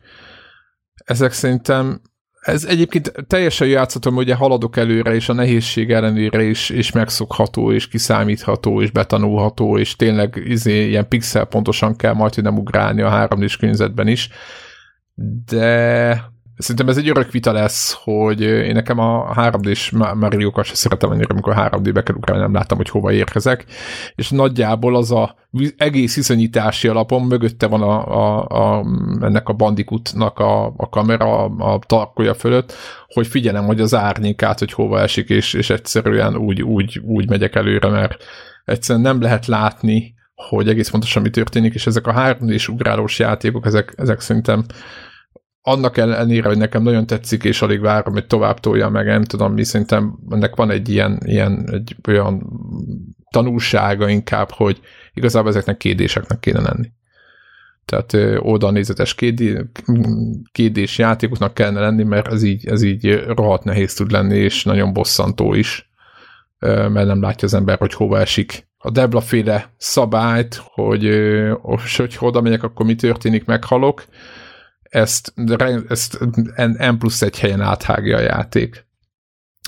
ezek 1.06 1.32
szerintem 1.32 2.02
ez 2.46 2.64
egyébként 2.64 3.12
teljesen 3.28 3.68
játszhatom, 3.68 4.16
ugye 4.16 4.36
haladok 4.36 4.78
előre, 4.78 5.14
és 5.14 5.30
a 5.30 5.34
nehézség 5.34 5.92
ellenére 5.92 6.44
is, 6.44 6.70
is 6.70 6.92
megszokható, 6.92 7.72
és 7.72 7.88
kiszámítható, 7.88 8.82
és 8.82 8.92
betanulható, 8.92 9.78
és 9.78 9.96
tényleg 9.96 10.42
izé, 10.46 10.88
ilyen 10.88 11.08
pixel 11.08 11.46
pontosan 11.46 11.96
kell 11.96 12.14
majd, 12.14 12.34
hogy 12.34 12.44
nem 12.44 12.58
ugrálni 12.58 13.02
a 13.02 13.10
3 13.10 13.40
d 13.40 14.08
is. 14.08 14.30
De 15.46 16.34
Szerintem 16.58 16.88
ez 16.88 16.98
egy 16.98 17.10
örök 17.10 17.32
vita 17.32 17.52
lesz, 17.52 17.98
hogy 18.04 18.42
én 18.42 18.74
nekem 18.74 19.00
a 19.00 19.34
3D-s 19.34 19.92
Mario-kat 19.92 20.66
sem 20.66 20.76
szeretem 20.76 21.10
annyira, 21.10 21.28
amikor 21.30 21.54
3D-be 21.58 22.04
kell 22.04 22.16
ugrálni, 22.16 22.42
nem 22.42 22.54
láttam, 22.54 22.78
hogy 22.78 22.90
hova 22.90 23.12
érkezek, 23.12 23.66
és 24.16 24.30
nagyjából 24.30 24.96
az 24.96 25.12
a 25.12 25.36
egész 25.78 26.16
viszonyítási 26.16 26.88
alapon 26.88 27.22
mögötte 27.22 27.68
van 27.68 27.82
a, 27.82 28.08
a, 28.08 28.46
a, 28.48 28.86
ennek 29.22 29.50
a 29.50 29.54
bandikutnak 29.54 30.40
a, 30.40 30.66
a 30.66 30.90
kamera 30.90 31.44
a, 31.44 31.74
a 31.74 31.80
tarkolja 31.80 32.34
fölött, 32.34 32.74
hogy 33.08 33.28
figyelem, 33.28 33.66
hogy 33.66 33.82
az 33.82 33.96
árnyékát, 33.96 34.60
hogy 34.60 34.72
hova 34.72 35.00
esik, 35.00 35.30
és, 35.30 35.54
és 35.54 35.70
egyszerűen 35.70 36.38
úgy, 36.38 36.62
úgy, 36.62 37.02
úgy 37.06 37.30
megyek 37.30 37.56
előre, 37.56 37.90
mert 37.90 38.24
egyszerűen 38.66 39.06
nem 39.06 39.22
lehet 39.22 39.46
látni, 39.46 40.14
hogy 40.36 40.70
egész 40.70 40.90
pontosan 40.90 41.22
mi 41.22 41.30
történik, 41.30 41.74
és 41.74 41.88
ezek 41.88 42.08
a 42.08 42.14
3D-s 42.14 42.68
ugrálós 42.68 43.20
játékok, 43.20 43.66
ezek, 43.66 43.94
ezek 43.98 44.20
szerintem 44.20 44.66
annak 45.68 45.98
ellenére, 45.98 46.48
hogy 46.48 46.58
nekem 46.58 46.84
nagyon 46.84 47.08
tetszik, 47.08 47.44
és 47.44 47.62
alig 47.62 47.80
várom, 47.80 48.14
hogy 48.14 48.28
tovább 48.28 48.60
tolja 48.60 48.90
meg, 48.90 49.06
nem 49.06 49.24
tudom 49.24 49.54
mi, 49.54 49.64
szerintem 49.64 50.18
ennek 50.30 50.56
van 50.56 50.70
egy 50.70 50.90
ilyen, 50.90 51.20
ilyen 51.26 51.70
egy 51.72 51.96
olyan 52.08 52.50
tanulsága 53.30 54.10
inkább, 54.10 54.50
hogy 54.52 54.80
igazából 55.14 55.50
ezeknek 55.50 55.78
kédéseknek 55.78 56.40
kéne 56.40 56.62
lenni. 56.62 56.92
Tehát 57.86 58.40
oldalnézetes 58.40 59.16
kédés 60.52 60.98
játékoknak 60.98 61.54
kellene 61.54 61.80
lenni, 61.80 62.04
mert 62.04 62.28
ez 62.28 62.44
így, 62.44 62.68
ez 62.68 62.82
így 62.82 63.24
rohadt 63.28 63.64
nehéz 63.64 63.94
tud 63.94 64.12
lenni, 64.12 64.38
és 64.38 64.64
nagyon 64.64 64.94
bosszantó 64.94 65.54
is, 65.54 65.90
mert 66.60 67.08
nem 67.08 67.22
látja 67.22 67.48
az 67.48 67.54
ember, 67.54 67.78
hogy 67.78 67.94
hova 67.94 68.20
esik. 68.20 68.68
A 68.78 68.90
Debla 68.90 69.22
féle 69.22 69.74
szabályt, 69.78 70.62
hogy, 70.64 71.10
hogy 71.62 72.16
ha 72.16 72.26
oda 72.26 72.42
megyek, 72.42 72.64
akkor 72.64 72.86
mi 72.86 72.96
történik, 72.96 73.46
meghalok, 73.46 74.06
ezt, 74.90 75.34
ezt 75.88 76.20
N 76.68 76.98
plusz 76.98 77.22
egy 77.22 77.40
helyen 77.40 77.62
áthágja 77.62 78.18
a 78.18 78.22
játék. 78.22 78.86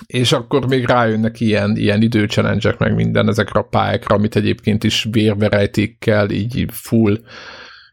És 0.06 0.32
akkor 0.32 0.68
még 0.68 0.86
rájönnek 0.86 1.40
ilyen, 1.40 1.78
ilyen 1.78 2.02
időchallengeek 2.02 2.78
meg 2.78 2.96
minden 2.96 3.28
ezekre 3.28 3.60
a 3.60 3.68
pályákra, 3.70 4.16
amit 4.16 4.36
egyébként 4.36 4.84
is 4.84 5.08
vérverejtékkel, 5.12 6.30
így 6.30 6.66
full 6.72 7.18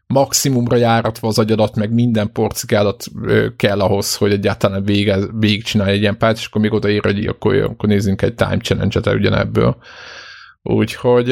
maximumra 0.07 0.75
járatva 0.75 1.27
az 1.27 1.39
agyadat, 1.39 1.75
meg 1.75 1.93
minden 1.93 2.31
porcikádat 2.31 3.05
kell 3.55 3.79
ahhoz, 3.79 4.15
hogy 4.15 4.31
egyáltalán 4.31 4.83
vége, 4.83 5.17
végigcsinálj 5.39 5.91
egy 5.91 6.01
ilyen 6.01 6.17
pályát, 6.17 6.37
és 6.37 6.45
akkor 6.45 6.61
még 6.61 6.73
odaír, 6.73 7.03
hogy 7.03 7.25
akkor, 7.25 7.55
akkor 7.55 7.89
nézzünk 7.89 8.21
egy 8.21 8.35
time 8.35 8.57
challenge-et 8.57 9.07
ugyanebből. 9.07 9.77
Úgyhogy 10.61 11.31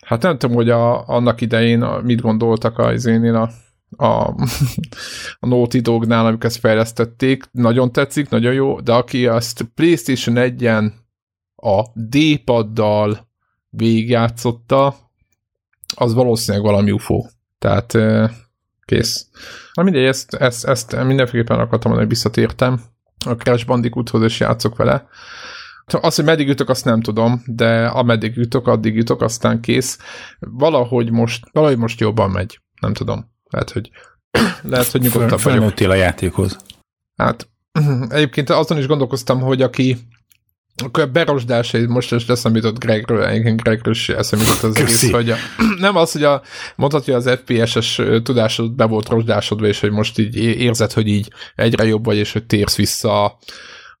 hát 0.00 0.22
nem 0.22 0.38
tudom, 0.38 0.56
hogy 0.56 0.70
a, 0.70 1.08
annak 1.08 1.40
idején 1.40 1.78
mit 2.02 2.20
gondoltak 2.20 2.78
az 2.78 3.06
én 3.06 3.34
a 3.34 3.48
a, 3.96 4.34
a 5.40 5.46
Naughty 5.46 5.78
Dognál, 5.80 6.26
amikor 6.26 6.44
ezt 6.44 6.58
fejlesztették, 6.58 7.44
nagyon 7.52 7.92
tetszik, 7.92 8.28
nagyon 8.28 8.52
jó, 8.52 8.80
de 8.80 8.92
aki 8.92 9.26
azt 9.26 9.62
PlayStation 9.74 10.36
1-en 10.38 10.92
a 11.56 11.82
D-paddal 11.94 13.28
végigjátszotta, 13.70 14.96
az 15.96 16.14
valószínűleg 16.14 16.66
valami 16.66 16.90
UFO. 16.90 17.24
Tehát 17.58 17.98
kész. 18.84 19.28
Na 19.74 19.82
mindegy, 19.82 20.04
ezt, 20.04 20.34
ezt, 20.34 20.64
ezt 20.64 20.92
mindenféleképpen 20.92 21.58
akartam 21.58 21.90
mondani, 21.90 21.98
hogy 21.98 22.08
visszatértem. 22.08 22.80
A 23.26 23.34
Crash 23.34 23.66
Bandicoothoz 23.66 24.22
is 24.22 24.40
játszok 24.40 24.76
vele. 24.76 25.08
Azt, 25.84 26.16
hogy 26.16 26.24
meddig 26.24 26.46
jutok, 26.46 26.68
azt 26.68 26.84
nem 26.84 27.00
tudom, 27.00 27.42
de 27.46 27.86
ameddig 27.86 28.36
jutok, 28.36 28.66
addig 28.66 28.94
jutok, 28.94 29.20
aztán 29.22 29.60
kész. 29.60 29.98
Valahogy 30.38 31.10
most, 31.10 31.46
valahogy 31.52 31.78
most 31.78 32.00
jobban 32.00 32.30
megy. 32.30 32.60
Nem 32.80 32.92
tudom. 32.92 33.34
Lehet, 33.56 33.70
hogy, 33.70 33.90
lehet, 34.70 34.86
hogy 34.86 35.00
nyugodtabb 35.00 35.38
Fel, 35.40 35.60
vagyok. 35.60 35.90
a 35.90 35.94
játékhoz. 35.94 36.56
Hát 37.16 37.48
egyébként 38.08 38.50
azon 38.50 38.78
is 38.78 38.86
gondolkoztam, 38.86 39.40
hogy 39.40 39.62
aki 39.62 39.96
akkor 40.84 41.02
a 41.02 41.06
berosdás, 41.06 41.72
most 41.88 42.12
is 42.12 42.26
eszembe 42.26 42.58
jutott 42.58 42.78
Gregről, 42.78 43.24
egyébként 43.24 43.62
Gregről 43.62 43.94
is 43.94 44.08
eszembe 44.08 44.44
jutott 44.44 44.62
az 44.62 44.76
egész, 44.76 45.10
hogy 45.10 45.30
a, 45.30 45.36
nem 45.78 45.96
az, 45.96 46.12
hogy 46.12 46.22
a, 46.22 46.42
mondhatja 46.76 47.16
az 47.16 47.30
FPS-es 47.30 48.00
tudásod 48.22 48.72
be 48.72 48.84
volt 48.84 49.08
rozsdásodva, 49.08 49.66
és 49.66 49.80
hogy 49.80 49.90
most 49.90 50.18
így 50.18 50.36
érzed, 50.36 50.92
hogy 50.92 51.06
így 51.06 51.32
egyre 51.54 51.84
jobb 51.84 52.04
vagy, 52.04 52.16
és 52.16 52.32
hogy 52.32 52.46
térsz 52.46 52.76
vissza 52.76 53.24
a, 53.24 53.38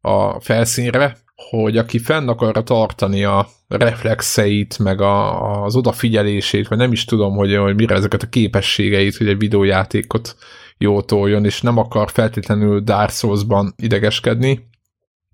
a 0.00 0.40
felszínre, 0.40 1.16
hogy 1.36 1.76
aki 1.76 1.98
fenn 1.98 2.28
akarra 2.28 2.62
tartani 2.62 3.24
a 3.24 3.48
reflexeit, 3.68 4.78
meg 4.78 5.00
a, 5.00 5.62
az 5.64 5.76
odafigyelését, 5.76 6.68
vagy 6.68 6.78
nem 6.78 6.92
is 6.92 7.04
tudom, 7.04 7.36
hogy, 7.36 7.56
hogy 7.56 7.74
mire 7.74 7.94
ezeket 7.94 8.22
a 8.22 8.28
képességeit, 8.28 9.16
hogy 9.16 9.28
egy 9.28 9.38
videójátékot 9.38 10.36
jó 10.78 11.00
toljon, 11.00 11.44
és 11.44 11.60
nem 11.60 11.78
akar 11.78 12.10
feltétlenül 12.10 12.80
Dark 12.80 13.10
Souls-ban 13.10 13.74
idegeskedni, 13.76 14.68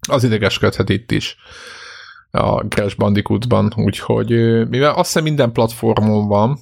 az 0.09 0.25
idegeskedhet 0.25 0.89
itt 0.89 1.11
is 1.11 1.37
a 2.31 2.67
Crash 2.67 2.97
Bandicoot-ban, 2.97 3.73
úgyhogy 3.77 4.29
mivel 4.69 4.95
azt 4.95 5.07
hiszem 5.07 5.23
minden 5.23 5.53
platformon 5.53 6.29
van, 6.29 6.59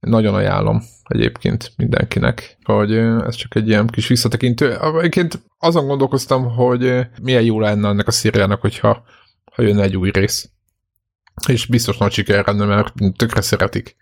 nagyon 0.00 0.34
ajánlom 0.34 0.82
egyébként 1.02 1.72
mindenkinek, 1.76 2.58
hogy 2.62 2.92
ez 2.96 3.34
csak 3.34 3.54
egy 3.54 3.68
ilyen 3.68 3.86
kis 3.86 4.08
visszatekintő. 4.08 4.78
Egyébként 4.98 5.42
azon 5.58 5.86
gondolkoztam, 5.86 6.54
hogy 6.54 7.06
milyen 7.22 7.42
jó 7.42 7.60
lenne 7.60 7.88
ennek 7.88 8.06
a 8.06 8.10
szériának, 8.10 8.60
hogyha 8.60 9.04
ha 9.54 9.62
jönne 9.62 9.82
egy 9.82 9.96
új 9.96 10.10
rész. 10.10 10.50
És 11.48 11.66
biztos 11.66 11.96
nagy 11.96 12.12
siker 12.12 12.46
lenne, 12.46 12.64
mert 12.64 12.92
tökre 13.16 13.40
szeretik. 13.40 13.96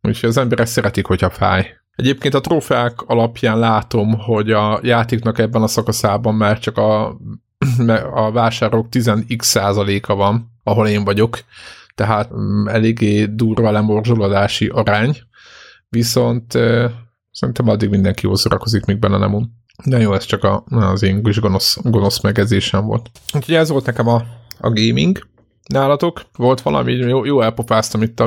Úgyhogy 0.00 0.28
az 0.28 0.36
emberek 0.36 0.66
szeretik, 0.66 1.06
hogyha 1.06 1.30
fáj. 1.30 1.76
Egyébként 1.96 2.34
a 2.34 2.40
trófeák 2.40 3.02
alapján 3.02 3.58
látom, 3.58 4.18
hogy 4.18 4.50
a 4.50 4.80
játéknak 4.82 5.38
ebben 5.38 5.62
a 5.62 5.66
szakaszában 5.66 6.34
már 6.34 6.58
csak 6.58 6.78
a, 6.78 7.18
a 8.14 8.32
vásárok 8.32 8.86
10x 8.90 9.42
százaléka 9.42 10.14
van, 10.14 10.52
ahol 10.62 10.88
én 10.88 11.04
vagyok, 11.04 11.38
tehát 11.94 12.34
mm, 12.34 12.68
eléggé 12.68 13.24
durva 13.24 13.70
lemorzsolódási 13.70 14.66
arány, 14.66 15.16
viszont 15.88 16.52
szerintem 17.30 17.68
addig 17.68 17.88
mindenki 17.88 18.26
jól 18.26 18.36
szórakozik, 18.36 18.84
még 18.84 18.98
benne 18.98 19.18
nem 19.18 19.34
un. 19.34 19.50
De 19.84 19.98
jó, 19.98 20.14
ez 20.14 20.24
csak 20.24 20.44
a, 20.44 20.64
az 20.68 21.02
én 21.02 21.22
kis 21.22 21.40
gonosz, 21.40 21.76
gonosz 21.82 22.20
megezésem 22.20 22.84
volt. 22.84 23.10
Úgyhogy 23.34 23.54
ez 23.54 23.68
volt 23.68 23.86
nekem 23.86 24.08
a, 24.08 24.22
a 24.60 24.70
gaming 24.70 25.30
nálatok. 25.66 26.22
Volt 26.36 26.60
valami, 26.60 26.92
jó, 26.92 27.24
jó 27.24 27.40
elpopáztam 27.40 28.02
itt 28.02 28.20
a, 28.20 28.24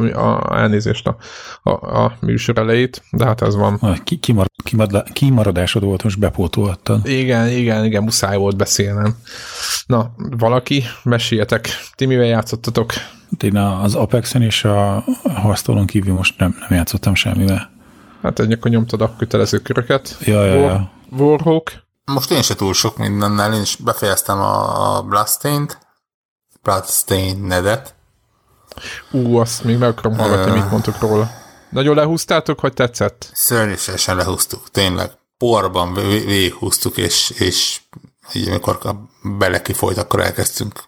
a 0.47 0.58
elnézést 0.58 1.08
a, 1.08 1.17
a, 1.63 2.04
a 2.04 2.17
műsor 2.19 2.58
elejét, 2.58 3.04
de 3.12 3.25
hát 3.25 3.41
ez 3.41 3.56
van. 3.56 3.99
Ki, 4.04 4.17
kimar, 4.17 4.45
kimar, 4.63 5.04
kimaradásod 5.13 5.84
volt, 5.84 6.04
most 6.04 6.19
bepótoltad. 6.19 7.08
Igen, 7.08 7.47
igen, 7.47 7.86
igen, 7.86 8.04
muszáj 8.04 8.38
volt 8.38 8.58
beszélnem. 8.58 9.15
Na, 9.86 10.13
valaki, 10.38 10.84
meséljetek, 11.04 11.69
ti 11.95 12.06
mivel 12.06 12.25
játszottatok? 12.25 12.93
Én 13.39 13.57
az 13.57 13.95
Apexen 13.95 14.41
és 14.41 14.63
a 14.63 15.03
Hearthstone-on 15.23 15.85
kívül 15.85 16.13
most 16.13 16.38
nem, 16.38 16.55
nem 16.59 16.77
játszottam 16.77 17.15
semmivel. 17.15 17.73
Hát 18.21 18.39
egy 18.39 18.51
akkor 18.51 18.71
nyomtad 18.71 19.01
a 19.01 19.15
kötelező 19.17 19.57
köröket. 19.57 20.17
Ja, 20.19 20.45
ja, 20.45 20.53
ja. 20.53 20.91
Warhawk. 21.09 21.71
Most 22.05 22.31
én 22.31 22.41
se 22.41 22.55
túl 22.55 22.73
sok 22.73 22.97
mindennel, 22.97 23.53
én 23.53 23.61
is 23.61 23.75
befejeztem 23.75 24.38
a, 24.38 24.95
a 24.97 25.01
Bloodstained, 25.01 25.77
Bloodstained-edet. 26.63 27.95
Ú, 29.11 29.38
azt 29.38 29.63
még 29.63 29.77
meg 29.77 29.89
akarom 29.89 30.17
hallgatni, 30.17 30.51
uh, 30.51 30.57
mit 30.57 30.71
mondtok 30.71 30.99
róla. 30.99 31.29
Nagyon 31.69 31.95
lehúztátok, 31.95 32.59
hogy 32.59 32.73
tetszett? 32.73 33.29
Szörnyűségesen 33.33 34.15
lehúztuk, 34.15 34.69
tényleg. 34.71 35.11
Porban 35.38 35.93
végighúztuk, 35.93 36.97
és, 36.97 37.29
és 37.29 37.81
így 38.33 38.49
amikor 38.49 38.79
belekifolyt, 39.21 39.97
akkor 39.97 40.19
elkezdtünk 40.19 40.83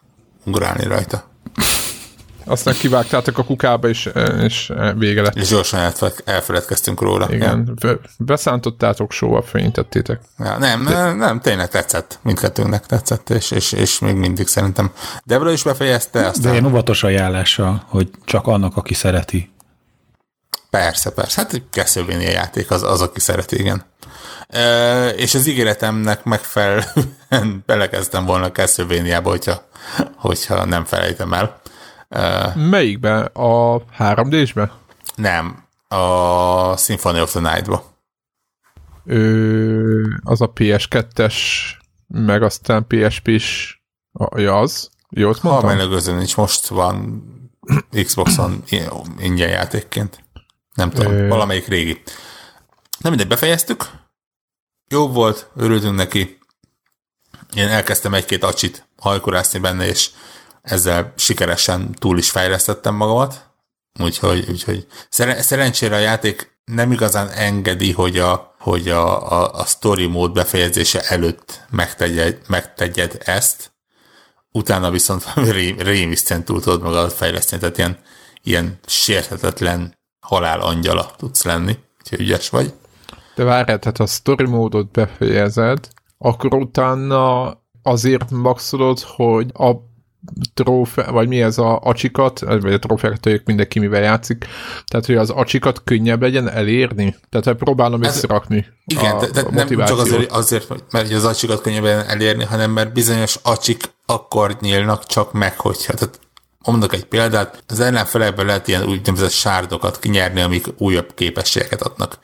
ugrálni 0.46 0.84
rajta. 0.84 1.24
Aztán 2.48 2.74
kivágtátok 2.74 3.38
a 3.38 3.44
kukába, 3.44 3.90
és, 3.90 4.10
és 4.42 4.74
vége 4.98 5.22
lett. 5.22 5.36
És 5.36 5.48
gyorsan 5.48 5.92
elfeledkeztünk 6.26 7.02
róla. 7.02 7.28
Igen, 7.32 7.78
ja. 7.82 8.00
beszántottátok, 8.18 9.12
sóval 9.12 9.42
fényítettétek. 9.42 10.22
Ja, 10.38 10.58
nem, 10.58 10.84
nem, 10.84 11.18
nem, 11.18 11.40
tényleg 11.40 11.70
tetszett. 11.70 12.20
Mindkettőnknek 12.22 12.86
tetszett, 12.86 13.30
és, 13.30 13.52
és, 13.52 13.72
és 13.72 14.00
még 14.00 14.16
mindig 14.16 14.48
szerintem. 14.48 14.92
Debra 15.24 15.52
is 15.52 15.64
befejezte. 15.64 16.26
Aztán... 16.26 16.42
De 16.42 16.52
ilyen 16.52 16.66
óvatos 16.66 17.04
ajánlása, 17.04 17.84
hogy 17.88 18.10
csak 18.26 18.48
annak, 18.48 18.78
aki 18.78 18.94
szereti. 18.94 19.52
Persze, 20.70 21.10
persze. 21.10 21.42
Hát 21.42 21.62
Castlevania 21.72 22.30
játék 22.30 22.72
az, 22.72 22.84
az, 22.84 23.02
aki 23.02 23.20
szereti, 23.20 23.60
igen. 23.60 23.84
E, 24.48 25.10
és 25.10 25.36
az 25.36 25.48
ígéretemnek 25.48 26.24
megfelelően 26.24 27.64
belekezdtem 27.66 28.26
volna 28.26 28.52
Castlevania-ba, 28.52 29.30
hogyha, 29.30 29.68
hogyha 30.16 30.66
nem 30.66 30.86
felejtem 30.86 31.34
el. 31.34 31.62
Melyikbe? 32.56 33.20
A 33.34 33.86
3D-sbe? 33.98 34.72
Nem, 35.16 35.64
a 35.88 36.78
Symphony 36.78 37.20
of 37.20 37.32
the 37.32 37.40
Night-ba. 37.40 37.96
Ö, 39.06 40.08
az 40.24 40.42
a 40.42 40.52
PS2-es, 40.54 41.36
meg 42.08 42.44
aztán 42.44 42.88
PSP-s 42.88 43.80
ja, 44.36 44.60
az. 44.60 44.90
Jót 45.10 45.42
mondtam? 45.42 45.78
Ha 45.78 46.12
nincs, 46.12 46.38
most 46.38 46.68
van 46.68 47.24
Xboxon 48.04 48.64
ingyen 49.20 49.50
játékként. 49.50 50.24
Nem 50.74 50.90
tudom, 50.90 51.12
Ö... 51.12 51.28
valamelyik 51.28 51.68
régi. 51.68 52.02
Nem 53.00 53.12
mindegy, 53.12 53.28
befejeztük. 53.28 53.90
Jó 54.90 55.08
volt, 55.08 55.50
örültünk 55.56 55.96
neki. 55.96 56.40
Én 57.54 57.68
elkezdtem 57.68 58.14
egy-két 58.14 58.44
acsit 58.44 58.88
hajkurászni 58.98 59.60
benne, 59.60 59.88
és 59.88 60.10
ezzel 60.68 61.14
sikeresen 61.16 61.92
túl 61.92 62.18
is 62.18 62.30
fejlesztettem 62.30 62.96
magamat, 62.96 63.50
úgyhogy, 64.00 64.46
úgyhogy 64.50 64.88
szer- 65.10 65.44
szerencsére 65.44 65.96
a 65.96 66.00
játék 66.00 66.56
nem 66.66 66.92
igazán 66.92 67.30
engedi, 67.30 67.92
hogy 67.92 68.18
a, 68.18 68.56
hogy 68.60 68.90
a, 68.90 69.32
a, 69.32 69.54
a 69.54 69.66
story 69.66 70.06
mód 70.06 70.32
befejezése 70.32 71.02
előtt 71.02 71.66
megtegyed, 71.70 72.42
megtegyed 72.48 73.22
ezt, 73.26 73.72
utána 74.52 74.92
viszont 74.92 75.34
rémisztően 75.78 76.44
túl 76.44 76.62
tudod 76.62 76.82
magadat 76.82 77.14
fejleszteni, 77.14 77.62
tehát 77.62 77.78
ilyen, 77.78 77.98
ilyen 78.44 78.80
sérthetetlen 78.86 79.98
halál 80.20 80.60
angyala 80.62 81.12
tudsz 81.18 81.44
lenni, 81.44 81.78
úgyhogy 82.00 82.20
ügyes 82.20 82.50
vagy. 82.50 82.74
De 83.36 83.44
várjál, 83.44 83.80
tehát 83.80 84.00
a 84.00 84.06
story 84.06 84.46
módot 84.46 84.92
befejezed, 84.92 85.88
akkor 86.18 86.54
utána 86.54 87.54
azért 87.84 88.32
maxolod, 88.32 89.00
hogy 89.00 89.50
a 89.54 89.72
trófe, 90.54 91.12
vagy 91.12 91.28
mi 91.28 91.42
ez 91.42 91.58
a 91.58 91.80
acsikat, 91.80 92.40
vagy 92.40 92.74
a 92.74 92.80
trófeákat 92.80 93.20
tudjuk 93.20 93.46
mindenki 93.46 93.80
mivel 93.80 94.02
játszik, 94.02 94.46
tehát 94.88 95.06
hogy 95.06 95.16
az 95.16 95.30
acsikat 95.30 95.82
könnyebb 95.84 96.22
legyen 96.22 96.50
elérni? 96.50 97.16
Tehát 97.30 97.46
hogy 97.46 97.56
próbálom 97.56 98.04
ez, 98.04 98.16
összerakni 98.16 98.66
Igen, 98.86 99.16
a, 99.16 99.20
de, 99.20 99.42
de 99.42 99.66
nem 99.66 99.86
csak 99.86 100.00
azért, 100.00 100.32
azért, 100.32 100.92
mert 100.92 101.12
az 101.12 101.26
acsikat 101.26 101.62
könnyebb 101.62 101.86
elérni, 101.86 102.44
hanem 102.44 102.72
mert 102.72 102.94
bizonyos 102.94 103.40
acsik 103.44 103.84
akkor 104.06 104.58
nyílnak 104.62 105.06
csak 105.06 105.34
meg, 105.34 105.60
hogyha, 105.60 105.94
tehát 105.94 106.20
mondok 106.68 106.94
egy 106.94 107.06
példát, 107.06 107.64
az 107.68 107.80
ellenfelekből 107.80 108.46
lehet 108.46 108.68
ilyen 108.68 108.84
úgynevezett 108.84 109.32
sárdokat 109.32 110.00
kinyerni, 110.00 110.42
amik 110.42 110.66
újabb 110.78 111.14
képességeket 111.14 111.82
adnak. 111.82 112.20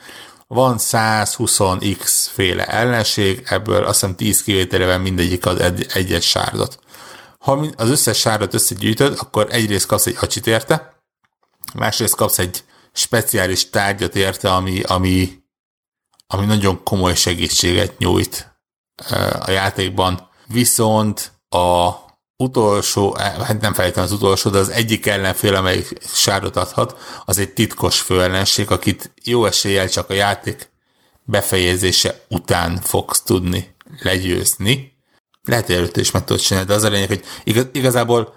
Van 0.47 0.75
120x 0.79 2.25
féle 2.33 2.65
ellenség, 2.65 3.43
ebből 3.45 3.83
azt 3.83 3.99
hiszem 3.99 4.15
10 4.15 4.43
kivételével 4.43 4.99
mindegyik 4.99 5.45
ad 5.45 5.61
egy, 5.61 5.85
egyes 5.93 6.25
sárdot. 6.25 6.79
Ha 7.43 7.67
az 7.75 7.89
összes 7.89 8.19
sárdot 8.19 8.53
összegyűjtöd, 8.53 9.17
akkor 9.19 9.47
egyrészt 9.49 9.85
kapsz 9.85 10.05
egy 10.05 10.17
acsit 10.19 10.47
érte, 10.47 10.93
másrészt 11.73 12.15
kapsz 12.15 12.39
egy 12.39 12.63
speciális 12.93 13.69
tárgyat 13.69 14.15
érte, 14.15 14.53
ami, 14.53 14.81
ami, 14.81 15.43
ami 16.27 16.45
nagyon 16.45 16.83
komoly 16.83 17.15
segítséget 17.15 17.97
nyújt 17.97 18.55
a 19.39 19.51
játékban. 19.51 20.29
Viszont 20.47 21.31
a 21.49 21.89
utolsó, 22.37 23.15
hát 23.17 23.61
nem 23.61 23.73
felejtem 23.73 24.03
az 24.03 24.11
utolsó, 24.11 24.49
de 24.49 24.57
az 24.57 24.69
egyik 24.69 25.05
ellenfél, 25.05 25.55
amely 25.55 25.85
sárdot 26.05 26.55
adhat, 26.55 26.97
az 27.25 27.37
egy 27.37 27.53
titkos 27.53 27.99
főellenség, 27.99 28.71
akit 28.71 29.13
jó 29.23 29.45
eséllyel 29.45 29.89
csak 29.89 30.09
a 30.09 30.13
játék 30.13 30.69
befejezése 31.23 32.25
után 32.29 32.77
fogsz 32.81 33.21
tudni 33.21 33.75
legyőzni. 33.99 34.92
Lehet, 35.47 35.65
hogy 35.65 35.75
előtte 35.75 35.99
is 35.99 36.11
meg 36.11 36.23
tudod 36.23 36.41
csinálni, 36.41 36.67
de 36.67 36.73
az 36.73 36.83
a 36.83 36.89
lényeg, 36.89 37.07
hogy 37.07 37.23
igaz, 37.43 37.65
igazából 37.71 38.33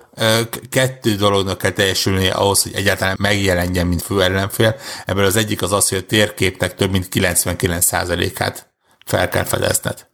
kettő 0.71 1.15
dolognak 1.15 1.59
kell 1.59 1.71
teljesülnie 1.71 2.33
ahhoz, 2.33 2.63
hogy 2.63 2.75
egyáltalán 2.75 3.17
megjelenjen, 3.19 3.87
mint 3.87 4.03
fő 4.03 4.23
ellenfél. 4.23 4.77
Ebből 5.05 5.25
az 5.25 5.37
egyik 5.37 5.63
az 5.63 5.73
az, 5.73 5.89
hogy 5.89 5.99
a 5.99 6.07
térképnek 6.07 6.75
több 6.75 6.91
mint 6.91 7.09
99%-át 7.11 8.75
fel 9.05 9.29
kell 9.29 9.45
fedezned, 9.45 10.07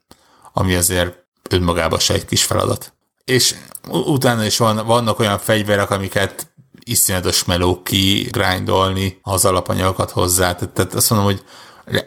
ami 0.52 0.74
azért 0.74 1.14
önmagában 1.50 1.98
se 1.98 2.14
egy 2.14 2.24
kis 2.24 2.44
feladat. 2.44 2.92
És 3.24 3.54
utána 3.88 4.44
is 4.44 4.56
van, 4.56 4.86
vannak 4.86 5.18
olyan 5.18 5.38
fegyverek, 5.38 5.90
amiket 5.90 6.52
iszonyatos 6.84 7.44
meló 7.44 7.82
ki 7.82 8.28
grindolni 8.30 9.18
az 9.22 9.44
alapanyagokat 9.44 10.10
hozzá. 10.10 10.54
Tehát, 10.54 10.74
tehát 10.74 10.94
azt 10.94 11.10
mondom, 11.10 11.28
hogy 11.28 11.44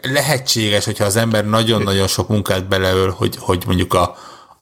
lehetséges, 0.02 0.84
hogyha 0.84 1.04
az 1.04 1.16
ember 1.16 1.46
nagyon-nagyon 1.46 2.06
sok 2.06 2.28
munkát 2.28 2.68
beleöl, 2.68 3.10
hogy, 3.10 3.36
hogy 3.38 3.62
mondjuk 3.66 3.94
a, 3.94 4.16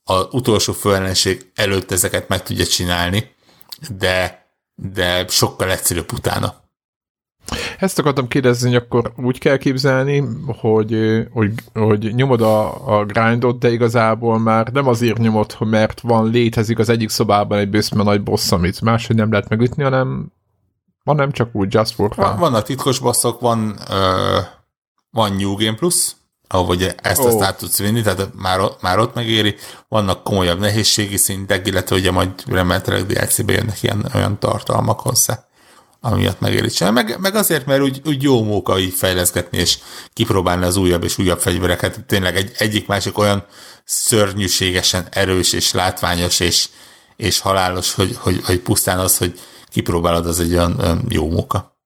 a 0.05 0.23
utolsó 0.31 0.73
főellenség 0.73 1.51
előtt 1.55 1.91
ezeket 1.91 2.29
meg 2.29 2.43
tudja 2.43 2.67
csinálni, 2.67 3.35
de, 3.99 4.47
de 4.75 5.27
sokkal 5.29 5.71
egyszerűbb 5.71 6.13
utána. 6.13 6.63
Ezt 7.79 7.99
akartam 7.99 8.29
kérdezni, 8.29 8.69
hogy 8.69 8.77
akkor 8.77 9.13
úgy 9.17 9.39
kell 9.39 9.57
képzelni, 9.57 10.25
hogy, 10.47 11.25
hogy, 11.33 11.53
hogy 11.73 12.15
nyomod 12.15 12.41
a, 12.41 12.87
a 12.99 13.05
grindot, 13.05 13.59
de 13.59 13.71
igazából 13.71 14.39
már 14.39 14.69
nem 14.73 14.89
azért 14.89 15.19
nyomod, 15.19 15.57
mert 15.59 16.01
van, 16.01 16.31
létezik 16.31 16.79
az 16.79 16.89
egyik 16.89 17.09
szobában 17.09 17.59
egy 17.59 17.69
bőszme 17.71 18.03
nagy 18.03 18.23
boss, 18.23 18.53
amit 18.53 18.81
máshogy 18.81 19.17
nem 19.17 19.31
lehet 19.31 19.49
megütni, 19.49 19.83
hanem 19.83 20.33
van 21.03 21.17
nem 21.17 21.31
csak 21.31 21.55
úgy 21.55 21.75
just 21.75 21.95
for 21.95 22.15
fun. 22.15 22.39
Vannak 22.39 22.65
titkos 22.65 22.99
bosszok, 22.99 23.41
van, 23.41 23.77
ö, 23.91 24.39
van 25.11 25.33
New 25.33 25.55
Game 25.55 25.75
Plus, 25.75 26.13
ahol 26.55 26.77
ezt 27.03 27.21
oh. 27.21 27.27
azt 27.27 27.41
át 27.41 27.59
tudsz 27.59 27.79
vinni, 27.79 28.03
tehát 28.03 28.29
már, 28.35 28.61
már 28.81 28.99
ott 28.99 29.15
megéri. 29.15 29.55
Vannak 29.89 30.23
komolyabb 30.23 30.59
nehézségi 30.59 31.17
szintek, 31.17 31.67
illetve 31.67 31.97
ugye 31.97 32.11
majd 32.11 32.31
remélhetőleg 32.47 33.07
DLC-be 33.07 33.53
jönnek 33.53 33.83
ilyen 33.83 34.11
olyan 34.15 34.39
tartalmak 34.39 35.01
hozzá 35.01 35.45
amiatt 36.07 36.41
megéri 36.41 36.71
Meg, 36.91 37.17
meg 37.21 37.35
azért, 37.35 37.67
mert 37.67 37.83
úgy, 37.83 38.01
úgy 38.05 38.23
jó 38.23 38.43
móka 38.43 38.79
így 38.79 38.95
fejleszgetni, 38.95 39.59
és 39.59 39.79
kipróbálni 40.13 40.65
az 40.65 40.77
újabb 40.77 41.05
és 41.05 41.19
újabb 41.19 41.41
fegyvereket. 41.41 42.05
Tényleg 42.07 42.37
egy, 42.37 42.53
egyik 42.59 42.87
másik 42.87 43.19
olyan 43.19 43.47
szörnyűségesen 43.85 45.07
erős 45.11 45.53
és 45.53 45.73
látványos 45.73 46.41
és, 46.41 46.69
és 47.17 47.41
halálos, 47.41 47.95
hogy, 47.95 48.17
hogy, 48.21 48.41
hogy 48.45 48.59
pusztán 48.59 48.99
az, 48.99 49.19
hogy 49.19 49.41
kipróbálod, 49.69 50.27
az 50.27 50.41
egy 50.41 50.53
olyan, 50.53 50.77
olyan 50.81 51.05
jó 51.09 51.31
móka. 51.31 51.77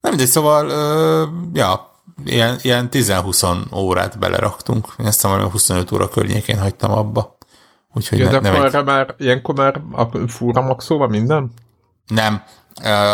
Nem 0.00 0.10
mindegy, 0.10 0.30
szóval, 0.30 0.68
ö, 0.68 1.24
ja, 1.52 1.95
ilyen, 2.24 2.58
ilyen 2.62 2.88
10-20 2.92 3.74
órát 3.74 4.18
beleraktunk. 4.18 4.94
Én 4.98 5.06
ezt 5.06 5.24
a 5.24 5.48
25 5.48 5.92
óra 5.92 6.08
környékén 6.08 6.58
hagytam 6.58 6.90
abba. 6.90 7.36
Úgyhogy 7.94 8.18
ja, 8.18 8.30
ne, 8.30 8.38
de 8.38 8.50
akkor 8.50 8.74
egy... 8.74 8.84
már, 8.84 9.14
ilyenkor 9.18 9.54
már 9.54 9.80
fúra 10.28 10.60
maxolva 10.60 11.06
minden? 11.06 11.52
Nem, 12.06 12.42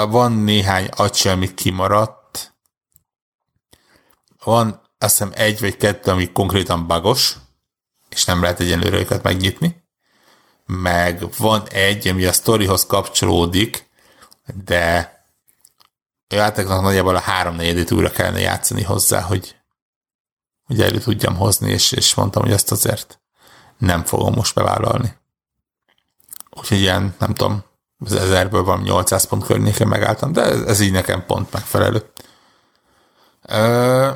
van 0.09 0.33
néhány 0.33 0.89
acsi, 0.97 1.29
ami 1.29 1.55
kimaradt. 1.55 2.55
Van 4.45 4.81
azt 4.99 5.19
hiszem 5.19 5.33
egy 5.35 5.61
vagy 5.61 5.77
kettő, 5.77 6.11
ami 6.11 6.33
konkrétan 6.33 6.87
bagos, 6.87 7.37
és 8.09 8.25
nem 8.25 8.43
lehet 8.43 8.61
egyenlőre 8.61 8.99
őket 8.99 9.23
megnyitni. 9.23 9.85
Meg 10.67 11.25
van 11.39 11.63
egy, 11.69 12.09
ami 12.09 12.25
a 12.25 12.33
sztorihoz 12.33 12.87
kapcsolódik, 12.87 13.91
de 14.65 15.13
a 16.33 16.35
játéknak 16.35 16.83
nagyjából 16.83 17.17
a 17.17 17.21
háromnegyedét 17.21 17.91
újra 17.91 18.11
kellene 18.11 18.41
játszani 18.41 18.83
hozzá, 18.83 19.21
hogy, 19.21 19.57
hogy 20.65 20.81
elő 20.81 20.99
tudjam 20.99 21.37
hozni, 21.37 21.71
és, 21.71 21.93
és 21.93 22.15
mondtam, 22.15 22.43
hogy 22.43 22.53
ezt 22.53 22.71
azért 22.71 23.21
nem 23.79 24.05
fogom 24.05 24.35
most 24.35 24.55
bevállalni. 24.55 25.17
Úgyhogy 26.51 26.79
ilyen, 26.79 27.15
nem 27.19 27.35
tudom, 27.35 27.65
az 27.99 28.13
ezerből 28.13 28.63
van 28.63 28.81
800 28.81 29.25
pont 29.25 29.45
környéken 29.45 29.89
megálltam, 29.89 30.33
de 30.33 30.43
ez, 30.43 30.61
ez 30.61 30.81
így 30.81 30.93
nekem 30.93 31.27
pont 31.27 31.53
megfelelő. 31.53 32.11
Ö, 33.43 34.11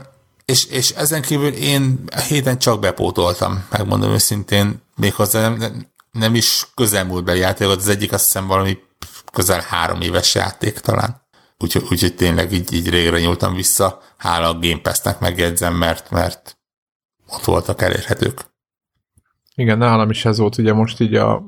és, 0.44 0.64
és 0.64 0.90
ezen 0.90 1.22
kívül 1.22 1.52
én 1.52 2.04
a 2.14 2.20
héten 2.20 2.58
csak 2.58 2.80
bepótoltam, 2.80 3.66
megmondom 3.70 4.10
őszintén, 4.10 4.82
méghozzá 4.96 5.48
nem, 5.48 5.90
nem 6.10 6.34
is 6.34 6.66
közelmúltbeli 6.74 7.38
játékot, 7.38 7.76
az 7.76 7.88
egyik 7.88 8.12
azt 8.12 8.24
hiszem 8.24 8.46
valami 8.46 8.78
közel 9.32 9.60
három 9.60 10.00
éves 10.00 10.34
játék 10.34 10.78
talán. 10.80 11.25
Úgyhogy, 11.58 11.86
úgyhogy 11.90 12.14
tényleg 12.14 12.52
így, 12.52 12.72
így 12.72 12.88
régre 12.90 13.20
nyúltam 13.20 13.54
vissza, 13.54 14.02
hála 14.16 14.48
a 14.48 14.58
Game 14.58 14.80
Pass-nek 14.80 15.18
megjegyzem, 15.18 15.74
mert, 15.74 16.10
mert 16.10 16.58
ott 17.28 17.44
voltak 17.44 17.82
elérhetők. 17.82 18.54
Igen, 19.54 19.78
nálam 19.78 20.10
is 20.10 20.24
ez 20.24 20.38
volt 20.38 20.58
ugye 20.58 20.72
most 20.72 21.00
így 21.00 21.14
a 21.14 21.42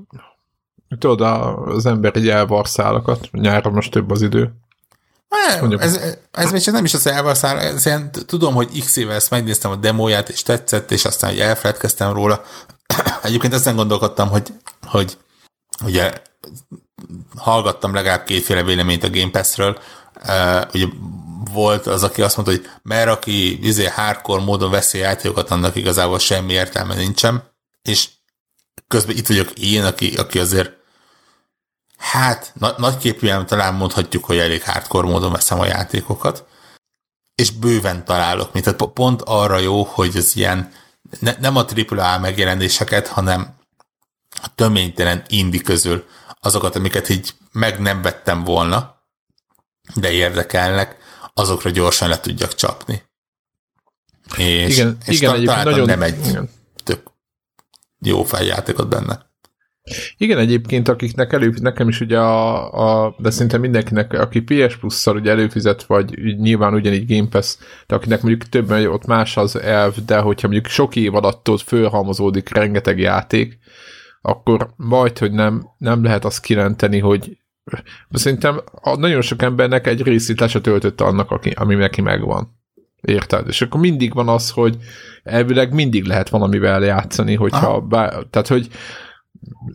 Tudod, 0.99 1.21
az 1.69 1.87
ember 1.87 2.17
egy 2.17 2.29
elvarszálakat, 2.29 3.29
nyáron 3.33 3.73
most 3.73 3.91
több 3.91 4.11
az 4.11 4.23
idő. 4.23 4.53
Nem, 5.61 5.73
ez, 5.79 6.01
ez 6.31 6.51
még 6.53 6.61
csak 6.61 6.75
nem 6.75 6.85
is 6.85 6.95
az 6.95 7.07
elvarszál, 7.07 7.59
ez 7.59 7.87
ilyen, 7.87 8.11
tudom, 8.27 8.55
hogy 8.55 8.81
x 8.81 8.97
éve 8.97 9.15
ezt 9.15 9.31
megnéztem 9.31 9.71
a 9.71 9.77
demóját, 9.77 10.29
és 10.29 10.43
tetszett, 10.43 10.91
és 10.91 11.05
aztán 11.05 11.31
hogy 11.31 11.41
elfeledkeztem 11.41 12.13
róla. 12.13 12.43
Egyébként 13.23 13.55
ezen 13.55 13.77
gondolkodtam, 13.77 14.29
hogy, 14.29 14.53
hogy 14.87 15.19
ugye 15.85 16.13
hallgattam 17.37 17.95
legalább 17.95 18.25
kétféle 18.25 18.63
véleményt 18.63 19.05
a 19.05 19.11
Game 19.11 19.31
Pass-ről. 19.31 19.79
Uh, 20.27 20.67
ugye 20.73 20.87
volt 21.53 21.87
az, 21.87 22.03
aki 22.03 22.23
azt 22.23 22.37
mondta, 22.37 22.55
hogy 22.55 22.71
mert 22.83 23.09
aki 23.09 23.67
izé 23.67 23.87
hardcore 23.87 24.45
módon 24.45 24.71
veszi 24.71 24.99
játékokat, 24.99 25.51
annak 25.51 25.77
igazából 25.77 26.19
semmi 26.19 26.53
értelme 26.53 26.95
nincsen, 26.95 27.43
és 27.83 28.09
közben 28.89 29.17
itt 29.17 29.27
vagyok 29.27 29.51
én, 29.59 29.85
aki, 29.85 30.17
aki 30.17 30.39
azért 30.39 30.73
hát 31.97 32.53
na, 32.55 32.75
nagyképűen 32.77 33.47
talán 33.47 33.75
mondhatjuk, 33.75 34.25
hogy 34.25 34.39
elég 34.39 34.63
hardcore 34.63 35.09
módon 35.09 35.33
veszem 35.33 35.61
a 35.61 35.67
játékokat, 35.67 36.47
és 37.35 37.51
bőven 37.51 38.05
találok, 38.05 38.53
mint 38.53 38.65
tehát 38.65 38.93
pont 38.93 39.23
arra 39.23 39.59
jó, 39.59 39.83
hogy 39.83 40.17
az 40.17 40.37
ilyen 40.37 40.73
ne, 41.21 41.35
nem 41.41 41.57
a 41.57 41.65
AAA 41.89 42.19
megjelenéseket, 42.19 43.07
hanem 43.07 43.57
a 44.43 44.55
töménytelen 44.55 45.23
indi 45.29 45.61
közül 45.61 46.07
azokat, 46.41 46.77
amiket 46.77 47.09
így 47.09 47.35
meg 47.53 47.81
nem 47.81 48.03
vettem 48.03 48.45
volna, 48.45 48.98
de 49.95 50.11
érdekelnek, 50.11 50.97
azokra 51.35 51.71
gyorsan 51.71 52.09
le 52.09 52.21
tudjak 52.21 52.55
csapni. 52.55 53.03
És, 54.37 54.77
igen, 54.77 54.97
és 55.07 55.17
igen, 55.17 55.35
egyébként 55.35 55.65
nagyon, 55.65 55.87
nem 55.87 56.03
egy 56.03 56.27
igen. 56.27 56.51
tök 56.85 57.03
jó 57.99 58.23
feljátékot 58.23 58.89
benne. 58.89 59.27
Igen, 60.17 60.39
egyébként 60.39 60.89
akiknek 60.89 61.33
elő, 61.33 61.55
nekem 61.61 61.89
is 61.89 62.01
ugye 62.01 62.19
a, 62.19 63.07
a 63.07 63.15
de 63.19 63.31
szinte 63.31 63.59
mindenkinek, 63.59 64.13
aki 64.13 64.41
PS 64.41 64.77
Plus-szal 64.77 65.17
ugye 65.17 65.31
előfizet, 65.31 65.83
vagy 65.83 66.37
nyilván 66.37 66.75
ugyanígy 66.75 67.17
Game 67.17 67.29
Pass, 67.29 67.57
de 67.87 67.95
akinek 67.95 68.23
mondjuk 68.23 68.49
többen 68.49 68.87
ott 68.87 69.07
más 69.07 69.37
az 69.37 69.57
elv, 69.57 69.95
de 70.07 70.19
hogyha 70.19 70.49
mondjuk 70.49 70.73
sok 70.73 70.97
év 70.97 71.15
alatt 71.15 71.51
ott 71.51 71.61
fölhalmozódik 71.61 72.49
rengeteg 72.49 72.99
játék, 72.99 73.59
akkor 74.21 74.71
majd, 74.77 75.19
hogy 75.19 75.33
nem, 75.33 75.69
nem 75.79 76.05
lehet 76.05 76.25
azt 76.25 76.41
kilenteni, 76.41 76.99
hogy 76.99 77.39
szerintem 78.11 78.61
a 78.83 78.97
nagyon 78.97 79.21
sok 79.21 79.43
embernek 79.43 79.87
egy 79.87 80.03
részét 80.03 80.41
le 80.41 80.49
se 80.49 80.61
töltötte 80.61 81.05
annak, 81.05 81.31
aki, 81.31 81.51
ami 81.51 81.75
neki 81.75 82.01
megvan. 82.01 82.57
Érted? 83.01 83.49
És 83.49 83.63
akkor 83.63 83.81
mindig 83.81 84.15
van 84.15 84.29
az, 84.29 84.51
hogy 84.51 84.77
elvileg 85.23 85.73
mindig 85.73 86.05
lehet 86.05 86.29
valamivel 86.29 86.83
játszani, 86.83 87.35
hogyha 87.35 87.81
bár, 87.81 88.13
tehát, 88.31 88.49
hogy 88.49 88.69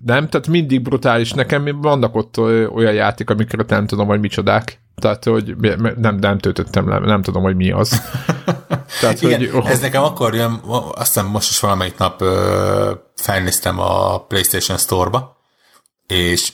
nem, 0.06 0.28
tehát 0.30 0.48
mindig 0.48 0.82
brutális. 0.82 1.32
Nekem 1.32 1.82
vannak 1.82 2.16
ott 2.16 2.38
olyan 2.74 2.94
játék, 2.94 3.30
amikre 3.30 3.64
nem 3.68 3.86
tudom, 3.86 4.08
hogy 4.08 4.20
micsodák. 4.20 4.82
Tehát, 4.96 5.24
hogy 5.24 5.56
nem, 5.98 6.16
nem 6.16 6.38
töltöttem 6.38 6.90
le, 6.90 7.00
nem 7.00 7.22
tudom, 7.22 7.44
hogy 7.44 7.56
mi 7.56 7.72
az. 7.72 8.02
Tehát, 9.02 9.22
Igen, 9.22 9.40
hogy, 9.40 9.50
oh. 9.54 9.70
ez 9.70 9.80
nekem 9.80 10.04
akkor 10.04 10.36
jön, 10.36 10.62
aztán 10.92 11.26
most 11.26 11.50
is 11.50 11.60
valamelyik 11.60 11.98
nap 11.98 12.22
ö, 12.22 12.92
felnéztem 13.16 13.80
a 13.80 14.24
PlayStation 14.26 14.78
Store-ba, 14.78 15.38
és 16.08 16.54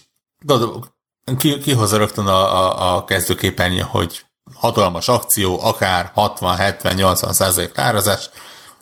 ki, 1.37 1.59
kihozza 1.59 1.97
rögtön 1.97 2.27
a, 2.27 2.65
a, 2.65 2.95
a 2.95 3.03
kezdőképernyő, 3.03 3.81
hogy 3.81 4.25
hatalmas 4.53 5.07
akció, 5.07 5.59
akár 5.61 6.11
60, 6.13 6.55
70, 6.55 6.93
80 6.95 7.33
százalék 7.33 7.77
árazás. 7.77 8.29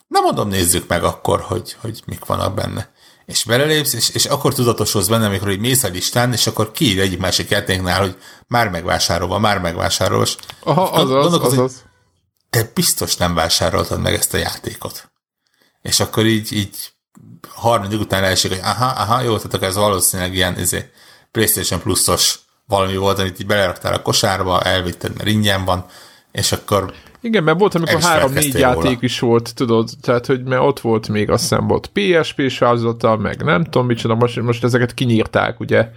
Na 0.06 0.20
mondom, 0.20 0.48
nézzük 0.48 0.88
meg 0.88 1.04
akkor, 1.04 1.40
hogy, 1.40 1.76
hogy 1.80 2.02
mik 2.06 2.24
vannak 2.24 2.54
benne. 2.54 2.90
És 3.26 3.44
belelépsz, 3.44 3.92
és, 3.92 4.08
és 4.08 4.24
akkor 4.24 4.54
tudatoshoz 4.54 5.08
benne, 5.08 5.26
amikor 5.26 5.50
így 5.50 5.58
mész 5.58 5.82
a 5.82 5.88
listán, 5.88 6.32
és 6.32 6.46
akkor 6.46 6.72
kiír 6.72 7.00
egyik 7.00 7.18
másik 7.18 7.50
játéknál, 7.50 8.00
hogy 8.00 8.16
már 8.46 8.68
megvásárolva, 8.68 9.38
már 9.38 9.58
megvásárolva. 9.58 10.26
Aha, 10.62 10.82
az 10.82 11.10
az, 11.10 11.58
az. 11.58 11.82
Te 12.50 12.70
biztos 12.74 13.16
nem 13.16 13.34
vásároltad 13.34 14.00
meg 14.00 14.14
ezt 14.14 14.34
a 14.34 14.36
játékot. 14.36 15.10
És 15.82 16.00
akkor 16.00 16.26
így, 16.26 16.52
így 16.52 16.92
harmadik 17.48 18.00
után 18.00 18.24
elsik, 18.24 18.50
hogy 18.50 18.60
aha, 18.62 18.86
aha, 18.86 19.20
jó, 19.20 19.38
tehát 19.38 19.62
ez 19.62 19.74
valószínűleg 19.74 20.34
ilyen 20.34 20.58
izé, 20.58 20.90
PlayStation 21.38 21.80
Plus-os 21.80 22.38
valami 22.66 22.96
volt, 22.96 23.18
amit 23.18 23.40
így 23.40 23.46
beleraktál 23.46 23.94
a 23.94 24.02
kosárba, 24.02 24.60
elvitted, 24.62 25.16
mert 25.16 25.28
ingyen 25.28 25.64
van, 25.64 25.84
és 26.32 26.52
akkor 26.52 26.92
igen, 27.20 27.44
mert 27.44 27.58
volt, 27.58 27.74
amikor 27.74 28.00
három-négy 28.00 28.54
játék 28.54 28.98
is 29.00 29.18
volt, 29.18 29.54
tudod, 29.54 29.90
tehát, 30.00 30.26
hogy 30.26 30.42
mert 30.42 30.62
ott 30.62 30.80
volt 30.80 31.08
még, 31.08 31.30
azt 31.30 31.42
hiszem 31.42 31.66
volt 31.66 31.90
PSP-s 31.92 32.62
meg 33.18 33.42
nem 33.42 33.64
tudom 33.64 33.86
micsoda, 33.86 34.14
most, 34.14 34.40
most 34.40 34.64
ezeket 34.64 34.94
kinyírták, 34.94 35.60
ugye, 35.60 35.88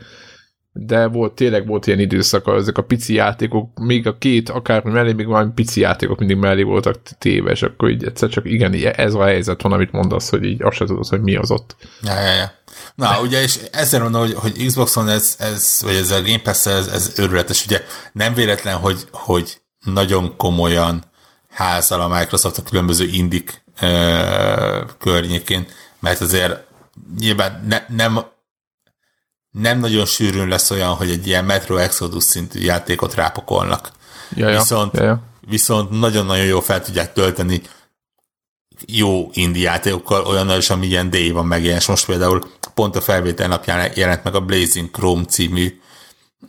de 0.74 1.08
volt, 1.08 1.34
tényleg 1.34 1.68
volt 1.68 1.88
ilyen 1.88 2.00
időszak, 2.00 2.48
ezek 2.48 2.78
a 2.78 2.82
pici 2.84 3.14
játékok, 3.14 3.80
még 3.80 4.08
a 4.08 4.18
két, 4.18 4.50
akár 4.50 4.84
mellé, 4.84 5.14
még 5.14 5.26
valami 5.26 5.52
pici 5.56 5.80
játékok 5.80 6.20
mindig 6.20 6.38
mellé 6.38 6.64
voltak 6.64 7.02
téves, 7.18 7.62
akkor 7.62 7.90
így 7.90 8.04
egyszer 8.04 8.30
csak 8.30 8.46
igen, 8.46 8.74
ez 8.74 9.14
a 9.14 9.24
helyzet 9.24 9.62
van, 9.62 9.72
amit 9.72 9.92
mondasz, 9.92 10.30
hogy 10.30 10.44
így 10.44 10.62
azt 10.62 10.76
sem 10.76 10.88
tudod, 10.88 11.08
hogy 11.08 11.22
mi 11.22 11.36
az 11.36 11.52
ott. 11.52 11.76
Ja, 12.02 12.20
ja, 12.20 12.34
ja. 12.34 12.52
Na, 12.96 13.22
ugye, 13.22 13.42
és 13.42 13.60
ezzel 13.72 14.02
mondom, 14.02 14.22
hogy, 14.22 14.34
hogy 14.34 14.66
Xboxon 14.66 15.10
ez, 15.10 15.36
ez, 15.40 15.80
vagy 15.84 15.96
ez 15.96 16.12
a 16.12 16.22
Game 16.22 16.42
Pass, 16.44 16.66
ez, 16.66 16.88
ez 16.88 17.20
őrületes, 17.20 17.66
ugye 17.66 17.82
nem 18.14 18.34
véletlen, 18.34 18.76
hogy, 18.76 19.08
hogy 19.12 19.62
nagyon 19.86 20.38
komolyan 20.38 21.04
házal 21.50 22.02
a 22.02 22.08
Microsoft 22.08 22.58
a 22.58 22.64
különböző 22.64 23.06
indik 23.06 23.64
ö, 23.82 24.82
környékén, 25.00 25.66
mert 26.00 26.22
azért 26.22 26.64
nyilván 27.20 27.64
ne, 27.68 27.86
nem, 27.88 28.20
nem 29.52 29.80
nagyon 29.80 30.06
sűrűn 30.06 30.48
lesz 30.48 30.72
olyan, 30.72 30.94
hogy 30.94 31.10
egy 31.10 31.28
ilyen 31.28 31.46
Metro 31.46 31.76
Exodus 31.76 32.24
szintű 32.24 32.60
játékot 32.60 33.14
rápakolnak. 33.14 33.92
Jaja, 34.36 34.58
viszont, 34.58 34.98
jaja. 34.98 35.22
viszont 35.48 36.00
nagyon-nagyon 36.00 36.46
jó 36.46 36.60
fel 36.60 36.82
tudják 36.82 37.14
tölteni 37.14 37.62
jó 38.86 39.30
indie 39.34 39.64
játékokkal, 39.64 40.26
olyannal 40.26 40.58
is, 40.58 40.70
ami 40.70 40.88
ilyen 40.88 41.10
day 41.10 41.32
van 41.32 41.46
megjelenés. 41.46 41.86
Most 41.86 42.06
például 42.06 42.52
pont 42.74 42.96
a 42.96 43.02
felvétel 43.02 43.48
napján 43.48 43.92
jelent 43.96 44.24
meg 44.24 44.36
a 44.36 44.42
Blazing 44.42 44.92
Chrome 44.92 45.26
című 45.26 45.80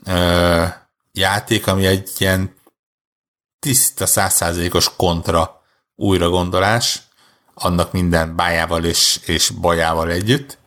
ö, 0.05 0.65
játék, 1.13 1.67
ami 1.67 1.87
egy 1.87 2.11
ilyen 2.19 2.55
tiszta 3.59 4.07
százszázalékos 4.07 4.97
kontra 4.97 5.63
újra 5.97 6.29
gondolás, 6.29 7.03
annak 7.55 7.93
minden 7.93 8.37
bájával 8.37 8.85
és, 8.85 9.21
és 9.25 9.49
bajával 9.49 10.11
együtt. 10.11 10.59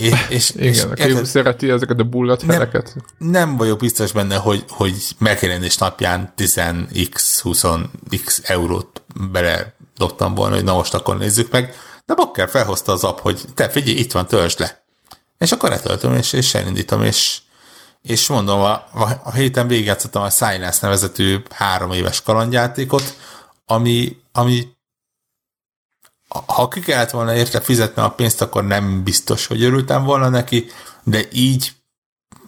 És, 0.00 0.26
és, 0.30 0.50
Igen, 0.50 0.92
és 0.94 1.04
érted, 1.04 1.26
szereti 1.26 1.70
ezeket 1.70 2.00
a 2.00 2.36
feleket. 2.38 2.94
Nem, 3.18 3.30
nem 3.30 3.56
vagyok 3.56 3.78
biztos 3.78 4.12
benne, 4.12 4.36
hogy, 4.36 4.64
hogy 4.68 4.94
megjelenés 5.18 5.76
napján 5.76 6.32
10x, 6.36 7.40
20x 7.42 8.48
eurót 8.50 9.02
bele 9.30 9.74
dobtam 9.96 10.34
volna, 10.34 10.54
hogy 10.54 10.64
na 10.64 10.74
most 10.74 10.94
akkor 10.94 11.18
nézzük 11.18 11.50
meg. 11.50 11.74
De 12.06 12.14
Bakker 12.14 12.48
felhozta 12.48 12.92
az 12.92 13.04
app, 13.04 13.18
hogy 13.18 13.40
te 13.54 13.68
figyelj, 13.68 13.96
itt 13.96 14.12
van, 14.12 14.26
töltsd 14.26 14.60
le. 14.60 14.82
És 15.38 15.52
akkor 15.52 15.70
letöltöm, 15.70 16.14
és, 16.14 16.32
és 16.32 16.54
elindítom, 16.54 17.02
és, 17.02 17.38
és 18.02 18.28
mondom, 18.28 18.60
a, 18.60 18.72
a 19.22 19.32
héten 19.34 19.66
végigjátszottam 19.66 20.22
a 20.22 20.30
Silence 20.30 20.78
nevezetű 20.82 21.36
három 21.50 21.92
éves 21.92 22.22
kalandjátékot, 22.22 23.16
ami, 23.66 24.16
ami 24.32 24.68
ha 26.46 26.68
ki 26.68 26.80
kellett 26.80 27.10
volna 27.10 27.34
érte 27.34 27.60
fizetni 27.60 28.02
a 28.02 28.10
pénzt, 28.10 28.40
akkor 28.42 28.64
nem 28.64 29.02
biztos, 29.02 29.46
hogy 29.46 29.62
örültem 29.62 30.04
volna 30.04 30.28
neki, 30.28 30.66
de 31.02 31.22
így 31.32 31.72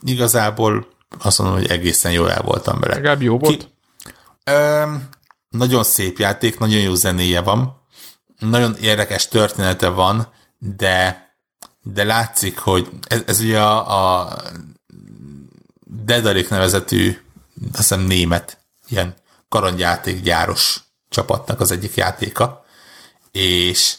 igazából 0.03 0.87
azt 1.23 1.39
mondom, 1.39 1.57
hogy 1.57 1.71
egészen 1.71 2.13
jól 2.13 2.31
el 2.31 2.43
voltam 2.43 2.81
vele. 2.81 2.95
Legalább 2.95 3.23
jó 3.23 3.39
volt? 3.39 3.59
Ki, 3.59 3.67
ö, 4.45 4.85
nagyon 5.49 5.85
szép 5.85 6.19
játék, 6.19 6.59
nagyon 6.59 6.81
jó 6.81 6.95
zenéje 6.95 7.41
van, 7.41 7.81
nagyon 8.39 8.77
érdekes 8.81 9.29
története 9.29 9.89
van, 9.89 10.29
de 10.59 11.31
de 11.83 12.05
látszik, 12.05 12.59
hogy 12.59 12.89
ez, 13.07 13.23
ez 13.27 13.41
ugye 13.41 13.61
a, 13.61 14.21
a 14.21 14.37
Dedarik 15.81 16.49
nevezetű, 16.49 17.19
azt 17.67 17.77
hiszem 17.77 18.01
német, 18.01 18.59
ilyen 18.89 19.15
kalandjátékgyáros 19.49 20.81
csapatnak 21.09 21.61
az 21.61 21.71
egyik 21.71 21.95
játéka, 21.95 22.62
és 23.33 23.97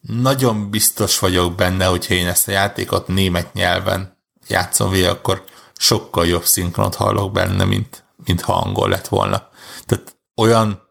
nagyon 0.00 0.70
biztos 0.70 1.18
vagyok 1.18 1.54
benne, 1.54 1.84
hogyha 1.84 2.14
én 2.14 2.26
ezt 2.26 2.48
a 2.48 2.50
játékot 2.50 3.08
német 3.08 3.52
nyelven 3.52 4.18
játszom 4.48 4.90
végig, 4.90 5.08
akkor 5.08 5.44
sokkal 5.78 6.26
jobb 6.26 6.44
szinkront 6.44 6.94
hallok 6.94 7.32
benne, 7.32 7.64
mint, 7.64 8.04
mint 8.24 8.40
ha 8.40 8.52
angol 8.52 8.88
lett 8.88 9.08
volna. 9.08 9.48
Tehát 9.86 10.16
olyan 10.36 10.84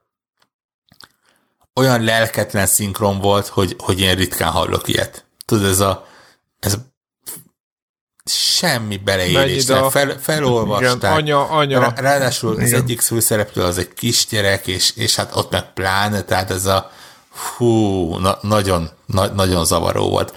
olyan 1.76 2.04
lelketlen 2.04 2.66
szinkron 2.66 3.20
volt, 3.20 3.48
hogy, 3.48 3.76
hogy 3.78 4.00
én 4.00 4.16
ritkán 4.16 4.52
hallok 4.52 4.88
ilyet. 4.88 5.26
Tudod, 5.46 5.66
ez 5.66 5.80
a, 5.80 6.08
ez 6.60 6.74
a 6.74 6.78
semmi 8.30 8.98
beleérés, 8.98 9.70
a... 9.70 9.90
fel, 9.90 10.20
felolvasták. 10.20 10.98
Igen, 10.98 11.12
anya, 11.12 11.50
anya. 11.50 11.80
Rá, 11.80 11.94
ráadásul 11.96 12.54
Igen. 12.54 12.66
az 12.66 12.74
egyik 12.74 13.02
főszereplő 13.02 13.64
az 13.64 13.78
egy 13.78 13.94
kisgyerek, 13.94 14.68
és, 14.68 14.96
és 14.96 15.16
hát 15.16 15.36
ott 15.36 15.52
meg 15.52 15.74
pláne, 15.74 16.22
tehát 16.22 16.52
ez 16.52 16.66
a 16.66 16.92
hú, 17.36 18.16
na, 18.18 18.38
nagyon, 18.42 18.90
na, 19.06 19.28
nagyon 19.28 19.66
zavaró 19.66 20.10
volt. 20.10 20.34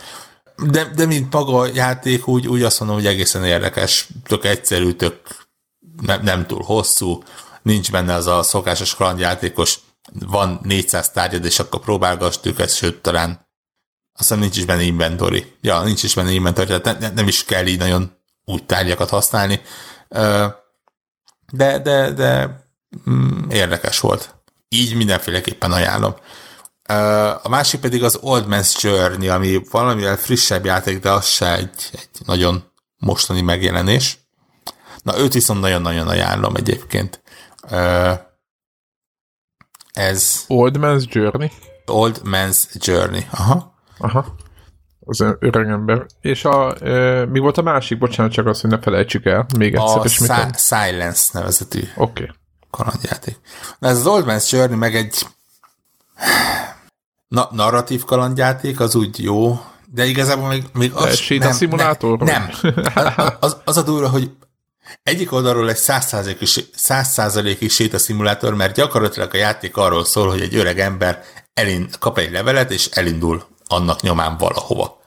De, 0.56 0.84
de 0.84 1.06
mint 1.06 1.32
maga 1.32 1.58
a 1.58 1.66
játék, 1.66 2.28
úgy, 2.28 2.48
úgy 2.48 2.62
azt 2.62 2.78
mondom, 2.80 2.96
hogy 2.96 3.06
egészen 3.06 3.44
érdekes, 3.44 4.08
tök 4.24 4.44
egyszerű, 4.44 4.92
tök 4.92 5.20
nem, 6.02 6.22
nem 6.22 6.46
túl 6.46 6.62
hosszú, 6.62 7.22
nincs 7.62 7.90
benne 7.90 8.14
az 8.14 8.26
a 8.26 8.42
szokásos 8.42 8.94
kalandjátékos, 8.94 9.78
van 10.26 10.60
400 10.62 11.10
tárgyad, 11.10 11.44
és 11.44 11.58
akkor 11.58 11.80
próbálgass 11.80 12.36
őket, 12.42 12.74
sőt, 12.74 13.02
talán 13.02 13.46
aztán 14.18 14.38
nincs 14.38 14.56
is 14.56 14.64
benne 14.64 14.82
inventory. 14.82 15.52
Ja, 15.60 15.82
nincs 15.82 16.02
is 16.02 16.14
benne 16.14 16.30
inventory, 16.30 16.80
tehát 16.80 17.00
ne, 17.00 17.10
nem 17.10 17.28
is 17.28 17.44
kell 17.44 17.66
így 17.66 17.78
nagyon 17.78 18.16
úgy 18.44 18.64
tárgyakat 18.64 19.08
használni. 19.08 19.60
De, 21.52 21.78
de, 21.78 22.10
de 22.10 22.60
mm, 23.10 23.50
érdekes 23.50 24.00
volt. 24.00 24.34
Így 24.68 24.96
mindenféleképpen 24.96 25.72
ajánlom. 25.72 26.14
A 27.42 27.48
másik 27.48 27.80
pedig 27.80 28.04
az 28.04 28.18
Old 28.20 28.44
Man's 28.48 28.80
Journey, 28.80 29.28
ami 29.28 29.60
valamivel 29.70 30.16
frissebb 30.16 30.64
játék, 30.64 31.00
de 31.00 31.10
az 31.10 31.26
se 31.26 31.54
egy, 31.56 31.90
egy 31.92 32.08
nagyon 32.26 32.64
mostani 32.96 33.40
megjelenés. 33.40 34.18
Na, 35.02 35.18
őt 35.18 35.32
viszont 35.32 35.60
nagyon-nagyon 35.60 36.08
ajánlom 36.08 36.54
egyébként. 36.54 37.22
Ez... 39.92 40.44
Old 40.46 40.76
Man's 40.78 41.04
Journey? 41.08 41.50
Old 41.86 42.20
Man's 42.24 42.86
Journey, 42.86 43.26
aha. 43.30 43.74
Aha. 43.98 44.34
Az 45.00 45.20
öreg 45.20 45.68
ember. 45.68 46.06
És 46.20 46.44
a, 46.44 46.84
e, 46.84 47.26
mi 47.26 47.38
volt 47.38 47.58
a 47.58 47.62
másik? 47.62 47.98
Bocsánat, 47.98 48.32
csak 48.32 48.46
azt, 48.46 48.60
hogy 48.60 48.70
ne 48.70 48.78
felejtsük 48.78 49.24
el. 49.24 49.46
Még 49.58 49.74
egyszer. 49.74 49.98
A 49.98 50.08
si- 50.08 50.24
Silence 50.56 51.28
nevezetű. 51.32 51.80
Oké. 51.96 52.22
Okay. 52.22 52.34
Kalandjáték. 52.70 53.36
Na 53.78 53.88
ez 53.88 53.98
az 53.98 54.06
Old 54.06 54.24
Man's 54.28 54.50
Journey 54.50 54.76
meg 54.76 54.94
egy 54.94 55.26
na, 57.28 57.48
narratív 57.52 58.04
kalandjáték, 58.04 58.80
az 58.80 58.94
úgy 58.94 59.22
jó, 59.22 59.60
de 59.92 60.04
igazából 60.04 60.48
még, 60.48 60.64
még 60.72 60.92
az... 60.92 61.04
Egy 61.04 61.38
nem? 61.38 61.52
Nem. 62.24 62.50
nem. 62.94 63.36
Az, 63.40 63.56
az 63.64 63.76
a 63.76 63.82
durva, 63.82 64.08
hogy 64.08 64.30
egyik 65.02 65.32
oldalról 65.32 65.68
egy 65.68 65.76
százszázalékig 66.74 67.70
szimulátor, 67.70 68.54
mert 68.54 68.74
gyakorlatilag 68.74 69.34
a 69.34 69.36
játék 69.36 69.76
arról 69.76 70.04
szól, 70.04 70.28
hogy 70.28 70.40
egy 70.40 70.54
öreg 70.54 70.80
ember 70.80 71.24
elind, 71.54 71.98
kap 71.98 72.18
egy 72.18 72.30
levelet, 72.30 72.70
és 72.70 72.86
elindul 72.86 73.46
annak 73.66 74.02
nyomán 74.02 74.36
valahova. 74.36 75.02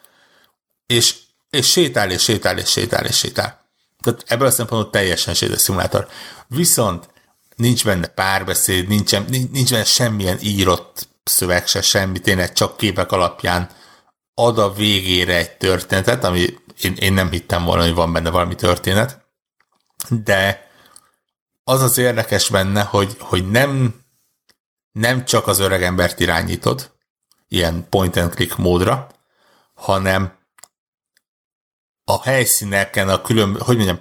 És, 0.86 1.16
és 1.50 1.72
sétál, 1.72 2.12
és 2.12 2.24
sétál, 2.24 2.58
és 2.58 2.70
sétál, 2.70 3.06
és 3.06 3.18
sétál. 3.18 3.66
Tehát 4.02 4.24
ebből 4.28 4.48
a 4.48 4.52
szempontból 4.52 4.92
teljesen 4.92 5.34
szimulátor. 5.34 6.08
Viszont 6.48 7.10
nincs 7.56 7.86
benne 7.86 8.08
párbeszéd, 8.08 8.88
nincsen, 8.88 9.26
nincs 9.52 9.72
benne 9.72 9.84
semmilyen 9.84 10.38
írott 10.42 11.08
szöveg 11.24 11.68
se, 11.68 11.82
semmi, 11.82 12.20
tényleg 12.20 12.54
csak 12.54 12.78
képek 12.78 13.12
alapján 13.12 13.70
ad 14.34 14.58
a 14.58 14.74
végére 14.74 15.36
egy 15.36 15.58
történetet, 15.58 16.24
ami 16.24 16.60
én, 16.82 16.96
én 16.96 17.14
nem 17.14 17.30
hittem 17.30 17.64
volna, 17.64 17.84
hogy 17.84 17.94
van 17.94 18.14
benne 18.14 18.30
valami 18.30 18.56
történet, 18.56 19.26
de 20.10 20.70
az 21.64 21.82
az 21.82 21.98
érdekes 21.98 22.50
benne, 22.50 22.82
hogy, 22.82 23.16
hogy 23.20 23.50
nem, 23.50 24.02
nem 24.92 25.26
csak 25.26 25.48
az 25.48 25.60
öregembert 25.60 26.20
irányítod, 26.20 26.92
ilyen 27.48 27.90
point 27.90 28.16
and 28.16 28.34
click 28.34 28.58
módra, 28.58 29.08
hanem 29.74 30.40
a 32.04 32.22
helyszíneken, 32.22 33.10
a 33.10 33.22
külön, 33.22 33.60
hogy 33.60 33.76
mondjam, 33.76 34.00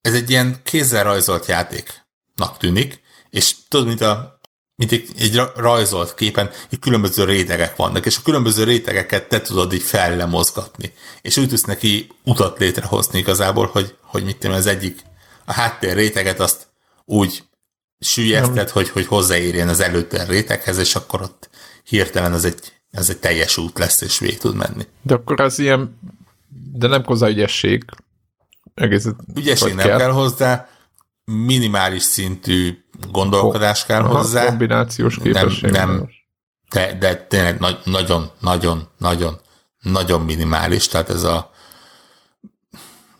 ez 0.00 0.14
egy 0.14 0.30
ilyen 0.30 0.60
kézzel 0.62 1.04
rajzolt 1.04 1.46
játéknak 1.46 2.56
tűnik, 2.58 3.02
és 3.30 3.54
tudod, 3.68 3.86
mint, 3.86 4.00
a, 4.00 4.39
mint 4.80 4.92
egy, 4.92 5.08
egy 5.18 5.40
rajzolt 5.56 6.14
képen, 6.14 6.50
így 6.70 6.78
különböző 6.78 7.24
rétegek 7.24 7.76
vannak, 7.76 8.06
és 8.06 8.16
a 8.16 8.22
különböző 8.24 8.64
rétegeket 8.64 9.28
te 9.28 9.40
tudod 9.40 9.72
így 9.72 9.82
fellemozgatni, 9.82 10.92
és 11.22 11.36
úgy 11.36 11.48
tudsz 11.48 11.64
neki 11.64 12.08
utat 12.24 12.58
létrehozni 12.58 13.18
igazából, 13.18 13.66
hogy, 13.72 13.94
hogy 14.02 14.24
mit 14.24 14.36
tudom, 14.36 14.56
az 14.56 14.66
egyik, 14.66 15.00
a 15.44 15.52
háttér 15.52 15.94
réteget 15.94 16.40
azt 16.40 16.66
úgy 17.04 17.42
sűjeszted, 17.98 18.68
hogy, 18.68 18.88
hogy 18.88 19.06
hozzáérjen 19.06 19.68
az 19.68 19.80
előtte 19.80 20.24
réteghez, 20.24 20.78
és 20.78 20.94
akkor 20.94 21.22
ott 21.22 21.50
hirtelen 21.84 22.32
ez 22.32 22.44
egy, 22.44 22.60
ez 22.90 23.10
egy 23.10 23.18
teljes 23.18 23.56
út 23.56 23.78
lesz, 23.78 24.00
és 24.00 24.18
végig 24.18 24.38
tud 24.38 24.54
menni. 24.54 24.86
De 25.02 25.14
akkor 25.14 25.40
az 25.40 25.58
ilyen, 25.58 25.98
de 26.72 26.86
nem 26.86 27.04
hozzá 27.04 27.28
ügyesség. 27.28 27.84
Egész, 28.74 29.06
ügyesség 29.34 29.74
nem 29.74 29.86
kell. 29.86 29.98
kell 29.98 30.10
hozzá, 30.10 30.68
minimális 31.24 32.02
szintű 32.02 32.78
gondolkodás 33.10 33.84
kell 33.84 34.02
Aha, 34.02 34.16
hozzá. 34.16 34.46
Kombinációs 34.46 35.18
képesség. 35.22 35.70
Nem, 35.70 35.88
nem 35.88 36.08
de, 36.70 36.94
de 36.98 37.16
tényleg 37.16 37.58
na- 37.58 37.80
nagyon, 37.84 38.30
nagyon, 38.40 38.88
nagyon, 38.98 39.40
nagyon 39.80 40.20
minimális, 40.20 40.88
tehát 40.88 41.10
ez 41.10 41.22
a 41.22 41.50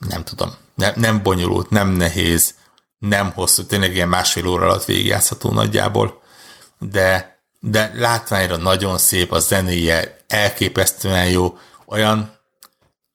nem 0.09 0.25
tudom, 0.25 0.51
ne, 0.75 0.93
nem 0.95 1.23
bonyolult, 1.23 1.71
nem 1.71 1.89
nehéz, 1.89 2.55
nem 2.99 3.31
hosszú, 3.31 3.65
tényleg 3.65 3.95
ilyen 3.95 4.09
másfél 4.09 4.47
óra 4.47 4.65
alatt 4.65 4.85
végigjátszható 4.85 5.51
nagyjából, 5.51 6.21
de 6.79 7.39
de 7.61 7.93
látványra 7.95 8.57
nagyon 8.57 8.99
szép, 8.99 9.33
a 9.33 9.39
zenéje 9.39 10.25
elképesztően 10.27 11.29
jó, 11.31 11.59
olyan, 11.87 12.39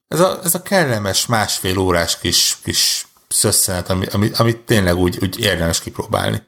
ez 0.08 0.20
a, 0.20 0.40
ez 0.44 0.56
a 0.56 0.62
kellemes 0.62 1.26
másfél 1.26 1.78
órás 1.78 2.20
kis, 2.20 2.58
kis 2.64 3.08
szösszenet, 3.28 3.90
ami, 3.90 4.06
ami, 4.06 4.32
amit 4.38 4.58
tényleg 4.58 4.96
úgy, 4.96 5.18
úgy 5.22 5.40
érdemes 5.40 5.80
kipróbálni. 5.80 6.44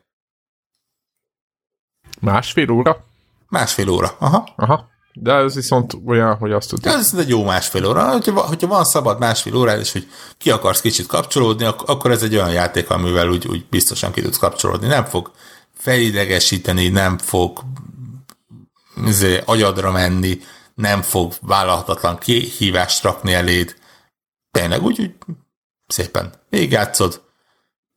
Másfél 2.19 2.69
óra? 2.69 3.05
Másfél 3.49 3.89
óra, 3.89 4.15
aha. 4.19 4.47
Aha. 4.55 4.89
De 5.13 5.33
ez 5.33 5.55
viszont 5.55 5.93
olyan, 6.05 6.35
hogy 6.35 6.51
azt 6.51 6.69
tudja. 6.69 6.91
Ez 6.91 7.13
egy 7.17 7.29
jó 7.29 7.43
másfél 7.43 7.85
óra. 7.85 8.11
Hogyha, 8.11 8.41
hogyha 8.41 8.67
van 8.67 8.83
szabad 8.85 9.19
másfél 9.19 9.55
óra, 9.55 9.77
és 9.77 9.91
hogy 9.91 10.07
ki 10.37 10.51
akarsz 10.51 10.81
kicsit 10.81 11.07
kapcsolódni, 11.07 11.65
akkor 11.65 12.11
ez 12.11 12.23
egy 12.23 12.35
olyan 12.35 12.51
játék, 12.51 12.89
amivel 12.89 13.29
úgy, 13.29 13.47
úgy 13.47 13.65
biztosan 13.69 14.11
ki 14.11 14.21
tudsz 14.21 14.37
kapcsolódni. 14.37 14.87
Nem 14.87 15.05
fog 15.05 15.31
felidegesíteni, 15.73 16.87
nem 16.87 17.17
fog 17.17 17.59
izé, 19.05 19.41
agyadra 19.45 19.91
menni, 19.91 20.39
nem 20.75 21.01
fog 21.01 21.33
vállalhatatlan 21.41 22.17
kihívást 22.17 23.03
rakni 23.03 23.33
eléd. 23.33 23.75
Tényleg 24.51 24.83
úgy, 24.83 24.99
úgy 24.99 25.11
szépen 25.87 26.33
végigjátszod, 26.49 27.21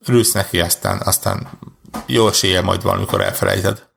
rülsz 0.05 0.31
neki, 0.31 0.59
aztán, 0.59 1.01
aztán 1.03 1.49
jó 2.05 2.27
esélye 2.27 2.61
majd 2.61 2.83
valamikor 2.83 3.21
elfelejted. 3.21 3.89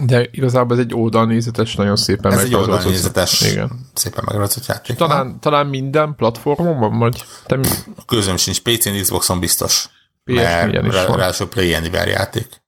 De 0.00 0.28
igazából 0.30 0.76
ez 0.76 0.82
egy 0.82 0.94
oldalnézetes, 0.94 1.74
nagyon 1.74 1.96
szépen 1.96 2.32
Ez 2.32 2.42
egy 2.42 2.54
oldalnézetes, 2.54 3.40
igen. 3.40 3.70
szépen 3.94 4.24
megrajzolt 4.26 4.66
játék. 4.66 4.96
Talán, 4.96 5.40
talán 5.40 5.66
minden 5.66 6.14
platformon 6.14 6.78
van, 6.78 6.98
vagy 6.98 7.24
te 7.46 7.56
mi? 7.56 7.68
Közöm 8.06 8.36
sincs, 8.36 8.60
PC-n, 8.62 9.00
Xboxon 9.00 9.40
biztos. 9.40 9.88
PS 10.24 10.34
mert 10.34 10.86
is 10.86 10.94
rá, 10.94 11.06
van. 11.06 11.16
Ráadásul 11.16 11.48
Play 11.48 11.74
Anywhere 11.74 12.10
játék. 12.10 12.64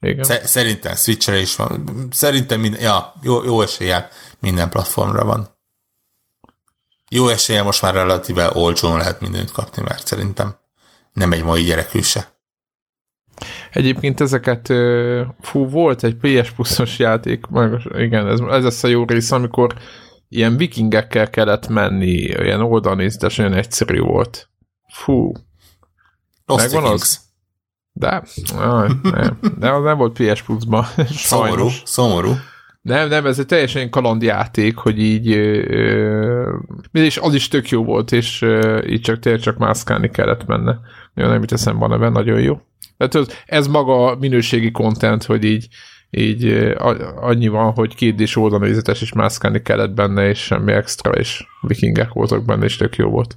Igen. 0.00 0.24
Szerintem 0.44 0.94
Switchre 0.94 1.38
is 1.38 1.56
van. 1.56 1.84
Szerintem 2.10 2.60
minden, 2.60 2.80
ja, 2.80 3.14
jó, 3.22 3.44
jó 3.44 3.60
eséllyel 3.60 4.08
minden 4.38 4.68
platformra 4.68 5.24
van. 5.24 5.48
Jó 7.10 7.28
eséllyel 7.28 7.64
most 7.64 7.82
már 7.82 7.94
relatíve 7.94 8.50
olcsón 8.52 8.96
lehet 8.96 9.20
mindent 9.20 9.50
kapni, 9.50 9.82
mert 9.82 10.06
szerintem 10.06 10.56
nem 11.12 11.32
egy 11.32 11.42
mai 11.42 11.62
gyerekű 11.62 12.00
se. 12.00 12.35
Egyébként 13.76 14.20
ezeket, 14.20 14.72
fú, 15.40 15.68
volt 15.68 16.04
egy 16.04 16.16
PS 16.16 16.50
Plus-os 16.50 16.98
játék, 16.98 17.46
igen, 17.96 18.26
ez, 18.28 18.40
ez 18.40 18.62
lesz 18.62 18.82
a 18.82 18.88
jó 18.88 19.04
rész, 19.04 19.30
amikor 19.30 19.74
ilyen 20.28 20.56
vikingekkel 20.56 21.30
kellett 21.30 21.68
menni, 21.68 22.14
ilyen 22.16 22.60
oldalnéztes, 22.60 23.38
olyan 23.38 23.52
egyszerű 23.52 24.00
volt. 24.00 24.48
Fú. 24.92 25.32
Lost 26.46 26.72
Megvan 26.72 26.92
az? 26.92 27.20
De, 27.92 28.22
aj, 28.58 28.88
nem, 29.02 29.38
de 29.58 29.70
az 29.70 29.84
nem 29.84 29.96
volt 29.96 30.22
PS 30.22 30.42
Plus-ban. 30.42 30.84
Szomorú, 31.30 31.68
szomorú. 31.84 32.32
Nem, 32.82 33.08
nem, 33.08 33.26
ez 33.26 33.38
egy 33.38 33.46
teljesen 33.46 33.90
kalandjáték, 33.90 34.76
hogy 34.76 34.98
így 34.98 35.26
és 36.92 37.18
az 37.18 37.34
is 37.34 37.48
tök 37.48 37.68
jó 37.68 37.84
volt, 37.84 38.12
és 38.12 38.42
ö, 38.42 38.82
így 38.86 39.00
csak 39.00 39.18
tényleg 39.18 39.40
csak 39.40 39.58
mászkálni 39.58 40.10
kellett 40.10 40.46
menne. 40.46 40.78
Jó, 41.14 41.26
nem 41.26 41.42
itt 41.42 41.58
van 41.58 41.92
ebben, 41.92 42.12
nagyon 42.12 42.40
jó. 42.40 42.60
Tehát 42.96 43.14
ez, 43.14 43.26
ez 43.46 43.66
maga 43.66 44.16
minőségi 44.16 44.70
content, 44.70 45.24
hogy 45.24 45.44
így, 45.44 45.68
így 46.10 46.74
annyi 47.20 47.48
van, 47.48 47.72
hogy 47.72 47.94
két 47.94 48.20
és 48.20 48.36
oldalnézetes 48.36 49.02
és 49.02 49.12
mászkálni 49.12 49.62
kellett 49.62 49.90
benne, 49.90 50.28
és 50.28 50.38
semmi 50.38 50.72
extra, 50.72 51.10
és 51.10 51.44
vikingek 51.60 52.12
voltak 52.12 52.44
benne, 52.44 52.64
és 52.64 52.76
tök 52.76 52.96
jó 52.96 53.08
volt. 53.08 53.36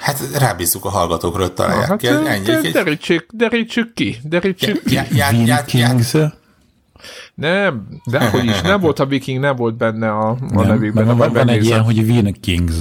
Hát 0.00 0.20
rábízzuk 0.38 0.84
a 0.84 0.88
hallgatókra, 0.88 1.42
hogy 1.42 1.52
találják 1.52 1.88
hát, 1.88 1.98
ki. 1.98 2.06
Ennyi, 2.06 2.70
derítsük, 2.70 3.26
derítsük 3.32 3.94
ki, 3.94 4.16
derítsük 4.22 4.82
ki. 4.84 4.94
Ja, 4.94 5.02
ja, 5.10 5.26
ja, 5.44 6.32
nem, 7.34 7.86
de 8.04 8.30
hogy 8.30 8.44
is, 8.44 8.60
nem 8.60 8.80
volt 8.80 8.98
a 8.98 9.06
viking, 9.06 9.40
nem 9.40 9.56
volt 9.56 9.76
benne 9.76 10.10
a, 10.10 10.36
a 10.54 10.62
nevükben. 10.62 11.06
Van, 11.06 11.16
van, 11.16 11.32
van 11.32 11.48
egy 11.48 11.64
ilyen, 11.64 11.82
hogy 11.82 12.06
Vikings. 12.06 12.74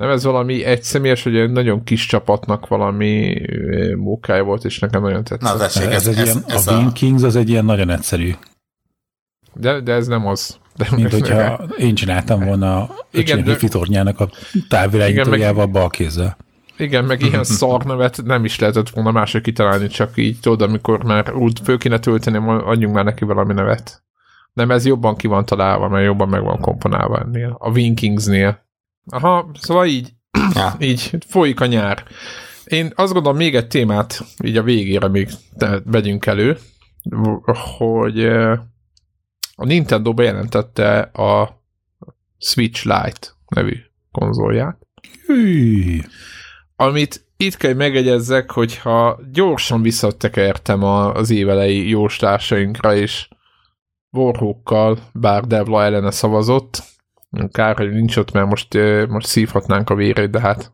Nem, 0.00 0.10
ez 0.10 0.24
valami 0.24 0.64
egyszemélyes, 0.64 1.22
hogy 1.22 1.36
egy 1.36 1.50
nagyon 1.50 1.84
kis 1.84 2.06
csapatnak 2.06 2.68
valami 2.68 3.40
mókája 3.96 4.42
volt, 4.42 4.64
és 4.64 4.78
nekem 4.78 5.02
nagyon 5.02 5.24
tetszett. 5.24 5.52
Na, 5.52 5.58
tessék, 5.58 5.82
ez, 5.82 5.92
ez, 5.92 6.06
egy 6.06 6.18
ez, 6.18 6.24
ilyen, 6.24 6.44
ez 6.46 6.66
a, 6.66 6.78
a 6.78 6.92
Kings 6.92 7.22
az 7.22 7.36
egy 7.36 7.48
ilyen 7.48 7.64
nagyon 7.64 7.90
egyszerű. 7.90 8.34
De, 9.54 9.80
de 9.80 9.92
ez 9.92 10.06
nem 10.06 10.26
az. 10.26 10.58
De 10.76 10.88
Mint 10.96 11.12
hogyha 11.12 11.64
én 11.78 11.94
csináltam 11.94 12.44
volna 12.44 12.88
Igen, 13.10 13.44
de... 13.44 13.56
tornyának 13.56 14.20
a 14.20 14.28
távirányítójával 14.68 15.66
bal 15.66 15.88
kézzel. 15.88 16.36
Igen, 16.76 17.04
meg 17.04 17.22
ilyen 17.22 17.44
szar 17.58 17.84
nevet 17.84 18.22
nem 18.24 18.44
is 18.44 18.58
lehetett 18.58 18.88
volna 18.88 19.10
mások 19.10 19.42
kitalálni, 19.42 19.86
csak 19.86 20.10
így 20.16 20.40
tudod, 20.40 20.62
amikor 20.62 21.04
már 21.04 21.34
úgy 21.34 21.60
föl 21.64 21.78
kéne 21.78 21.98
tölteni, 21.98 22.36
adjunk 22.46 22.94
már 22.94 23.04
neki 23.04 23.24
valami 23.24 23.52
nevet. 23.52 24.02
Nem, 24.52 24.70
ez 24.70 24.86
jobban 24.86 25.16
ki 25.16 25.26
van 25.26 25.44
találva, 25.44 25.88
mert 25.88 26.04
jobban 26.04 26.28
meg 26.28 26.42
van 26.42 26.60
komponálva 26.60 27.18
ennél. 27.18 27.56
A 27.58 27.70
Winkingsnél. 27.70 28.68
Aha, 29.06 29.50
szóval 29.54 29.86
így, 29.86 30.12
ja. 30.54 30.74
így 30.88 31.10
folyik 31.28 31.60
a 31.60 31.66
nyár. 31.66 32.04
Én 32.64 32.92
azt 32.94 33.12
gondolom 33.12 33.38
még 33.38 33.54
egy 33.54 33.66
témát 33.66 34.24
így 34.44 34.56
a 34.56 34.62
végére 34.62 35.08
még 35.08 35.28
vegyünk 35.84 36.26
elő, 36.26 36.58
hogy 37.76 38.24
a 39.54 39.64
Nintendo 39.64 40.14
bejelentette 40.14 41.00
a 41.00 41.62
Switch 42.38 42.84
Lite 42.84 43.28
nevű 43.48 43.76
konzolját. 44.12 44.78
Hű. 45.26 45.98
Amit 46.76 47.28
itt 47.36 47.56
kell 47.56 47.74
megegyezzek, 47.74 48.50
hogyha 48.50 49.20
gyorsan 49.32 49.82
visszatekertem 49.82 50.82
az 50.82 51.30
évelei 51.30 51.88
jóslásainkra, 51.88 52.94
és 52.94 53.28
Warhawkkal, 54.10 54.98
bár 55.12 55.44
Devla 55.44 55.82
ellene 55.82 56.10
szavazott, 56.10 56.82
Kár, 57.50 57.76
hogy 57.76 57.90
nincs 57.90 58.16
ott, 58.16 58.32
mert 58.32 58.48
most, 58.48 58.74
most 59.08 59.26
szívhatnánk 59.26 59.90
a 59.90 59.94
vérét, 59.94 60.30
de 60.30 60.40
hát 60.40 60.72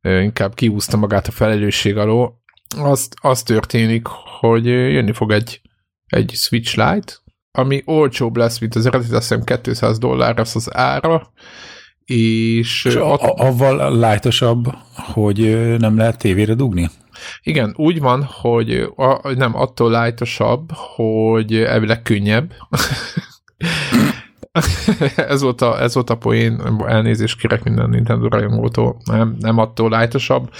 inkább 0.00 0.54
kiúzta 0.54 0.96
magát 0.96 1.26
a 1.26 1.30
felelősség 1.30 1.96
alól. 1.96 2.40
Az, 2.76 3.08
az 3.20 3.42
történik, 3.42 4.06
hogy 4.40 4.66
jönni 4.66 5.12
fog 5.12 5.32
egy, 5.32 5.60
egy 6.06 6.30
Switch 6.34 6.76
Lite, 6.76 7.12
ami 7.50 7.82
olcsóbb 7.84 8.36
lesz, 8.36 8.58
mint 8.58 8.74
az 8.74 8.86
eredet, 8.86 9.12
azt 9.12 9.34
hiszem 9.34 9.60
200 9.62 9.98
dollár 9.98 10.36
lesz 10.36 10.54
az 10.54 10.74
ára, 10.74 11.32
és... 12.04 12.84
és 12.84 12.94
ott... 12.94 13.20
avval 13.20 13.98
lájtosabb, 13.98 14.64
hogy 14.94 15.38
nem 15.78 15.96
lehet 15.96 16.18
tévére 16.18 16.54
dugni? 16.54 16.90
Igen, 17.42 17.74
úgy 17.76 18.00
van, 18.00 18.22
hogy 18.22 18.92
a, 18.96 19.32
nem 19.34 19.54
attól 19.56 19.90
lájtosabb, 19.90 20.72
hogy 20.72 21.56
elvileg 21.56 22.02
könnyebb. 22.02 22.52
ez, 25.16 25.42
volt 25.42 25.60
a, 25.60 25.82
ez 25.82 25.94
volt 25.94 26.10
a 26.10 26.16
poén, 26.16 26.60
elnézést 26.86 27.40
kérek 27.40 27.62
minden 27.62 27.90
Nintendo 27.90 28.28
rajongótól, 28.28 28.96
nem, 29.04 29.36
nem 29.38 29.58
attól 29.58 29.90
lájtosabb. 29.90 30.50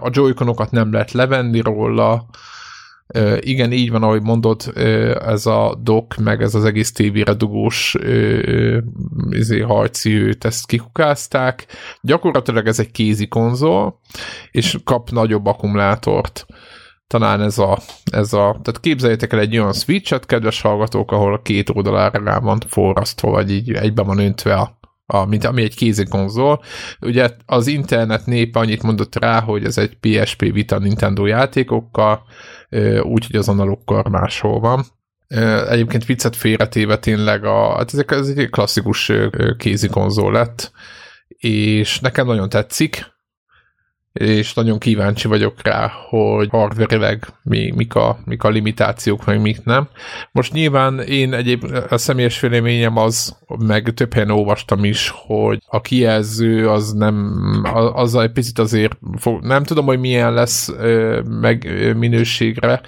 A 0.00 0.08
joy 0.10 0.34
nem 0.70 0.92
lehet 0.92 1.12
levenni 1.12 1.60
róla, 1.60 2.26
igen, 3.40 3.72
így 3.72 3.90
van, 3.90 4.02
ahogy 4.02 4.22
mondod, 4.22 4.72
ez 5.26 5.46
a 5.46 5.78
dock, 5.82 6.16
meg 6.16 6.42
ez 6.42 6.54
az 6.54 6.64
egész 6.64 6.92
tévére 6.92 7.34
dugós 7.34 7.96
izé, 9.30 9.60
harci 9.60 10.10
őt, 10.10 10.44
ezt 10.44 10.66
kikukázták. 10.66 11.66
Gyakorlatilag 12.00 12.66
ez 12.66 12.78
egy 12.78 12.90
kézi 12.90 13.28
konzol, 13.28 14.00
és 14.50 14.78
kap 14.84 15.10
nagyobb 15.10 15.46
akkumulátort 15.46 16.46
talán 17.12 17.40
ez 17.40 17.58
a, 17.58 17.78
ez 18.12 18.32
a, 18.32 18.58
tehát 18.62 18.80
képzeljétek 18.80 19.32
el 19.32 19.38
egy 19.38 19.58
olyan 19.58 19.72
switchet, 19.72 20.26
kedves 20.26 20.60
hallgatók, 20.60 21.12
ahol 21.12 21.34
a 21.34 21.42
két 21.42 21.70
oldalára 21.70 22.24
rá 22.24 22.38
van 22.38 22.58
forrasztva, 22.68 23.30
vagy 23.30 23.50
így 23.50 23.72
egyben 23.72 24.06
van 24.06 24.18
öntve 24.18 24.54
a, 24.54 24.78
a, 25.06 25.24
mint, 25.24 25.44
ami 25.44 25.62
egy 25.62 25.74
kézi 25.74 26.04
konzol. 26.04 26.62
Ugye 27.00 27.30
az 27.46 27.66
internet 27.66 28.26
népe 28.26 28.58
annyit 28.58 28.82
mondott 28.82 29.16
rá, 29.16 29.40
hogy 29.40 29.64
ez 29.64 29.78
egy 29.78 29.96
PSP 30.00 30.40
Vita 30.52 30.78
Nintendo 30.78 31.26
játékokkal, 31.26 32.22
úgyhogy 33.02 33.36
az 33.36 33.48
analokkor 33.48 34.08
máshol 34.08 34.60
van. 34.60 34.84
Egyébként 35.68 36.04
viccet 36.04 36.36
félretéve 36.36 36.98
tényleg 36.98 37.44
a, 37.44 37.76
hát 37.76 37.94
ez, 37.94 38.04
ez 38.06 38.28
egy 38.28 38.50
klasszikus 38.50 39.12
kézi 39.56 39.88
konzol 39.88 40.32
lett, 40.32 40.72
és 41.28 42.00
nekem 42.00 42.26
nagyon 42.26 42.48
tetszik, 42.48 43.11
és 44.12 44.54
nagyon 44.54 44.78
kíváncsi 44.78 45.28
vagyok 45.28 45.62
rá, 45.62 45.92
hogy 46.08 46.48
hardverileg 46.50 47.26
mi, 47.42 47.72
mik, 47.76 47.94
a, 47.94 48.18
mik 48.24 48.42
a 48.42 48.48
limitációk, 48.48 49.24
meg 49.24 49.40
mik 49.40 49.64
nem. 49.64 49.88
Most 50.32 50.52
nyilván 50.52 51.00
én 51.00 51.34
egyéb 51.34 51.64
a 51.88 51.96
személyes 51.96 52.40
véleményem 52.40 52.96
az, 52.96 53.36
meg 53.58 53.92
több 53.94 54.12
helyen 54.12 54.30
olvastam 54.30 54.84
is, 54.84 55.12
hogy 55.26 55.58
a 55.66 55.80
kijelző 55.80 56.68
az 56.68 56.92
nem, 56.92 57.34
az 57.94 58.14
egy 58.14 58.32
picit 58.32 58.58
azért, 58.58 58.98
fog, 59.16 59.44
nem 59.44 59.62
tudom, 59.62 59.84
hogy 59.84 60.00
milyen 60.00 60.32
lesz 60.32 60.72
meg 61.40 61.68
minőségre, 61.96 62.80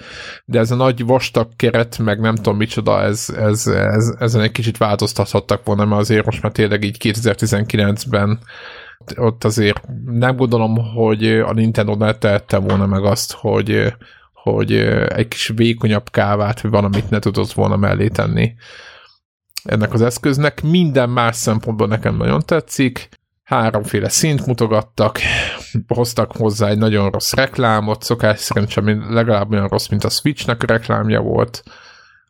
de 0.45 0.59
ez 0.59 0.71
a 0.71 0.75
nagy 0.75 1.05
vastag 1.05 1.47
keret, 1.55 1.97
meg 1.97 2.19
nem 2.19 2.35
tudom 2.35 2.57
micsoda, 2.57 3.01
ez, 3.01 3.29
ez, 3.37 3.67
ez, 3.67 4.15
ezen 4.19 4.41
egy 4.41 4.51
kicsit 4.51 4.77
változtathattak 4.77 5.65
volna, 5.65 5.85
mert 5.85 6.01
azért 6.01 6.25
most 6.25 6.41
már 6.41 6.51
tényleg 6.51 6.83
így 6.83 6.97
2019-ben 6.99 8.39
ott 9.15 9.43
azért 9.43 9.81
nem 10.05 10.35
gondolom, 10.35 10.93
hogy 10.93 11.27
a 11.27 11.53
Nintendo 11.53 11.95
ne 11.95 12.13
tehette 12.13 12.57
volna 12.57 12.85
meg 12.85 13.03
azt, 13.03 13.31
hogy, 13.33 13.93
hogy 14.33 14.71
egy 15.07 15.27
kis 15.27 15.51
vékonyabb 15.55 16.09
kávát, 16.11 16.61
vagy 16.61 16.71
valamit 16.71 17.09
ne 17.09 17.19
tudott 17.19 17.51
volna 17.51 17.75
mellé 17.75 18.07
tenni 18.07 18.53
ennek 19.65 19.93
az 19.93 20.01
eszköznek. 20.01 20.61
Minden 20.63 21.09
más 21.09 21.35
szempontból 21.35 21.87
nekem 21.87 22.17
nagyon 22.17 22.41
tetszik. 22.45 23.09
Háromféle 23.43 24.09
szint 24.09 24.45
mutogattak, 24.45 25.19
hoztak 25.87 26.31
hozzá 26.31 26.67
egy 26.67 26.77
nagyon 26.77 27.09
rossz 27.09 27.33
reklámot, 27.33 28.03
szokás 28.03 28.39
szerint 28.39 28.69
sem 28.69 29.13
legalább 29.13 29.51
olyan 29.51 29.67
rossz, 29.67 29.87
mint 29.87 30.03
a 30.03 30.09
Switchnek 30.09 30.63
reklámja 30.63 31.21
volt. 31.21 31.63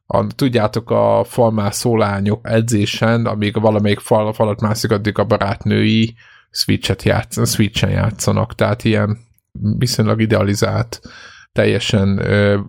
A, 0.08 0.28
tudjátok, 0.28 0.90
a 0.90 1.24
falmászó 1.24 1.98
lányok 1.98 2.50
edzésen, 2.50 3.26
amíg 3.26 3.62
valamelyik 3.62 4.00
fal, 4.00 4.34
falat 4.34 4.62
mászik, 4.62 4.92
addig 4.92 5.18
a 5.18 5.24
barátnői 5.24 6.16
Switch-et 6.56 7.04
játsz, 7.04 7.50
Switch-en 7.50 7.90
játszanak, 7.90 8.56
tehát 8.56 8.84
ilyen 8.84 9.18
viszonylag 9.78 10.22
idealizált, 10.22 11.00
teljesen 11.52 12.18
ö, 12.18 12.60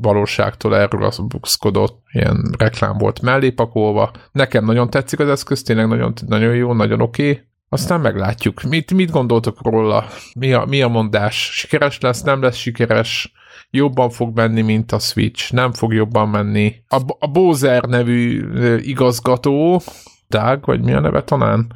valóságtól 0.00 0.76
elrugaszkodott 0.76 2.02
ilyen 2.12 2.54
reklám 2.58 2.98
volt 2.98 3.20
mellé 3.20 3.50
pakolva. 3.50 4.10
Nekem 4.32 4.64
nagyon 4.64 4.90
tetszik 4.90 5.18
az 5.18 5.28
eszköz, 5.28 5.62
tényleg 5.62 5.88
nagyon, 5.88 6.12
nagyon 6.26 6.54
jó, 6.54 6.72
nagyon 6.72 7.00
oké. 7.00 7.30
Okay. 7.30 7.42
Aztán 7.68 8.00
meglátjuk. 8.00 8.62
Mit, 8.62 8.94
mit 8.94 9.10
gondoltok 9.10 9.62
róla? 9.62 10.06
Mi 10.34 10.52
a, 10.52 10.64
mi 10.64 10.82
a 10.82 10.88
mondás? 10.88 11.50
Sikeres 11.52 12.00
lesz, 12.00 12.22
nem 12.22 12.42
lesz 12.42 12.56
sikeres? 12.56 13.32
Jobban 13.70 14.10
fog 14.10 14.36
menni, 14.36 14.60
mint 14.60 14.92
a 14.92 14.98
Switch? 14.98 15.52
Nem 15.52 15.72
fog 15.72 15.92
jobban 15.92 16.28
menni? 16.28 16.74
A, 16.88 17.00
a 17.18 17.26
Bowser 17.26 17.82
nevű 17.82 18.42
igazgató, 18.78 19.82
Doug, 20.28 20.64
vagy 20.64 20.80
mi 20.80 20.92
a 20.92 21.00
neve 21.00 21.22
talán? 21.22 21.72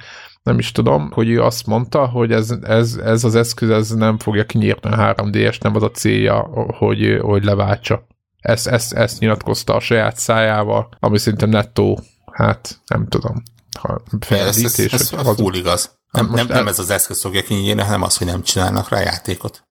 Nem 0.47 0.59
is 0.59 0.73
tudom, 0.73 1.11
hogy 1.11 1.29
ő 1.29 1.43
azt 1.43 1.67
mondta, 1.67 2.07
hogy 2.07 2.33
ez, 2.33 2.51
ez, 2.63 2.95
ez 2.95 3.25
az 3.25 3.35
eszköz 3.35 3.71
ez 3.71 3.91
nem 3.91 4.19
fogja 4.19 4.45
kinyírni 4.47 4.91
a 4.91 5.15
3DS, 5.15 5.61
nem 5.61 5.75
az 5.75 5.83
a 5.83 5.91
célja, 5.91 6.49
hogy, 6.79 7.19
hogy 7.21 7.45
leváltsa. 7.45 8.07
Ezt, 8.39 8.67
ezt, 8.67 8.93
ezt 8.93 9.21
nyilatkozta 9.21 9.75
a 9.75 9.81
saját 9.81 10.17
szájával, 10.17 10.89
ami 11.01 11.19
szerintem 11.19 11.49
nettó, 11.49 12.01
hát 12.33 12.81
nem 12.87 13.09
tudom. 13.09 13.43
Ha 13.79 14.03
ez, 14.29 14.65
ez, 14.65 14.79
ez, 14.79 14.93
ez 14.93 15.09
full 15.09 15.55
igaz. 15.55 15.99
Nem, 16.11 16.31
nem, 16.31 16.47
nem 16.47 16.69
ez 16.69 16.79
az 16.79 16.91
eszköz 16.91 17.21
fogja 17.21 17.43
kinyírni, 17.43 17.83
hanem 17.83 18.03
az, 18.03 18.17
hogy 18.17 18.27
nem 18.27 18.43
csinálnak 18.43 18.89
rá 18.89 19.01
játékot. 19.01 19.65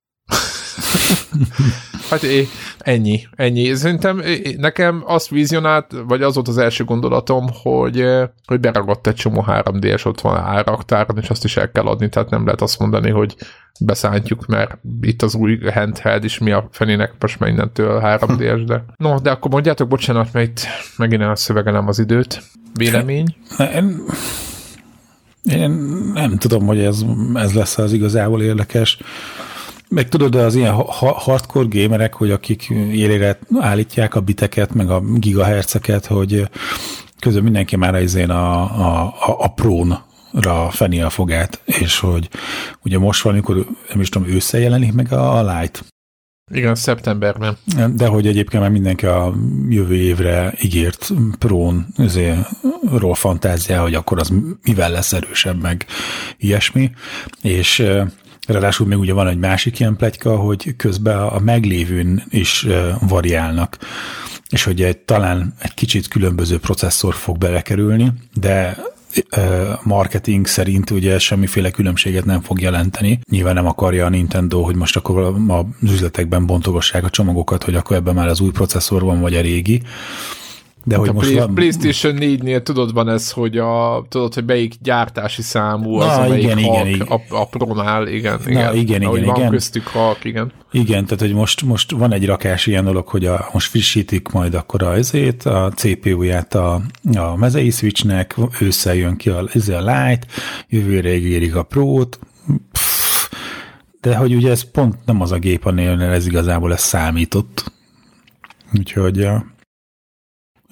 hát 2.10 2.24
é, 2.24 2.48
ennyi, 2.78 3.28
ennyi. 3.36 3.76
Szerintem 3.76 4.22
nekem 4.58 5.04
azt 5.06 5.30
vizionált, 5.30 5.96
vagy 6.08 6.22
az 6.22 6.34
volt 6.34 6.48
az 6.48 6.58
első 6.58 6.84
gondolatom, 6.84 7.46
hogy, 7.62 8.06
hogy 8.46 8.60
beragadt 8.60 9.08
egy 9.08 9.16
csomó 9.16 9.46
3D-es 9.48 10.06
ott 10.06 10.22
van 10.22 10.38
áraktáron, 10.38 11.18
és 11.22 11.30
azt 11.30 11.44
is 11.44 11.58
el 11.58 11.72
kell 11.72 11.86
adni, 11.86 12.10
tehát 12.10 12.30
nem 12.30 12.46
lehet 12.46 12.62
azt 12.62 12.80
mondani, 12.80 13.10
hogy 13.10 13.36
beszántjuk, 13.80 14.46
mert 14.46 14.78
itt 15.02 15.22
az 15.22 15.36
új 15.36 15.60
handheld 15.74 16.24
is 16.24 16.38
mi 16.38 16.52
a 16.52 16.68
fenének 16.72 17.14
most 17.20 17.40
már 17.40 17.50
innentől 17.50 18.02
3D-es, 18.04 18.64
de 18.66 18.84
no, 18.98 19.20
de 19.20 19.32
akkor 19.32 19.52
mondjátok, 19.52 19.88
bocsánat, 19.88 20.34
mert 20.34 20.48
itt 20.48 20.68
megint 20.98 21.22
elszövegelem 21.22 21.88
az 21.88 22.00
időt. 22.00 22.42
Vélemény? 22.74 23.36
Én, 23.58 24.04
én 25.44 25.70
nem 26.14 26.38
tudom, 26.38 26.66
hogy 26.66 26.80
ez, 26.80 27.02
ez 27.34 27.54
lesz 27.54 27.78
az 27.78 27.94
igazából 27.94 28.42
érdekes. 28.42 29.00
Meg 29.96 30.10
tudod, 30.10 30.32
de 30.32 30.41
az 30.41 30.56
ilyen 30.56 30.74
hardcore 30.98 31.68
gamerek, 31.70 32.14
hogy 32.14 32.32
akik 32.32 32.70
élére 32.91 33.39
állítják 33.60 34.16
a 34.16 34.22
biteket, 34.22 34.74
meg 34.74 34.89
a 34.89 35.02
gigaherceket, 35.02 36.06
hogy 36.06 36.50
közben 37.20 37.43
mindenki 37.43 37.76
már 37.76 38.02
izén 38.02 38.30
a, 38.30 38.62
a, 38.62 39.04
a, 39.06 39.36
a 39.38 39.48
prón 39.48 39.98
ra 40.32 40.70
feni 40.70 41.02
a 41.02 41.10
fogát, 41.10 41.62
és 41.66 42.00
hogy 42.00 42.30
ugye 42.84 42.98
most 42.98 43.22
valamikor, 43.22 43.66
nem 43.89 44.02
is 44.02 44.10
tudom, 44.10 44.28
ősszel 44.28 44.60
jelenik 44.60 44.93
meg 44.93 45.12
a, 45.12 45.38
a 45.38 45.60
Light. 45.60 45.86
Igen, 46.52 46.76
szeptemberben. 46.76 47.58
De 47.96 48.08
hogy 48.08 48.28
egyébként 48.28 48.62
már 48.62 48.72
mindenki 48.72 49.06
a 49.06 49.34
jövő 49.70 49.96
évre 49.96 50.54
ígért 50.62 51.12
prón 51.39 51.88
ról 52.91 53.16
fantáziá, 53.16 53.82
hogy 53.82 53.93
akkor 53.93 54.20
az 54.20 54.34
mivel 54.62 54.91
lesz 54.91 55.14
erősebb, 55.14 55.62
meg 55.62 55.86
ilyesmi, 56.38 56.91
és 57.41 57.84
Ráadásul 58.48 58.88
még 58.88 58.98
ugye 58.98 59.14
van 59.14 59.28
egy 59.28 59.38
másik 59.38 59.80
ilyen 59.80 59.96
pletyka, 59.96 60.36
hogy 60.36 60.76
közben 60.76 61.18
a 61.18 61.39
meglévőn 61.39 62.24
is 62.30 62.68
variálnak, 63.08 63.78
és 64.50 64.64
hogy 64.64 64.82
egy, 64.82 64.98
talán 64.98 65.54
egy 65.60 65.74
kicsit 65.74 66.08
különböző 66.08 66.60
processzor 66.60 67.14
fog 67.14 67.38
belekerülni, 67.38 68.12
de 68.34 68.78
marketing 69.84 70.48
szerint 70.48 70.89
ugye 70.89 71.20
semmiféle 71.20 71.72
különbséget 71.72 72.26
nem 72.26 72.41
fog 72.41 72.62
jelenteni. 72.62 73.20
Nyilván 73.30 73.54
nem 73.54 73.68
akarja 73.68 74.06
a 74.06 74.10
Nintendo, 74.10 74.62
hogy 74.64 74.76
most 74.76 74.96
akkor 74.96 75.36
az 75.48 75.91
üzletekben 75.91 76.46
bontogassák 76.46 77.04
a 77.04 77.10
csomagokat, 77.10 77.64
hogy 77.64 77.76
akkor 77.76 77.96
ebben 77.96 78.14
már 78.14 78.28
az 78.28 78.39
új 78.39 78.52
processzor 78.52 79.02
van, 79.02 79.22
vagy 79.22 79.36
a 79.36 79.41
régi 79.41 79.82
de 80.88 80.96
hogy 80.96 81.10
a 81.10 81.14
most 81.14 81.28
Play, 81.28 81.40
van... 81.40 81.54
PlayStation 81.54 82.18
4-nél 82.20 82.62
tudod 82.62 82.94
van 82.94 83.10
ez, 83.10 83.32
hogy 83.32 83.58
a, 83.58 84.06
tudod, 84.10 84.34
hogy 84.34 84.46
melyik 84.46 84.74
gyártási 84.82 85.42
számú 85.42 85.96
az, 85.96 86.18
Na, 86.18 86.24
amelyik 86.24 86.44
igen, 86.44 86.58
igen, 86.58 86.88
igen. 86.88 87.08
A, 87.08 87.22
a 87.30 87.48
Pro-nál, 87.48 88.08
igen, 88.08 88.40
Na, 88.44 88.50
igen. 88.50 88.76
igen, 88.76 89.02
igen, 89.02 89.26
van 89.26 89.36
igen. 89.36 89.50
köztük 89.50 89.88
halk, 89.88 90.24
igen. 90.24 90.52
Igen, 90.72 91.06
tehát 91.06 91.20
hogy 91.20 91.34
most, 91.34 91.62
most 91.62 91.92
van 91.92 92.14
egy 92.14 92.26
rakás 92.26 92.68
ilyen 92.68 92.84
dolog, 92.84 93.08
hogy 93.08 93.26
a, 93.26 93.50
most 93.54 93.70
frissítik 93.70 94.30
majd 94.30 94.54
akkor 94.54 94.84
a, 94.84 94.94
ezét, 94.94 95.44
a 95.44 95.72
CPU-ját 95.76 96.56
a, 96.56 96.82
a 97.16 97.36
mezei 97.36 97.70
switchnek, 97.70 98.36
ősszel 98.60 98.96
jön 98.96 99.16
ki 99.16 99.30
a, 99.30 99.44
ez 99.54 99.70
a 99.70 99.80
Lite, 99.80 100.26
jövőre 100.68 101.16
ígérik 101.16 101.56
a 101.56 101.64
Pro-t, 101.64 102.20
de 104.02 104.16
hogy 104.16 104.34
ugye 104.34 104.50
ez 104.50 104.72
pont 104.72 104.96
nem 105.06 105.22
az 105.22 105.32
a 105.32 105.38
gép, 105.38 105.66
anél 105.66 106.02
ez 106.02 106.28
igazából 106.28 106.74
ez 106.74 106.82
számított. 106.82 107.72
Úgyhogy 108.74 109.28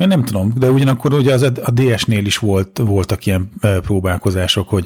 én 0.03 0.09
nem 0.09 0.23
tudom, 0.23 0.53
de 0.55 0.69
ugyanakkor 0.69 1.13
ugye 1.13 1.33
az, 1.33 1.41
a 1.41 1.71
DS-nél 1.71 2.25
is 2.25 2.37
volt, 2.37 2.81
voltak 2.83 3.25
ilyen 3.25 3.51
próbálkozások, 3.81 4.69
hogy, 4.69 4.85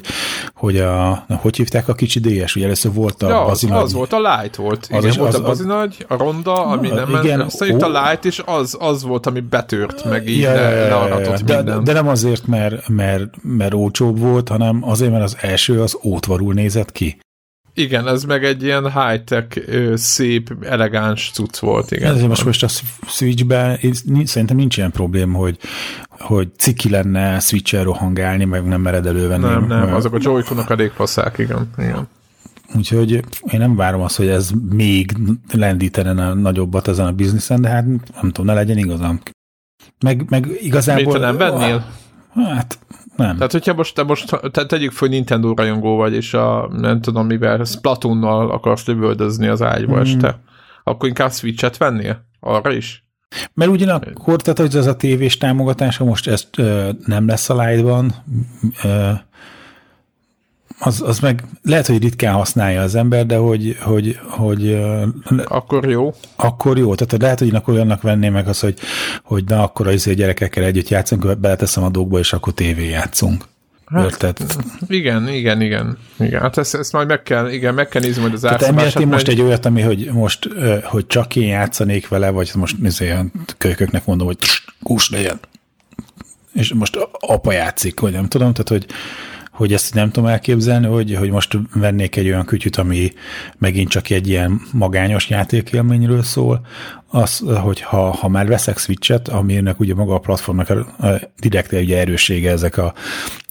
hogy 0.54 0.76
a, 0.76 1.24
hogy 1.28 1.56
hívták 1.56 1.88
a 1.88 1.94
kicsi 1.94 2.20
DS, 2.20 2.56
ugye 2.56 2.64
először 2.64 2.92
volt 2.92 3.22
a 3.22 3.28
ja, 3.28 3.44
bazinagy. 3.44 3.82
Az 3.82 3.92
volt, 3.92 4.12
a 4.12 4.20
Light 4.20 4.56
volt. 4.56 4.78
Az 4.80 4.88
igen, 4.90 5.08
is, 5.08 5.16
volt 5.16 5.34
az, 5.34 5.40
a 5.40 5.42
bazinagy, 5.42 6.04
a 6.08 6.16
ronda, 6.16 6.66
ami 6.66 6.88
nem 6.88 7.18
igen, 7.22 7.40
aztán 7.40 7.68
jött 7.68 7.82
a 7.82 7.88
Light, 7.88 8.24
és 8.24 8.42
az, 8.46 8.76
az 8.80 9.02
volt, 9.02 9.26
ami 9.26 9.40
betört, 9.40 10.04
meg 10.04 10.28
így 10.28 10.38
ja, 10.38 10.52
le, 10.52 10.70
learatott 10.70 11.40
de, 11.42 11.56
minden. 11.56 11.84
De 11.84 11.92
nem 11.92 12.08
azért, 12.08 12.46
mert, 12.46 12.88
mert, 12.88 13.34
mert 13.42 13.74
olcsóbb 13.74 14.18
volt, 14.18 14.48
hanem 14.48 14.78
azért, 14.84 15.10
mert 15.10 15.24
az 15.24 15.36
első 15.40 15.80
az 15.80 15.98
ótvarul 16.04 16.52
nézett 16.52 16.92
ki. 16.92 17.18
Igen, 17.78 18.08
ez 18.08 18.24
meg 18.24 18.44
egy 18.44 18.62
ilyen 18.62 18.92
high-tech, 18.92 19.62
szép, 19.94 20.56
elegáns 20.60 21.30
cucc 21.34 21.58
volt, 21.58 21.90
igen. 21.90 22.14
Ez 22.14 22.22
most, 22.22 22.44
most 22.44 22.62
a 22.62 22.68
Switch-ben 23.06 23.78
szerintem 24.24 24.56
nincs 24.56 24.76
ilyen 24.76 24.90
problém, 24.90 25.32
hogy, 25.32 25.58
hogy 26.08 26.48
ciki 26.56 26.90
lenne 26.90 27.38
switch 27.38 27.82
rohangálni, 27.82 28.44
meg 28.44 28.64
nem 28.64 28.80
mered 28.80 29.06
elővenni. 29.06 29.44
Nem, 29.44 29.66
nem, 29.66 29.78
Mert- 29.78 29.92
azok 29.92 30.14
a 30.14 30.18
joy 30.20 30.42
elég 30.68 30.90
faszák, 30.90 31.38
igen. 31.38 31.70
igen. 31.78 32.08
Úgyhogy 32.76 33.12
én 33.52 33.58
nem 33.58 33.76
várom 33.76 34.00
azt, 34.00 34.16
hogy 34.16 34.28
ez 34.28 34.50
még 34.70 35.12
lendítene 35.52 36.26
a 36.26 36.34
nagyobbat 36.34 36.88
ezen 36.88 37.06
a 37.06 37.12
bizniszen, 37.12 37.60
de 37.60 37.68
hát 37.68 37.84
nem 37.86 38.30
tudom, 38.30 38.46
ne 38.46 38.54
legyen 38.54 38.78
igazam. 38.78 39.20
Meg, 40.00 40.24
meg 40.28 40.48
igazából... 40.60 41.12
Mit, 41.12 41.22
nem 41.22 41.36
vennél? 41.36 41.86
Hát 42.34 42.78
nem. 43.18 43.36
Tehát, 43.36 43.52
hogyha 43.52 43.74
most, 43.74 43.94
te 43.94 44.02
most 44.02 44.40
te, 44.52 44.66
tegyük 44.66 44.92
hogy 44.96 45.10
Nintendo 45.10 45.54
rajongó 45.54 45.96
vagy, 45.96 46.14
és 46.14 46.34
a, 46.34 46.68
nem 46.72 47.00
tudom 47.00 47.26
mivel, 47.26 47.64
Splatoonnal 47.64 48.50
akarsz 48.50 48.86
lövöldözni 48.86 49.46
az 49.46 49.62
ágyba 49.62 49.92
Hmm. 49.92 50.02
este, 50.02 50.40
akkor 50.84 51.08
inkább 51.08 51.32
Switch-et 51.32 51.76
vennél? 51.76 52.24
Arra 52.40 52.72
is? 52.72 53.04
Mert 53.54 53.70
ugyanakkor, 53.70 54.42
tehát 54.42 54.58
hogy 54.58 54.76
ez 54.76 54.86
a 54.86 54.96
tévés 54.96 55.36
támogatása 55.36 56.04
most 56.04 56.28
ezt 56.28 56.58
ö, 56.58 56.90
nem 57.04 57.26
lesz 57.26 57.50
a 57.50 57.62
live-ban, 57.62 58.14
ö, 58.84 59.10
az, 60.78 61.02
az 61.02 61.18
meg 61.18 61.44
lehet, 61.62 61.86
hogy 61.86 62.02
ritkán 62.02 62.34
használja 62.34 62.82
az 62.82 62.94
ember, 62.94 63.26
de 63.26 63.36
hogy, 63.36 63.76
hogy, 63.80 64.18
hogy 64.28 64.80
Akkor 65.44 65.88
jó. 65.88 66.14
akkor 66.36 66.78
jó. 66.78 66.94
Tehát 66.94 67.22
lehet, 67.22 67.38
hogy 67.38 67.54
akkor 67.54 67.74
olyannak 67.74 68.02
venném 68.02 68.32
meg 68.32 68.48
az, 68.48 68.60
hogy, 68.60 68.78
hogy 69.22 69.44
na, 69.44 69.62
akkor 69.62 69.86
az 69.86 69.94
izé 69.94 70.14
gyerekekkel 70.14 70.64
együtt 70.64 70.88
játszunk, 70.88 71.38
beleteszem 71.38 71.84
a 71.84 71.88
dolgba, 71.88 72.18
és 72.18 72.32
akkor 72.32 72.52
tévé 72.52 72.88
játszunk. 72.88 73.44
Hát, 73.86 74.04
Érted? 74.04 74.38
Igen, 74.86 75.28
igen, 75.28 75.60
igen. 75.60 75.98
igen. 76.18 76.40
Hát 76.40 76.58
ezt, 76.58 76.74
ezt 76.74 76.92
majd 76.92 77.08
meg 77.08 77.22
kell, 77.22 77.50
igen, 77.50 77.74
meg 77.74 77.88
kell 77.88 78.02
nézni 78.02 78.20
majd 78.20 78.32
az 78.34 78.40
Tehát 78.40 78.62
emiatt 78.62 79.00
én 79.00 79.06
most 79.06 79.28
egy 79.28 79.40
olyat, 79.40 79.66
ami, 79.66 79.80
hogy 79.80 80.10
most, 80.12 80.48
hogy 80.82 81.06
csak 81.06 81.36
én 81.36 81.48
játszanék 81.48 82.08
vele, 82.08 82.30
vagy 82.30 82.50
most 82.54 82.76
izé, 82.82 83.10
olyan 83.10 83.32
kölyköknek 83.58 84.06
mondom, 84.06 84.26
hogy 84.26 84.38
kús 84.82 85.10
legyen. 85.10 85.40
És 86.52 86.72
most 86.72 87.08
apa 87.20 87.52
játszik, 87.52 88.00
vagy 88.00 88.12
nem 88.12 88.28
tudom, 88.28 88.52
tehát 88.52 88.68
hogy, 88.68 88.86
hogy 89.58 89.72
ezt 89.72 89.94
nem 89.94 90.10
tudom 90.10 90.28
elképzelni, 90.28 90.86
hogy, 90.86 91.14
hogy 91.14 91.30
most 91.30 91.58
vennék 91.74 92.16
egy 92.16 92.26
olyan 92.26 92.44
kütyüt, 92.44 92.76
ami 92.76 93.12
megint 93.56 93.88
csak 93.88 94.10
egy 94.10 94.28
ilyen 94.28 94.60
magányos 94.72 95.28
játékélményről 95.28 96.22
szól, 96.22 96.66
az, 97.10 97.42
hogy 97.62 97.80
ha, 97.80 98.10
ha 98.10 98.28
már 98.28 98.46
veszek 98.46 98.78
Switch-et, 98.78 99.28
aminek 99.28 99.80
ugye 99.80 99.94
maga 99.94 100.14
a 100.14 100.18
platformnak 100.18 100.70
a, 100.70 101.06
a 101.06 101.20
direkt 101.38 101.72
ugye 101.72 101.98
erőssége 101.98 102.50
ezek 102.50 102.76
a, 102.76 102.94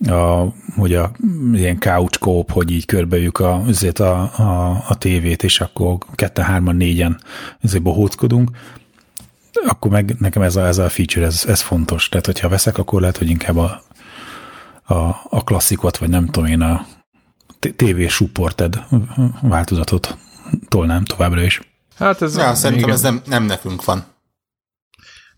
a 0.10 0.54
hogy 0.76 0.94
a 0.94 1.12
ilyen 1.54 1.80
couch 1.80 2.20
coop, 2.20 2.52
hogy 2.52 2.72
így 2.72 2.86
körbeüljük 2.86 3.40
a, 3.40 3.62
azért 3.62 4.00
a, 4.00 4.22
a, 4.22 4.84
a 4.88 4.98
tévét, 4.98 5.44
és 5.44 5.60
akkor 5.60 5.98
ketten, 6.16 6.46
hárman, 6.46 6.76
négyen 6.76 7.20
azért 7.64 7.84
bohóckodunk, 7.84 8.50
akkor 9.68 9.92
meg 9.92 10.16
nekem 10.20 10.42
ez 10.42 10.56
a, 10.56 10.68
ez 10.68 10.78
a 10.78 10.90
feature, 10.90 11.26
ez, 11.26 11.46
ez 11.48 11.62
fontos. 11.62 12.10
Tehát, 12.10 12.26
hogyha 12.26 12.50
veszek, 12.50 12.78
akkor 12.78 13.00
lehet, 13.02 13.18
hogy 13.18 13.30
inkább 13.30 13.58
a, 13.58 13.86
a, 14.88 14.96
a 15.30 15.44
klasszikot, 15.44 15.98
vagy 15.98 16.10
nem 16.10 16.26
tudom 16.26 16.46
én, 16.50 16.62
a 16.62 16.86
TV 17.76 18.08
supported 18.08 18.80
változatot 19.42 20.18
tolnám 20.68 21.06
továbbra 21.06 21.42
is. 21.42 21.62
Hát 21.98 22.22
ez 22.22 22.36
Ja, 22.38 22.56
szerintem 22.56 22.90
igen. 22.90 22.96
ez 22.96 23.02
nem, 23.02 23.22
nem 23.26 23.44
nekünk 23.44 23.84
van. 23.84 23.98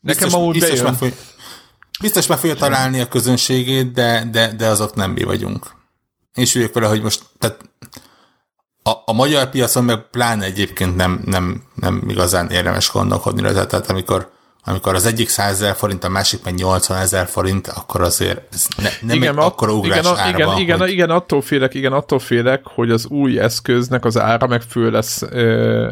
Nekem 0.02 0.24
Biztos, 0.24 0.34
amúgy 0.34 0.54
biztos, 0.54 0.70
bejön. 0.72 0.86
meg 0.86 0.96
fog, 0.96 1.14
biztos 2.02 2.28
meg 2.28 2.38
fogja 2.38 2.56
találni 2.56 3.00
a 3.00 3.08
közönségét, 3.08 3.92
de, 3.92 4.28
de, 4.32 4.54
de 4.54 4.68
azok 4.68 4.96
nem 4.96 5.12
mi 5.12 5.24
vagyunk. 5.24 5.72
És 6.34 6.56
üljük 6.56 6.74
vele, 6.74 6.88
hogy 6.88 7.02
most 7.02 7.24
tehát 7.38 7.70
a, 8.84 8.92
a 9.06 9.14
magyar 9.14 9.50
piacon 9.50 9.84
meg 9.84 10.10
pláne 10.10 10.46
egyébként 10.46 10.96
nem, 10.96 11.22
nem, 11.26 11.64
nem 11.76 12.04
igazán 12.08 12.50
érdemes 12.50 12.92
gondolkodni 12.92 13.42
rajta. 13.42 13.66
Tehát 13.68 13.90
amikor, 13.90 14.32
amikor 14.64 14.96
az 14.96 15.06
egyik 15.06 15.30
100 15.30 15.52
ezer 15.52 15.76
forint, 15.76 16.04
a 16.04 16.10
másik 16.10 16.44
meg 16.44 16.54
80 16.56 16.98
ezer 16.98 17.28
forint, 17.28 17.68
akkor 17.68 18.02
azért 18.02 18.42
ez 18.54 18.68
ne, 18.78 18.90
nem 19.02 19.16
igen, 19.16 19.38
egy 19.40 19.44
akkora 19.46 19.72
ugrás 19.74 20.00
igen, 20.00 20.18
árban, 20.18 20.34
igen, 20.40 20.58
igen, 20.60 20.78
hogy, 20.80 20.90
igen, 20.92 21.10
attól 21.10 21.42
félek, 21.42 21.74
igen, 21.74 21.94
attól 21.94 22.20
félek, 22.20 22.62
hogy 22.64 22.92
az 22.92 23.06
új 23.06 23.40
eszköznek 23.40 24.06
az 24.06 24.18
ára 24.18 24.48
meg 24.48 24.62
föl 24.62 24.92
lesz 24.92 25.22
ö, 25.22 25.28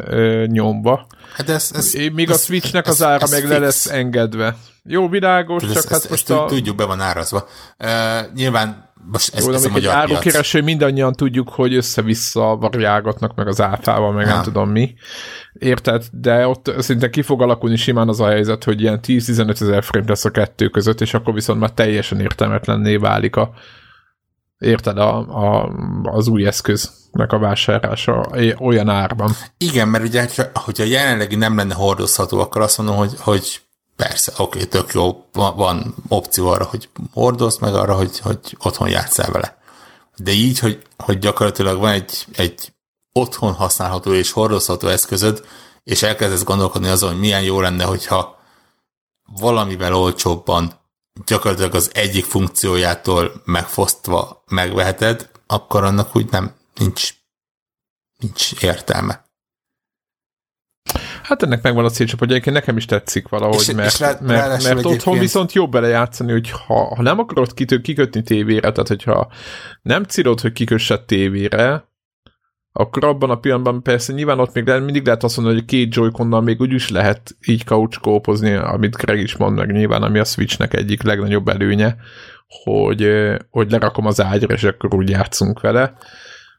ö, 0.06 0.44
nyomva. 0.46 1.06
hát 1.36 1.48
ez, 1.48 1.70
ez, 1.74 1.94
É, 1.94 2.08
Míg 2.08 2.30
a 2.30 2.32
ez- 2.32 2.44
Switchnek 2.44 2.86
ez- 2.86 2.92
az 3.00 3.02
ára 3.06 3.22
ez 3.22 3.30
meg 3.30 3.42
le 3.42 3.48
fix. 3.48 3.60
lesz 3.60 3.86
engedve. 3.86 4.56
Jó, 4.84 5.08
világos, 5.08 5.62
Ez- 5.62 5.68
csak 5.72 5.76
ez- 5.84 5.90
hát 5.90 6.00
ezt 6.00 6.10
most 6.10 6.26
tud- 6.26 6.38
a... 6.38 6.44
Tudjuk, 6.44 6.76
be 6.76 6.84
van 6.84 7.00
árazva. 7.00 7.48
Uh, 7.78 7.88
nyilván 8.34 8.87
most 9.12 9.34
ez, 9.34 9.46
Jó, 9.46 9.52
ez 9.52 9.64
a 9.64 9.68
magyar 9.68 9.92
piac. 9.92 10.10
árukereső 10.10 10.62
mindannyian 10.62 11.12
tudjuk, 11.12 11.48
hogy 11.48 11.74
össze-vissza 11.74 12.56
variálgatnak 12.56 13.34
meg 13.34 13.46
az 13.46 13.60
áfával, 13.60 14.12
meg 14.12 14.26
nem 14.26 14.36
Ja. 14.36 14.42
tudom 14.42 14.70
mi. 14.70 14.94
Érted? 15.52 16.04
De 16.12 16.46
ott 16.46 16.72
szinte 16.78 17.10
ki 17.10 17.22
fog 17.22 17.42
alakulni 17.42 17.76
simán 17.76 18.08
az 18.08 18.20
a 18.20 18.26
helyzet, 18.26 18.64
hogy 18.64 18.80
ilyen 18.80 19.00
10-15 19.02 19.60
ezer 19.60 19.84
forint 19.84 20.08
lesz 20.08 20.24
a 20.24 20.30
kettő 20.30 20.68
között, 20.68 21.00
és 21.00 21.14
akkor 21.14 21.34
viszont 21.34 21.60
már 21.60 21.70
teljesen 21.70 22.20
értelmetlenné 22.20 22.96
válik 22.96 23.36
a 23.36 23.50
érted, 24.58 24.98
a, 24.98 25.18
a, 25.18 25.72
az 26.02 26.28
új 26.28 26.46
eszköznek 26.46 27.32
a 27.32 27.38
vásárlása 27.38 28.26
olyan 28.60 28.88
árban. 28.88 29.30
Igen, 29.58 29.88
mert 29.88 30.04
ugye, 30.04 30.20
hogyha- 30.20 30.58
hogyha 30.58 30.84
jelenlegi 30.84 31.36
nem 31.36 31.56
lenne 31.56 31.74
hordozható, 31.74 32.40
akkor 32.40 32.60
azt 32.62 32.78
mondom, 32.78 32.96
hogy, 32.96 33.12
hogy 33.18 33.60
persze, 33.98 34.32
oké, 34.36 34.64
tök 34.64 34.92
jó, 34.92 35.24
van, 35.32 35.94
opció 36.08 36.48
arra, 36.48 36.64
hogy 36.64 36.88
hordozd, 37.12 37.60
meg 37.60 37.74
arra, 37.74 37.94
hogy, 37.94 38.18
hogy 38.18 38.56
otthon 38.58 38.88
játsszál 38.88 39.30
vele. 39.30 39.58
De 40.16 40.30
így, 40.30 40.58
hogy, 40.58 40.82
hogy 40.96 41.18
gyakorlatilag 41.18 41.78
van 41.78 41.90
egy, 41.90 42.26
egy 42.32 42.72
otthon 43.12 43.52
használható 43.52 44.12
és 44.12 44.30
hordozható 44.30 44.88
eszközöd, 44.88 45.46
és 45.84 46.02
elkezdesz 46.02 46.44
gondolkodni 46.44 46.88
azon, 46.88 47.10
hogy 47.10 47.18
milyen 47.18 47.42
jó 47.42 47.60
lenne, 47.60 47.84
hogyha 47.84 48.38
valamivel 49.40 49.94
olcsóbban 49.94 50.72
gyakorlatilag 51.26 51.74
az 51.74 51.90
egyik 51.94 52.24
funkciójától 52.24 53.42
megfosztva 53.44 54.44
megveheted, 54.46 55.30
akkor 55.46 55.84
annak 55.84 56.16
úgy 56.16 56.30
nem, 56.30 56.54
nincs, 56.74 57.14
nincs 58.16 58.52
értelme. 58.52 59.27
Hát 61.28 61.42
ennek 61.42 61.62
megvan 61.62 61.84
a 61.84 61.90
célcsop, 61.90 62.18
hogy 62.18 62.30
egyébként 62.30 62.56
nekem 62.56 62.76
is 62.76 62.84
tetszik 62.84 63.28
valahogy, 63.28 63.60
És- 63.68 63.72
mert, 63.72 63.92
és 63.92 64.00
rá- 64.00 64.20
mert, 64.20 64.48
mert 64.48 64.76
otthon 64.76 64.92
egyébként- 64.92 65.18
viszont 65.18 65.52
jobb 65.52 65.70
belejátszani, 65.70 66.32
hogy 66.32 66.50
ha, 66.50 66.94
ha 66.94 67.02
nem 67.02 67.18
akarod 67.18 67.54
kitő, 67.54 67.80
kikötni 67.80 68.22
tévére, 68.22 68.72
tehát 68.72 68.88
hogyha 68.88 69.32
nem 69.82 70.04
célod, 70.04 70.40
hogy 70.40 70.52
kikössed 70.52 71.00
tévére, 71.00 71.88
akkor 72.72 73.04
abban 73.04 73.30
a 73.30 73.38
pillanatban 73.38 73.82
persze 73.82 74.12
nyilván 74.12 74.38
ott 74.40 74.54
még 74.54 74.66
le, 74.66 74.78
mindig 74.78 75.04
lehet 75.06 75.22
azt 75.24 75.36
mondani, 75.36 75.58
hogy 75.58 75.66
két 75.66 75.94
joy 75.94 76.10
még 76.40 76.60
úgy 76.60 76.72
is 76.72 76.88
lehet 76.88 77.36
így 77.46 77.64
couch 77.64 78.00
kópozni, 78.00 78.52
amit 78.52 78.96
Greg 78.96 79.20
is 79.20 79.36
mond 79.36 79.56
meg 79.56 79.72
nyilván, 79.72 80.02
ami 80.02 80.18
a 80.18 80.24
Switchnek 80.24 80.74
egyik 80.74 81.02
legnagyobb 81.02 81.48
előnye, 81.48 81.96
hogy, 82.64 83.10
hogy 83.50 83.70
lerakom 83.70 84.06
az 84.06 84.20
ágyra, 84.20 84.54
és 84.54 84.64
akkor 84.64 84.94
úgy 84.94 85.10
játszunk 85.10 85.60
vele, 85.60 85.94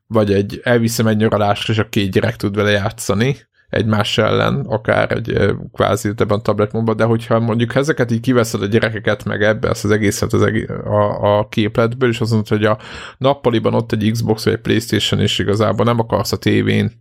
vagy 0.07 0.34
egy 0.34 0.59
elviszem 0.63 1.07
egy 1.07 1.17
nyaralásra, 1.17 1.74
és 1.74 1.80
a 1.80 1.89
két 1.89 2.11
gyerek 2.11 2.36
tud 2.36 2.55
vele 2.55 2.70
játszani, 2.70 3.49
egymás 3.70 4.17
ellen, 4.17 4.65
akár 4.67 5.11
egy 5.11 5.30
ö, 5.30 5.53
kvázi 5.74 6.07
ebben 6.09 6.38
a 6.38 6.41
tabletmódban, 6.41 6.95
de 6.95 7.03
hogyha 7.03 7.39
mondjuk 7.39 7.76
ezeket 7.76 8.11
így 8.11 8.20
kiveszed 8.20 8.61
a 8.61 8.65
gyerekeket, 8.65 9.26
meg 9.26 9.43
ebbe 9.43 9.70
ezt 9.70 9.84
az 9.84 9.91
egészet 9.91 10.34
az 10.34 10.41
egész, 10.41 10.70
a, 10.70 11.38
a 11.38 11.47
képletből, 11.47 12.09
és 12.09 12.22
azt 12.22 12.32
mondod, 12.32 12.49
hogy 12.49 12.65
a 12.65 12.78
nappaliban 13.17 13.74
ott 13.74 13.91
egy 13.91 14.11
Xbox 14.11 14.43
vagy 14.43 14.53
egy 14.53 14.59
Playstation, 14.59 15.20
és 15.20 15.39
igazából 15.39 15.86
nem 15.86 15.99
akarsz 15.99 16.32
a 16.32 16.38
tévén 16.38 16.91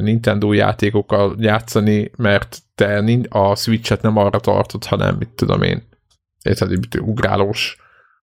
Nintendo 0.00 0.52
játékokkal 0.52 1.36
játszani, 1.38 2.10
mert 2.16 2.58
te 2.74 3.04
a 3.28 3.56
Switch-et 3.56 4.02
nem 4.02 4.16
arra 4.16 4.40
tartod, 4.40 4.84
hanem 4.84 5.16
mit 5.18 5.28
tudom 5.28 5.62
én, 5.62 5.82
érted, 6.42 6.68
hogy 6.68 7.00
ugrálós, 7.00 7.76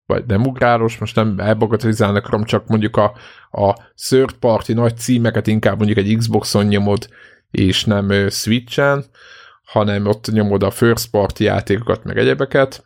vagy 0.05 0.23
nem 0.27 0.45
ugrálós, 0.45 0.97
most 0.97 1.15
nem 1.15 1.39
elbagatelizálni 1.39 2.17
akarom, 2.17 2.43
csak 2.43 2.67
mondjuk 2.67 2.97
a, 2.97 3.13
a 3.51 3.75
third 4.07 4.33
party 4.33 4.73
nagy 4.73 4.97
címeket 4.97 5.47
inkább 5.47 5.77
mondjuk 5.77 5.97
egy 5.97 6.15
Xboxon 6.17 6.65
nyomod, 6.65 7.07
és 7.55 7.85
nem 7.85 8.29
Switch-en, 8.29 9.05
hanem 9.63 10.05
ott 10.05 10.31
nyomod 10.31 10.63
a 10.63 10.71
first 10.71 11.09
party 11.09 11.39
játékokat, 11.43 12.03
meg 12.03 12.17
egyebeket, 12.17 12.85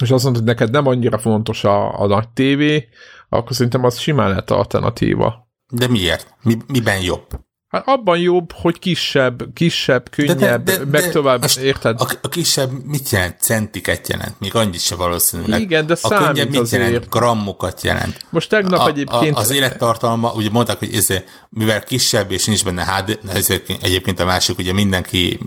és 0.00 0.10
azt 0.10 0.24
mondod, 0.24 0.42
hogy 0.42 0.50
neked 0.50 0.70
nem 0.70 0.86
annyira 0.86 1.18
fontos 1.18 1.64
a, 1.64 2.00
a 2.00 2.06
nagy 2.06 2.28
tévé, 2.28 2.88
akkor 3.28 3.54
szerintem 3.56 3.84
az 3.84 3.98
simán 3.98 4.28
lehet 4.28 4.50
alternatíva. 4.50 5.48
De 5.68 5.88
miért? 5.88 6.34
Mi, 6.42 6.56
miben 6.66 7.00
jobb? 7.00 7.26
Hát 7.74 7.88
abban 7.88 8.18
jobb, 8.18 8.52
hogy 8.52 8.78
kisebb, 8.78 9.42
kisebb, 9.54 10.10
könnyebb, 10.10 10.62
de, 10.62 10.76
de, 10.76 10.84
meg 10.84 11.10
tovább, 11.10 11.44
érted? 11.60 12.00
A, 12.00 12.06
a 12.22 12.28
kisebb 12.28 12.70
mit 12.84 13.10
jelent? 13.10 13.40
Centiket 13.40 14.08
jelent? 14.08 14.40
Még 14.40 14.54
annyit 14.54 14.80
se 14.80 14.94
valószínűleg. 14.94 15.60
Igen, 15.60 15.86
de 15.86 15.92
a 15.92 15.96
számít 15.96 16.26
könnyebb 16.26 16.50
mit 16.50 16.60
azért. 16.60 16.82
jelent? 16.82 17.08
Grammokat 17.10 17.82
jelent. 17.82 18.26
Most 18.30 18.48
tegnap 18.48 18.80
A, 18.80 18.88
egyébként... 18.88 19.36
a, 19.36 19.40
az 19.40 19.50
élettartalma, 19.50 20.32
ugye 20.32 20.50
mondták, 20.50 20.78
hogy 20.78 20.94
ez, 20.94 21.06
mivel 21.48 21.82
kisebb 21.82 22.30
és 22.30 22.44
nincs 22.44 22.64
benne 22.64 22.84
HD, 22.84 23.18
ezért 23.32 23.70
egyébként 23.82 24.20
a 24.20 24.24
másik, 24.24 24.58
ugye 24.58 24.72
mindenki 24.72 25.38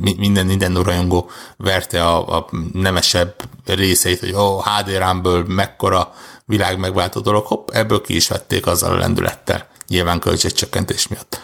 mi- 0.00 0.16
minden 0.18 0.46
Nintendo 0.46 0.82
rajongó 0.82 1.30
verte 1.56 2.04
a, 2.04 2.36
a 2.36 2.48
nemesebb 2.72 3.34
részeit, 3.66 4.20
hogy 4.20 4.34
ó, 4.34 4.60
HD 4.60 4.90
rámből 4.90 5.44
mekkora 5.48 6.12
világ 6.44 6.78
megváltó 6.78 7.20
dolog, 7.20 7.46
hopp, 7.46 7.70
ebből 7.70 8.00
ki 8.00 8.14
is 8.14 8.28
vették 8.28 8.66
azzal 8.66 8.92
a 8.92 8.98
lendülettel, 8.98 9.68
nyilván 9.90 10.20
költségcsökkentés 10.20 11.08
miatt. 11.08 11.40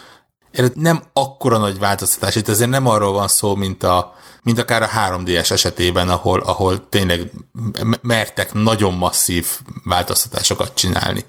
nem 0.73 1.03
akkora 1.13 1.57
nagy 1.57 1.79
változtatás, 1.79 2.35
itt 2.35 2.47
azért 2.47 2.69
nem 2.69 2.87
arról 2.87 3.13
van 3.13 3.27
szó, 3.27 3.55
mint, 3.55 3.83
a, 3.83 4.15
mint 4.43 4.59
akár 4.59 4.81
a 4.81 4.89
3DS 4.89 5.51
esetében, 5.51 6.09
ahol, 6.09 6.39
ahol 6.39 6.89
tényleg 6.89 7.31
mertek 8.01 8.53
nagyon 8.53 8.93
masszív 8.93 9.47
változtatásokat 9.83 10.73
csinálni. 10.73 11.25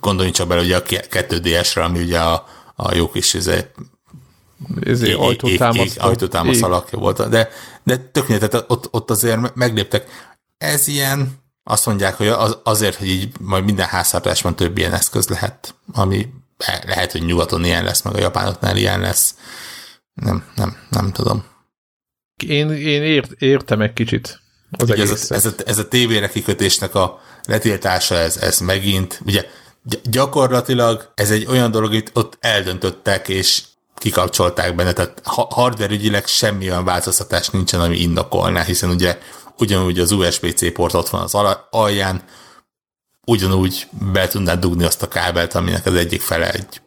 Gondoljunk 0.00 0.36
csak 0.36 0.48
bele 0.48 0.60
ugye 0.60 0.76
a 0.76 0.82
2DS-re, 0.82 1.84
ami 1.84 2.00
ugye 2.00 2.20
a, 2.20 2.46
a 2.74 2.94
jó 2.94 3.10
kis 3.10 3.34
izé, 3.34 5.12
ajtótámasz, 5.12 5.96
ajtótámasz 5.96 6.62
alakja 6.62 6.98
volt. 6.98 7.28
De, 7.28 7.50
de 7.82 7.96
tök 7.96 8.26
tehát 8.26 8.64
ott, 8.68 8.88
ott 8.90 9.10
azért 9.10 9.54
megléptek. 9.54 10.30
Ez 10.58 10.88
ilyen, 10.88 11.41
azt 11.64 11.86
mondják, 11.86 12.14
hogy 12.14 12.28
az, 12.28 12.58
azért, 12.62 12.96
hogy 12.96 13.08
így 13.08 13.32
majd 13.40 13.64
minden 13.64 13.86
háztartásban 13.86 14.56
több 14.56 14.78
ilyen 14.78 14.92
eszköz 14.92 15.28
lehet, 15.28 15.74
ami 15.92 16.28
lehet, 16.86 17.12
hogy 17.12 17.24
nyugaton 17.24 17.64
ilyen 17.64 17.84
lesz, 17.84 18.02
meg 18.02 18.14
a 18.14 18.20
japánoknál 18.20 18.76
ilyen 18.76 19.00
lesz. 19.00 19.34
Nem, 20.14 20.44
nem, 20.56 20.76
nem 20.90 21.12
tudom. 21.12 21.44
Én, 22.46 22.70
én 22.70 23.02
ért, 23.02 23.30
értem 23.32 23.80
egy 23.80 23.92
kicsit 23.92 24.40
az 24.78 24.90
ez, 24.90 25.30
a, 25.30 25.34
ez, 25.34 25.46
a, 25.46 25.50
ez 25.66 25.78
a 25.78 25.88
tévére 25.88 26.28
kikötésnek 26.28 26.94
a 26.94 27.20
letiltása, 27.44 28.14
ez, 28.14 28.36
ez 28.36 28.58
megint, 28.58 29.20
ugye 29.26 29.44
gyakorlatilag 30.04 31.12
ez 31.14 31.30
egy 31.30 31.46
olyan 31.46 31.70
dolog, 31.70 31.90
amit 31.90 32.10
ott 32.14 32.36
eldöntöttek, 32.40 33.28
és 33.28 33.62
kikapcsolták 33.96 34.74
benne, 34.74 34.92
tehát 34.92 35.20
hardware 35.24 35.92
ügyileg 35.92 36.26
semmi 36.26 36.70
olyan 36.70 36.84
változtatás 36.84 37.48
nincsen, 37.48 37.80
ami 37.80 37.96
indokolná, 37.96 38.62
hiszen 38.62 38.90
ugye 38.90 39.18
ugyanúgy 39.58 39.98
az 39.98 40.10
USB-C 40.10 40.72
port 40.72 40.94
ott 40.94 41.08
van 41.08 41.22
az 41.22 41.36
alján, 41.70 42.22
ugyanúgy 43.26 43.86
be 44.12 44.28
tudnád 44.28 44.60
dugni 44.60 44.84
azt 44.84 45.02
a 45.02 45.08
kábelt, 45.08 45.54
aminek 45.54 45.86
az 45.86 45.94
egyik 45.94 46.20
fele 46.20 46.52
egy 46.52 46.80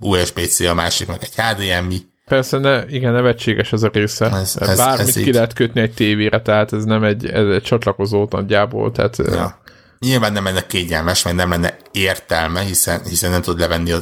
USB-C, 0.00 0.60
a 0.60 0.74
másik 0.74 1.08
meg 1.08 1.18
egy 1.22 1.34
HDMI. 1.34 2.08
Persze, 2.24 2.58
ne, 2.58 2.86
igen, 2.86 3.12
nevetséges 3.12 3.72
ez 3.72 3.82
a 3.82 3.90
része. 3.92 4.30
Ez, 4.30 4.56
ez, 4.60 4.76
Bármit 4.76 5.08
ez 5.08 5.14
ki 5.14 5.26
így... 5.26 5.34
lehet 5.34 5.52
kötni 5.52 5.80
egy 5.80 5.94
tévére, 5.94 6.42
tehát 6.42 6.72
ez 6.72 6.84
nem 6.84 7.04
egy, 7.04 7.26
ez 7.26 7.46
egy 7.46 7.62
csatlakozó 7.62 8.26
nagyjából, 8.30 8.92
tehát... 8.92 9.16
Ja. 9.16 9.58
Nyilván 9.98 10.32
nem 10.32 10.44
lenne 10.44 10.66
kényelmes, 10.66 11.22
meg 11.22 11.34
nem 11.34 11.50
lenne 11.50 11.76
értelme, 11.92 12.60
hiszen, 12.60 13.04
hiszen 13.04 13.30
nem 13.30 13.42
tud 13.42 13.58
levenni 13.58 13.92
a 13.92 13.98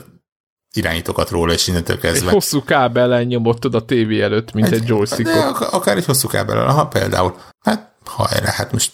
irányítókat 0.72 1.30
róla, 1.30 1.52
és 1.52 1.66
innentől 1.66 1.98
kezdve. 1.98 2.26
Egy 2.26 2.32
hosszú 2.32 2.64
kábelen 2.64 3.24
nyomottad 3.24 3.74
a 3.74 3.84
tévé 3.84 4.22
előtt, 4.22 4.52
mint 4.52 4.66
egy, 4.66 4.72
egy 4.72 4.88
joystickot. 4.88 5.68
Akár 5.70 5.96
egy 5.96 6.04
hosszú 6.04 6.28
kábelen, 6.28 6.70
ha 6.70 6.86
például. 6.86 7.34
Hát 7.60 7.92
hajrá, 8.08 8.50
hát 8.50 8.72
most 8.72 8.92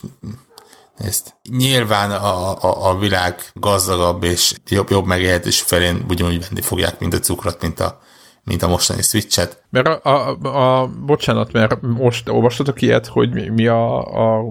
Nézd. 0.98 1.34
Nyilván 1.50 2.10
a, 2.10 2.62
a, 2.62 2.90
a 2.90 2.98
világ 2.98 3.40
gazdagabb 3.54 4.22
és 4.22 4.54
jobb, 4.68 4.90
jobb 4.90 5.06
megélhetés 5.06 5.60
felén 5.60 6.04
ugyanúgy 6.08 6.40
venni 6.40 6.60
fogják, 6.60 6.98
mint 6.98 7.14
a 7.14 7.18
cukrot, 7.18 7.62
mint 7.62 7.80
a, 7.80 8.00
mint 8.44 8.62
a 8.62 8.68
mostani 8.68 9.02
switchet. 9.02 9.62
Mert 9.70 9.86
a, 9.86 10.00
a, 10.42 10.82
a 10.82 10.86
bocsánat, 10.86 11.52
mert 11.52 11.80
most 11.80 12.28
olvastatok 12.28 12.82
ilyet, 12.82 13.06
hogy 13.06 13.30
mi, 13.32 13.48
mi 13.48 13.66
a, 13.66 13.98
a, 13.98 14.44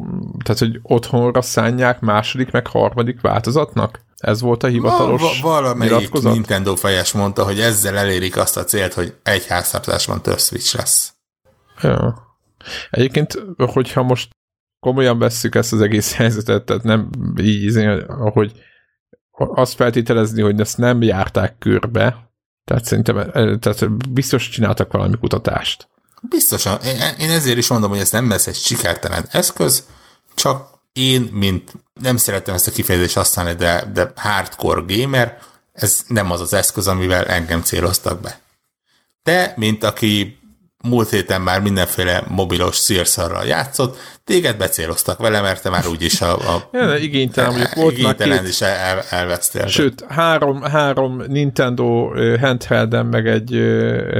tehát 0.43 0.59
hogy 0.59 0.79
otthonra 0.81 1.41
szánják 1.41 1.99
második, 1.99 2.51
meg 2.51 2.67
harmadik 2.67 3.21
változatnak? 3.21 4.01
Ez 4.17 4.41
volt 4.41 4.63
a 4.63 4.67
hivatalos 4.67 5.21
va, 5.21 5.27
va, 5.41 5.49
Valamelyik 5.49 5.93
nyilatkozat? 5.93 6.33
Nintendo 6.33 6.75
fejes 6.75 7.11
mondta, 7.11 7.43
hogy 7.43 7.59
ezzel 7.59 7.97
elérik 7.97 8.37
azt 8.37 8.57
a 8.57 8.63
célt, 8.63 8.93
hogy 8.93 9.15
egy 9.23 9.47
háztartásban 9.47 10.21
több 10.21 10.39
switch 10.39 10.75
lesz. 10.75 11.13
Ja. 11.81 12.31
Egyébként, 12.89 13.43
hogyha 13.57 14.03
most 14.03 14.29
komolyan 14.83 15.19
vesszük 15.19 15.55
ezt 15.55 15.73
az 15.73 15.81
egész 15.81 16.13
helyzetet, 16.19 16.63
tehát 16.63 16.83
nem 16.83 17.09
így, 17.41 17.87
hogy 18.33 18.51
azt 19.31 19.75
feltételezni, 19.75 20.41
hogy 20.41 20.59
ezt 20.59 20.77
nem 20.77 21.01
járták 21.01 21.57
körbe, 21.57 22.31
tehát 22.65 22.85
szerintem 22.85 23.31
tehát 23.59 24.11
biztos 24.11 24.49
csináltak 24.49 24.91
valami 24.91 25.17
kutatást. 25.19 25.87
Biztosan. 26.29 26.79
Én 27.19 27.29
ezért 27.29 27.57
is 27.57 27.67
mondom, 27.67 27.89
hogy 27.89 27.99
ez 27.99 28.11
nem 28.11 28.29
lesz 28.29 28.47
egy 28.47 28.55
sikertelen 28.55 29.25
eszköz, 29.31 29.87
csak 30.35 30.67
én, 30.93 31.21
mint 31.21 31.73
nem 32.01 32.17
szeretem 32.17 32.53
ezt 32.53 32.67
a 32.67 32.71
kifejezést 32.71 33.15
használni, 33.15 33.53
de, 33.53 33.89
de 33.93 34.11
hardcore 34.15 34.83
gamer, 34.87 35.37
ez 35.73 36.03
nem 36.07 36.31
az 36.31 36.41
az 36.41 36.53
eszköz, 36.53 36.87
amivel 36.87 37.25
engem 37.25 37.61
céloztak 37.61 38.21
be. 38.21 38.39
De, 39.23 39.53
mint 39.55 39.83
aki 39.83 40.39
múlt 40.87 41.09
héten 41.09 41.41
már 41.41 41.61
mindenféle 41.61 42.23
mobilos 42.27 42.75
szírszarral 42.75 43.45
játszott, 43.45 43.97
téged 44.23 44.57
becéloztak 44.57 45.19
vele, 45.19 45.41
mert 45.41 45.61
te 45.61 45.69
már 45.69 45.87
úgyis 45.87 46.21
a, 46.21 46.55
a 46.55 46.69
ja, 46.73 46.95
igénytelen, 46.95 47.49
mondjuk 47.49 47.73
volt 47.73 47.97
igénytelen 47.97 48.39
két, 48.39 48.47
is 48.47 48.61
el, 48.61 49.03
elvesztél. 49.09 49.67
Sőt, 49.67 50.05
három, 50.09 50.61
három 50.61 51.23
Nintendo 51.27 52.11
handhelden, 52.39 53.05
meg 53.05 53.27
egy 53.27 53.49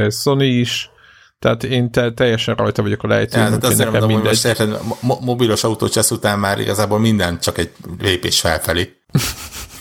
Sony 0.09 0.41
is, 0.41 0.91
tehát 1.39 1.63
én 1.63 1.91
te, 1.91 2.11
teljesen 2.11 2.55
rajta 2.55 2.81
vagyok 2.81 3.03
a 3.03 3.07
lejtőn. 3.07 3.41
Ja, 3.41 3.49
hát 3.49 3.63
azt 3.63 3.77
mondom, 3.77 4.07
mindegy. 4.07 4.15
hogy 4.15 4.23
most 4.25 4.45
érted, 4.45 4.79
mobilos 5.19 5.63
autócsesz 5.63 6.11
után 6.11 6.39
már 6.39 6.59
igazából 6.59 6.99
minden 6.99 7.39
csak 7.39 7.57
egy 7.57 7.71
lépés 7.99 8.39
felfelé. 8.39 8.93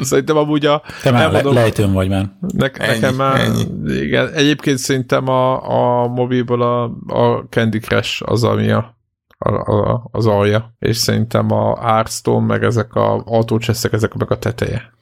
szerintem 0.00 0.36
amúgy 0.36 0.66
a... 0.66 0.82
Te 1.02 1.10
már 1.10 1.32
le, 1.32 1.42
lejtőn 1.42 1.92
vagy 1.92 2.08
már. 2.08 2.32
Ne, 2.40 2.70
ennyi, 2.70 2.92
nekem 2.92 3.14
már, 3.14 3.40
ennyi. 3.40 3.92
igen. 4.00 4.32
Egyébként 4.32 4.78
szerintem 4.78 5.28
a, 5.28 6.02
a 6.02 6.08
mobilból 6.08 6.62
a, 6.62 6.82
a 7.06 7.46
Candy 7.50 7.78
Crush 7.78 8.22
az, 8.24 8.44
ami 8.44 8.70
a, 8.70 8.96
a, 9.38 9.50
a, 9.50 10.08
az 10.12 10.26
alja, 10.26 10.74
és 10.78 10.96
szerintem 10.96 11.50
a 11.50 11.80
Hearthstone, 11.80 12.46
meg 12.46 12.62
ezek 12.62 12.94
a 12.94 13.22
autócseszek, 13.24 13.92
ezek 13.92 14.14
meg 14.14 14.30
a 14.30 14.38
teteje. 14.38 14.92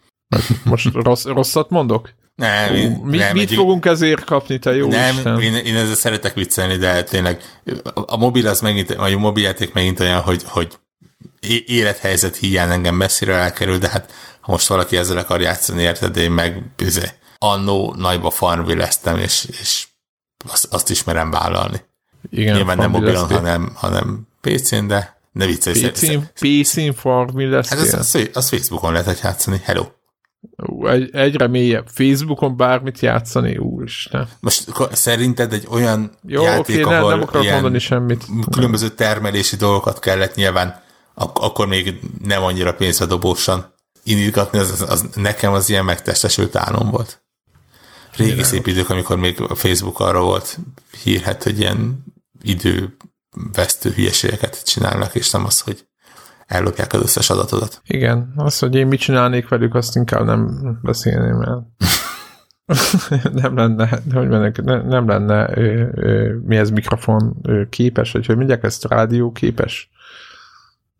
Most 0.64 0.94
rossz, 1.04 1.24
rosszat 1.24 1.70
mondok? 1.70 2.10
Nem, 2.34 2.74
én, 2.74 2.90
mi, 3.04 3.16
nem, 3.16 3.32
mit 3.32 3.50
egy, 3.50 3.56
fogunk 3.56 3.86
ezért 3.86 4.24
kapni, 4.24 4.58
te 4.58 4.74
jó 4.74 4.88
Nem, 4.88 5.14
Isten? 5.14 5.40
én, 5.40 5.54
én 5.54 5.76
ezzel 5.76 5.94
szeretek 5.94 6.34
viccelni, 6.34 6.76
de 6.76 7.02
tényleg 7.02 7.42
a, 7.82 8.02
a 8.06 8.16
mobil 8.16 8.46
az 8.46 8.60
megint, 8.60 8.94
vagy 8.94 9.12
a 9.12 9.18
mobiljáték 9.18 9.72
megint 9.72 10.00
olyan, 10.00 10.20
hogy, 10.20 10.42
hogy 10.46 10.78
élethelyzet 11.66 12.36
hiány 12.36 12.70
engem 12.70 12.94
messzire 12.94 13.34
elkerül, 13.34 13.78
de 13.78 13.88
hát 13.88 14.12
ha 14.40 14.52
most 14.52 14.66
valaki 14.66 14.96
ezzel 14.96 15.16
akar 15.16 15.40
játszani, 15.40 15.82
érted, 15.82 16.16
én 16.16 16.30
meg 16.30 16.62
bizony, 16.76 17.10
annó 17.38 17.94
nagyba 17.98 18.30
farmvilleztem, 18.30 19.18
és, 19.18 19.46
és 19.60 19.86
azt, 20.48 20.72
azt 20.72 20.90
ismerem 20.90 21.30
vállalni. 21.30 21.80
Igen, 22.30 22.54
Nyilván 22.54 22.76
nem 22.76 22.90
mobilon, 22.90 23.28
hanem, 23.28 23.72
hanem 23.74 24.28
PC-n, 24.40 24.86
de 24.86 25.20
ne 25.32 25.46
viccelj. 25.46 25.90
PC-n, 25.90 26.18
PC-n 26.34 26.92
farmvilleztél? 26.92 27.78
Hát 27.78 27.86
az, 27.86 27.94
az, 27.94 28.28
az 28.32 28.48
Facebookon 28.48 28.92
lehet 28.92 29.20
játszani, 29.20 29.60
hello. 29.64 29.84
Egy, 30.82 31.10
egyre 31.12 31.46
mélyebb. 31.46 31.86
Facebookon 31.88 32.56
bármit 32.56 33.00
játszani, 33.00 33.56
úristen. 33.56 34.28
Most 34.40 34.64
szerinted 34.92 35.52
egy 35.52 35.66
olyan 35.70 36.10
Jó, 36.26 36.42
játék, 36.42 36.76
oké, 36.76 36.82
ahol 36.82 37.08
nem, 37.08 37.18
nem 37.18 37.28
akarok 37.28 37.50
mondani 37.50 37.78
semmit. 37.78 38.24
különböző 38.50 38.88
termelési 38.88 39.56
dolgokat 39.56 39.98
kellett 39.98 40.34
nyilván 40.34 40.82
ak- 41.20 41.38
akkor 41.38 41.66
még 41.66 42.00
nem 42.24 42.42
annyira 42.42 42.74
pénzbedobósan 42.74 43.74
indítgatni, 44.02 44.58
az, 44.58 44.70
az, 44.70 44.90
az, 44.90 45.04
nekem 45.14 45.52
az 45.52 45.68
ilyen 45.68 45.84
megtestesült 45.84 46.56
álom 46.56 46.90
volt. 46.90 47.22
Régi 48.16 48.42
szép 48.42 48.66
idők, 48.66 48.90
amikor 48.90 49.16
még 49.18 49.40
a 49.48 49.54
Facebook 49.54 50.00
arra 50.00 50.20
volt 50.22 50.58
hírhet, 51.02 51.42
hogy 51.42 51.58
ilyen 51.58 52.04
idővesztő 52.42 53.90
hülyeségeket 53.94 54.64
csinálnak, 54.64 55.14
és 55.14 55.30
nem 55.30 55.44
az, 55.44 55.60
hogy 55.60 55.86
ellopják 56.46 56.92
az 56.92 57.02
összes 57.02 57.30
adatodat. 57.30 57.80
Igen, 57.86 58.32
az, 58.36 58.58
hogy 58.58 58.74
én 58.74 58.86
mit 58.86 59.00
csinálnék 59.00 59.48
velük, 59.48 59.74
azt 59.74 59.96
inkább 59.96 60.24
nem 60.24 60.78
beszélném 60.82 61.40
el. 61.40 61.74
nem 63.42 63.56
lenne, 63.56 64.02
hogy 64.12 64.28
mennek, 64.28 64.62
nem 64.84 65.08
lenne 65.08 65.58
ö, 65.58 65.86
ö, 65.94 66.34
mi 66.44 66.56
ez 66.56 66.70
mikrofon 66.70 67.36
ö, 67.42 67.62
képes, 67.68 68.12
vagy 68.12 68.26
hogy 68.26 68.36
mindjárt 68.36 68.64
ezt 68.64 68.84
rádió 68.84 69.32
képes. 69.32 69.90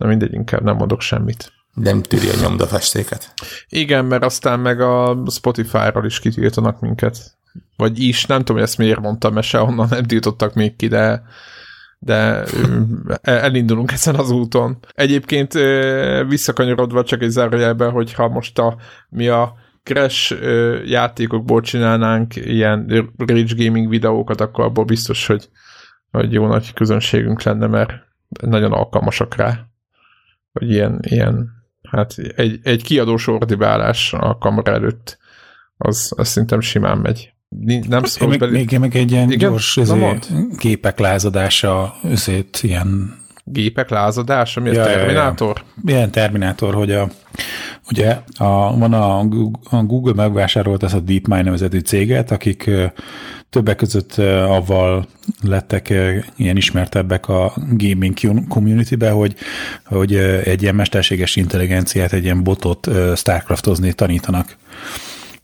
Na 0.01 0.07
mindegy, 0.07 0.33
inkább 0.33 0.63
nem 0.63 0.77
mondok 0.77 1.01
semmit. 1.01 1.53
Nem 1.75 2.03
tűri 2.03 2.29
a 2.29 2.41
nyomdafestéket. 2.43 3.35
Igen, 3.69 4.05
mert 4.05 4.25
aztán 4.25 4.61
meg 4.61 4.81
a 4.81 5.23
Spotify-ról 5.31 6.05
is 6.05 6.21
kitiltanak 6.21 6.81
minket. 6.81 7.19
Vagy 7.77 7.99
is, 8.03 8.27
nem 8.27 8.39
tudom, 8.39 8.57
hogy 8.57 8.65
ezt 8.65 8.79
miért 8.79 9.01
mondtam, 9.01 9.35
mert 9.35 9.47
sehonnan 9.47 9.87
nem 9.91 10.05
tiltottak 10.05 10.55
még 10.55 10.77
ki, 10.77 10.89
de 10.89 11.23
de 11.99 12.45
elindulunk 13.23 13.93
ezen 13.93 14.15
az 14.15 14.31
úton. 14.31 14.79
Egyébként 14.95 15.53
visszakanyarodva 16.29 17.05
csak 17.05 17.23
egy 17.23 17.31
zárójelben, 17.31 17.91
hogyha 17.91 18.29
most 18.29 18.59
a, 18.59 18.77
mi 19.09 19.29
a 19.29 19.55
Crash 19.83 20.35
játékokból 20.85 21.61
csinálnánk 21.61 22.37
ilyen 22.37 22.87
Rage 23.17 23.55
Gaming 23.57 23.89
videókat, 23.89 24.41
akkor 24.41 24.65
abból 24.65 24.85
biztos, 24.85 25.27
hogy, 25.27 25.49
hogy 26.11 26.33
jó 26.33 26.47
nagy 26.47 26.73
közönségünk 26.73 27.43
lenne, 27.43 27.67
mert 27.67 27.93
nagyon 28.41 28.73
alkalmasak 28.73 29.37
rá 29.37 29.70
hogy 30.53 30.71
ilyen, 30.71 30.99
ilyen 31.03 31.49
hát 31.91 32.15
egy, 32.37 32.61
egy 32.63 32.83
kiadó 32.83 33.19
ordibálás 33.27 34.13
a 34.13 34.39
kamera 34.39 34.73
előtt, 34.73 35.19
az, 35.77 36.13
az 36.17 36.29
szerintem 36.29 36.61
simán 36.61 36.99
megy. 36.99 37.33
Nem 37.89 38.05
szól 38.05 38.29
még, 38.29 38.39
belé... 38.39 38.53
még, 38.53 38.79
még 38.79 38.97
egy 38.97 39.11
ilyen 39.11 39.31
Igen? 39.31 39.51
gyors 39.51 39.77
ezért, 39.77 40.29
gépek 40.59 40.99
lázadása, 40.99 41.95
ezért 42.03 42.63
ilyen 42.63 43.19
gépek 43.45 43.91
lázadása? 43.91 44.61
Mi 44.61 44.71
ja, 44.71 44.83
a 44.83 44.85
Terminátor? 44.85 45.57
Ja, 45.57 45.83
ja. 45.85 45.95
Ilyen 45.95 46.11
Terminátor, 46.11 46.75
hogy 46.75 46.93
a, 46.93 47.09
Ugye 47.91 48.19
a, 48.37 48.77
van 48.79 48.93
a 48.93 49.25
Google, 49.25 49.79
a 49.79 49.83
Google 49.83 50.13
megvásárolt 50.15 50.83
ezt 50.83 50.95
a 50.95 51.01
DeepMind 51.01 51.45
nevezetű 51.45 51.79
céget, 51.79 52.31
akik 52.31 52.71
többek 53.51 53.77
között 53.77 54.19
avval 54.49 55.07
lettek 55.43 55.89
ilyen 56.37 56.57
ismertebbek 56.57 57.29
a 57.29 57.53
gaming 57.71 58.15
community-be, 58.49 59.11
hogy, 59.11 59.35
hogy 59.85 60.15
egy 60.45 60.63
ilyen 60.63 60.75
mesterséges 60.75 61.37
intelligenciát, 61.37 62.13
egy 62.13 62.25
ilyen 62.25 62.43
botot 62.43 62.89
Starcraftozni 63.17 63.93
tanítanak 63.93 64.57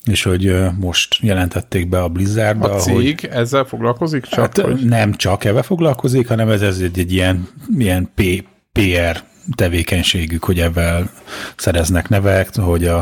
és 0.05 0.23
hogy 0.23 0.57
most 0.81 1.19
jelentették 1.23 1.89
be 1.89 2.03
a 2.03 2.09
Blizzardba. 2.09 2.71
A 2.71 2.79
cég 2.79 3.21
hogy, 3.21 3.31
ezzel 3.33 3.65
foglalkozik 3.65 4.25
csak? 4.25 4.39
Hát 4.39 4.59
hogy... 4.59 4.85
Nem 4.85 5.15
csak 5.15 5.45
ebben 5.45 5.63
foglalkozik, 5.63 6.29
hanem 6.29 6.49
ez, 6.49 6.63
ez 6.63 6.79
egy, 6.79 6.99
egy 6.99 7.13
ilyen, 7.13 7.49
ilyen 7.79 8.11
P, 8.15 8.23
PR 8.73 9.23
tevékenységük, 9.55 10.45
hogy 10.45 10.61
ebben 10.61 11.11
szereznek 11.57 12.09
nevek, 12.09 12.57
hogy 12.57 12.87
a, 12.87 12.97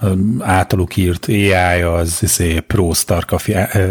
a 0.00 0.06
általuk 0.40 0.96
írt 0.96 1.26
AI 1.28 1.82
az 1.82 2.18
izé, 2.22 2.60
pro 2.60 2.92
Starcraft 2.92 3.46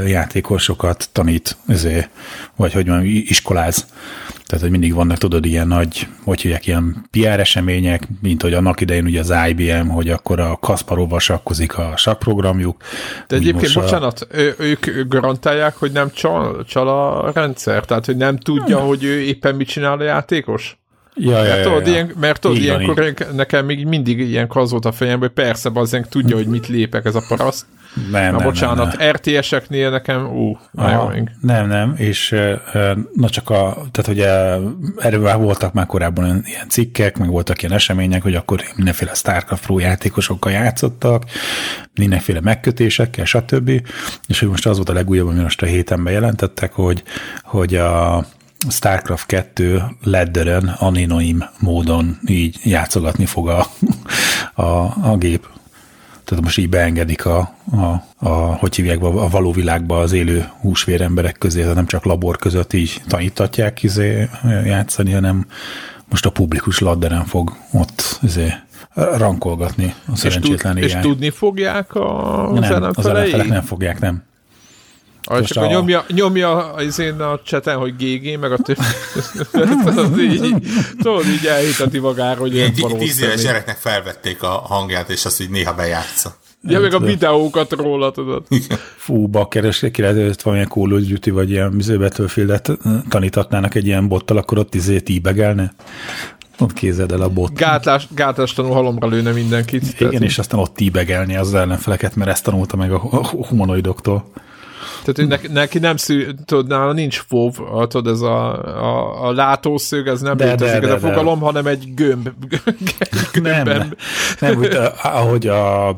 játékosokat 0.08 1.10
tanít, 1.12 1.58
izé, 1.68 2.08
vagy 2.56 2.74
hogy 2.74 2.88
mondjam, 2.88 3.24
iskoláz. 3.28 3.86
Tehát, 4.46 4.68
hogy 4.68 4.80
mindig 4.80 4.94
vannak, 4.94 5.18
tudod, 5.18 5.46
ilyen 5.46 5.68
nagy, 5.68 6.08
hogy 6.24 6.42
hívják, 6.42 6.68
ilyen 6.68 7.06
PR 7.12 7.40
események, 7.40 8.08
mint 8.22 8.42
hogy 8.42 8.54
annak 8.54 8.82
idején 8.82 9.06
ugye 9.06 9.20
az 9.20 9.34
IBM, 9.48 9.88
hogy 9.88 10.10
akkor 10.10 10.40
a 10.40 10.58
Kasparovval 10.58 11.20
sakkozik 11.20 11.78
a 11.78 11.94
sakprogramjuk. 11.96 12.84
De 13.28 13.36
egyébként, 13.36 13.74
bocsánat, 13.74 14.20
a... 14.20 14.36
ők 14.58 15.08
garantálják, 15.08 15.76
hogy 15.76 15.92
nem 15.92 16.12
csal, 16.12 16.66
csal 16.66 16.88
a 16.88 17.32
rendszer? 17.34 17.86
Tehát, 17.86 18.06
hogy 18.06 18.18
nem 18.18 18.38
tudja, 18.38 18.78
hmm. 18.78 18.88
hogy 18.88 19.04
ő 19.04 19.22
éppen 19.22 19.56
mit 19.56 19.68
csinál 19.68 20.00
a 20.00 20.04
játékos? 20.04 20.78
Ja, 21.16 21.44
ja, 21.44 21.54
mert 21.54 21.64
tudod, 21.64 21.86
ja. 21.86 21.94
Ilyen, 21.94 22.12
mert 22.20 22.40
tudod, 22.42 22.58
Igen, 22.58 22.82
ilyenkor 22.82 23.06
így. 23.06 23.26
nekem 23.36 23.66
még 23.66 23.86
mindig 23.86 24.20
ilyen 24.20 24.48
az 24.50 24.72
volt 24.72 24.86
a 24.86 24.92
fejemben, 24.92 25.32
hogy 25.34 25.46
persze, 25.46 25.70
bazzánk 25.70 26.08
tudja, 26.08 26.36
hogy 26.36 26.48
mit 26.48 26.68
lépek 26.68 27.06
ez 27.06 27.16
a 27.16 27.24
paraszt. 27.28 27.66
Nem, 28.12 28.32
Na, 28.32 28.38
nem, 28.38 28.48
bocsánat, 28.48 28.88
nem, 28.88 28.96
nem. 28.98 29.12
RTS-eknél 29.12 29.90
nekem, 29.90 30.26
ú, 30.26 30.58
Aha, 30.76 31.14
Nem, 31.42 31.68
nem, 31.68 31.94
és 31.98 32.36
na 33.14 33.30
csak 33.30 33.50
a, 33.50 33.78
tehát 33.92 34.08
ugye 34.08 34.30
erről 34.98 35.38
voltak 35.38 35.74
már 35.74 35.86
korábban 35.86 36.26
ilyen 36.46 36.70
cikkek, 36.70 37.18
meg 37.18 37.30
voltak 37.30 37.62
ilyen 37.62 37.74
események, 37.74 38.22
hogy 38.22 38.36
akkor 38.36 38.62
mindenféle 38.76 39.14
StarCraft 39.14 39.66
Pro 39.66 39.80
játékosokkal 39.80 40.52
játszottak, 40.52 41.24
mindenféle 41.96 42.40
megkötésekkel, 42.42 43.26
stb. 43.26 43.70
És 44.28 44.40
hogy 44.40 44.50
most 44.50 44.66
az 44.66 44.76
volt 44.76 44.90
a 44.90 44.94
legújabb, 44.94 45.28
ami 45.28 45.42
most 45.42 45.62
a 45.62 45.66
héten 45.66 46.04
bejelentettek, 46.04 46.74
hogy, 46.74 47.04
hogy 47.44 47.76
a 47.76 48.26
StarCraft 48.70 49.26
2 49.26 49.84
ledderen 50.04 50.68
aninoim 50.68 51.44
módon 51.60 52.20
így 52.26 52.60
játszogatni 52.64 53.26
fog 53.26 53.50
a, 53.50 53.68
a, 54.54 54.64
a 55.02 55.16
gép. 55.18 55.48
Tehát 56.24 56.44
most 56.44 56.58
így 56.58 56.70
beengedik 56.70 57.26
a, 57.26 57.56
a, 57.72 58.04
a 58.28 58.30
hogy 58.30 58.76
hívják, 58.76 59.02
a 59.02 59.30
való 59.30 59.52
világba 59.52 60.00
az 60.00 60.12
élő 60.12 60.50
húsvér 60.60 61.02
emberek 61.02 61.38
közé, 61.38 61.60
tehát 61.60 61.76
nem 61.76 61.86
csak 61.86 62.06
labor 62.06 62.38
között 62.38 62.74
így 62.74 63.02
tanítatják 63.08 63.84
izé 63.84 64.30
játszani, 64.44 65.12
hanem 65.12 65.46
most 66.10 66.26
a 66.26 66.30
publikus 66.30 66.80
ladderen 66.80 67.26
fog 67.26 67.56
ott 67.72 68.20
izé 68.22 68.54
rankolgatni 68.94 69.94
a 70.12 70.16
szerencsétlen 70.16 70.78
és, 70.78 70.92
tud, 70.92 71.00
és 71.00 71.02
tudni 71.02 71.30
fogják 71.30 71.96
a 71.96 72.50
nem, 72.54 72.84
az 72.94 73.06
ellenfelek 73.06 73.48
nem 73.48 73.62
fogják, 73.62 74.00
nem. 74.00 74.24
Ah, 75.26 75.42
és 75.42 75.52
akkor 75.52 75.68
a... 75.68 75.72
nyomja, 75.72 76.06
nyomja 76.08 76.74
az 76.74 77.00
én 77.00 77.20
a 77.20 77.40
cseten, 77.44 77.78
hogy 77.78 77.96
GG, 77.96 78.40
meg 78.40 78.52
a 78.52 78.58
többi. 78.58 78.82
tudod, 79.86 80.20
így, 80.20 80.56
tudod, 80.98 81.26
így 81.28 81.46
elhiteti 81.46 82.00
magára, 82.00 82.40
hogy 82.40 82.56
ilyen 82.56 82.74
Tíz 82.74 83.22
éves 83.22 83.42
gyereknek 83.42 83.78
felvették 83.78 84.44
a 84.44 84.48
hangját, 84.48 85.10
és 85.10 85.26
azt 85.26 85.42
így 85.42 85.50
néha 85.50 85.74
bejátsza. 85.74 86.36
Ja, 86.68 86.80
meg 86.80 86.94
a 86.94 87.00
videókat 87.00 87.72
róla, 87.72 88.12
tudod. 88.12 88.44
Fú, 88.98 89.28
bakker, 89.28 89.74
ki 89.92 90.02
lehet, 90.02 90.42
valamilyen 90.42 90.70
Call 90.70 90.92
of 90.92 91.02
Duty, 91.02 91.30
vagy 91.30 91.50
ilyen 91.50 91.82
Battlefield-et 91.98 92.72
tanítatnának 93.10 93.76
egy 93.76 93.86
ilyen 93.86 94.08
bottal, 94.08 94.38
akkor 94.38 94.58
ott 94.58 94.76
izé 94.76 95.00
tíbegelne. 95.00 95.74
Ott 96.60 96.74
kézed 96.74 97.12
el 97.12 97.22
a 97.22 97.30
bot. 97.30 97.54
Gátlás, 97.56 98.08
gátlás 98.16 98.54
tanul 98.54 98.72
halomra 98.72 99.08
lőne 99.08 99.32
mindenkit. 99.32 99.84
Igen, 99.84 100.10
tehát, 100.10 100.24
és 100.24 100.38
aztán 100.38 100.60
ott 100.60 100.74
tíbegelni 100.76 101.36
az 101.36 101.54
ellenfeleket, 101.54 102.16
mert 102.16 102.30
ezt 102.30 102.44
tanulta 102.44 102.76
meg 102.78 102.92
a 102.92 102.98
humanoidoktól. 103.48 104.32
Tehát 105.04 105.30
neki, 105.30 105.48
neki 105.48 105.80
nem 105.80 105.98
szű, 105.98 106.26
tudod, 106.46 106.68
nála 106.68 106.94
nincs 106.94 107.24
fov, 107.28 107.56
tudod, 107.88 108.14
ez 108.14 108.22
a, 108.22 108.64
a, 108.84 109.28
a 109.28 109.32
látószög, 109.32 110.08
ez 110.08 110.22
nem 110.22 110.38
de, 110.38 110.46
létezik, 110.46 110.80
de, 110.80 110.88
de, 110.88 110.94
ez 110.94 111.04
a 111.04 111.08
fogalom, 111.08 111.40
de. 111.40 111.46
hanem 111.46 111.68
egy 111.68 111.94
gömb. 111.96 112.30
nem, 113.42 113.64
nem, 113.64 113.94
nem 114.40 114.58
úgy, 114.58 114.78
ahogy 115.04 115.48
a, 115.48 115.88
a, 115.88 115.96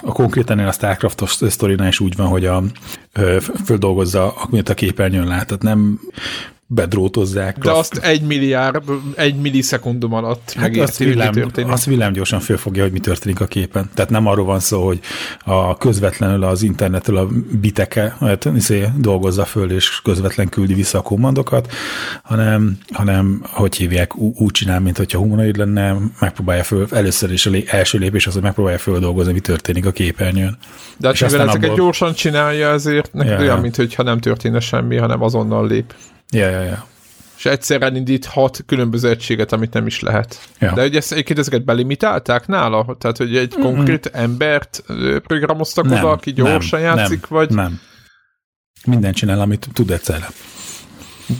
a 0.00 0.12
konkrétan 0.12 0.58
a 0.58 0.72
Starcraft-os 0.72 1.30
sztorinál 1.30 1.88
is 1.88 2.00
úgy 2.00 2.16
van, 2.16 2.26
hogy 2.26 2.46
a, 2.46 2.62
földolgozza, 3.64 4.32
amit 4.32 4.68
a 4.68 4.74
képernyőn 4.74 5.26
lát, 5.26 5.46
tehát 5.46 5.62
nem 5.62 6.00
bedrótozzák. 6.66 7.58
De 7.58 7.70
azt 7.70 7.96
egy 7.96 8.22
milliárd, 8.22 8.82
egy 9.16 9.36
millisekundum 9.36 10.12
alatt 10.12 10.52
hát 10.52 10.62
megérti, 10.62 10.80
azt 10.80 10.98
villám, 10.98 11.30
mi 11.34 11.40
történik. 11.40 11.72
Azt 11.72 11.84
villám 11.84 12.12
gyorsan 12.12 12.40
fölfogja, 12.40 12.82
hogy 12.82 12.92
mi 12.92 12.98
történik 12.98 13.40
a 13.40 13.46
képen. 13.46 13.90
Tehát 13.94 14.10
nem 14.10 14.26
arról 14.26 14.44
van 14.44 14.60
szó, 14.60 14.86
hogy 14.86 15.00
a 15.44 15.76
közvetlenül 15.76 16.42
az 16.42 16.62
internetről 16.62 17.16
a 17.16 17.28
biteke 17.60 18.16
hát, 18.20 18.48
dolgozza 19.00 19.44
föl, 19.44 19.70
és 19.70 20.00
közvetlen 20.02 20.48
küldi 20.48 20.74
vissza 20.74 20.98
a 20.98 21.02
kommandokat, 21.02 21.72
hanem, 22.22 22.78
hanem 22.92 23.42
hogy 23.42 23.76
hívják, 23.76 24.16
úgy 24.16 24.50
csinál, 24.50 24.80
mint 24.80 24.96
hogyha 24.96 25.18
humanoid 25.18 25.56
lenne, 25.56 25.96
megpróbálja 26.20 26.62
föl, 26.62 26.86
először 26.90 27.32
is 27.32 27.46
a 27.46 27.50
lé, 27.50 27.64
első 27.66 27.98
lépés 27.98 28.26
az, 28.26 28.32
hogy 28.32 28.42
megpróbálja 28.42 28.78
földolgozni, 28.78 29.32
mi 29.32 29.40
történik 29.40 29.86
a 29.86 29.90
képernyőn. 29.90 30.56
De 30.96 31.06
hát 31.06 31.20
mivel 31.20 31.40
ezeket 31.40 31.64
abból... 31.64 31.76
gyorsan 31.76 32.14
csinálja, 32.14 32.68
ezért 32.68 33.12
neki 33.12 33.30
ja, 33.30 33.38
olyan, 33.38 33.60
mintha 33.60 34.02
nem 34.02 34.20
történne 34.20 34.60
semmi, 34.60 34.96
hanem 34.96 35.22
azonnal 35.22 35.66
lép. 35.66 35.94
Ja, 36.30 36.48
ja, 36.48 36.62
ja. 36.62 36.86
És 37.36 37.46
egyszerre 37.46 37.90
indít 37.94 38.24
hat 38.24 38.62
különböző 38.66 39.08
egységet, 39.08 39.52
amit 39.52 39.72
nem 39.72 39.86
is 39.86 40.00
lehet. 40.00 40.48
Ja. 40.58 40.72
De 40.72 40.80
hogy 40.80 40.96
ezt, 40.96 41.12
egyébként 41.12 41.38
ezeket 41.38 41.64
belimitálták 41.64 42.46
nála? 42.46 42.96
Tehát, 42.98 43.16
hogy 43.16 43.36
egy 43.36 43.54
mm-hmm. 43.54 43.66
konkrét 43.66 44.06
embert 44.06 44.84
programoztak 45.22 45.84
nem, 45.84 45.98
oda, 45.98 46.10
aki 46.10 46.32
gyorsan 46.32 46.80
nem, 46.80 46.96
játszik, 46.96 47.20
nem, 47.20 47.28
vagy... 47.28 47.50
Nem. 47.50 47.80
Minden 48.86 49.12
csinál, 49.12 49.40
amit 49.40 49.68
tud 49.72 49.90
egyszerre. 49.90 50.28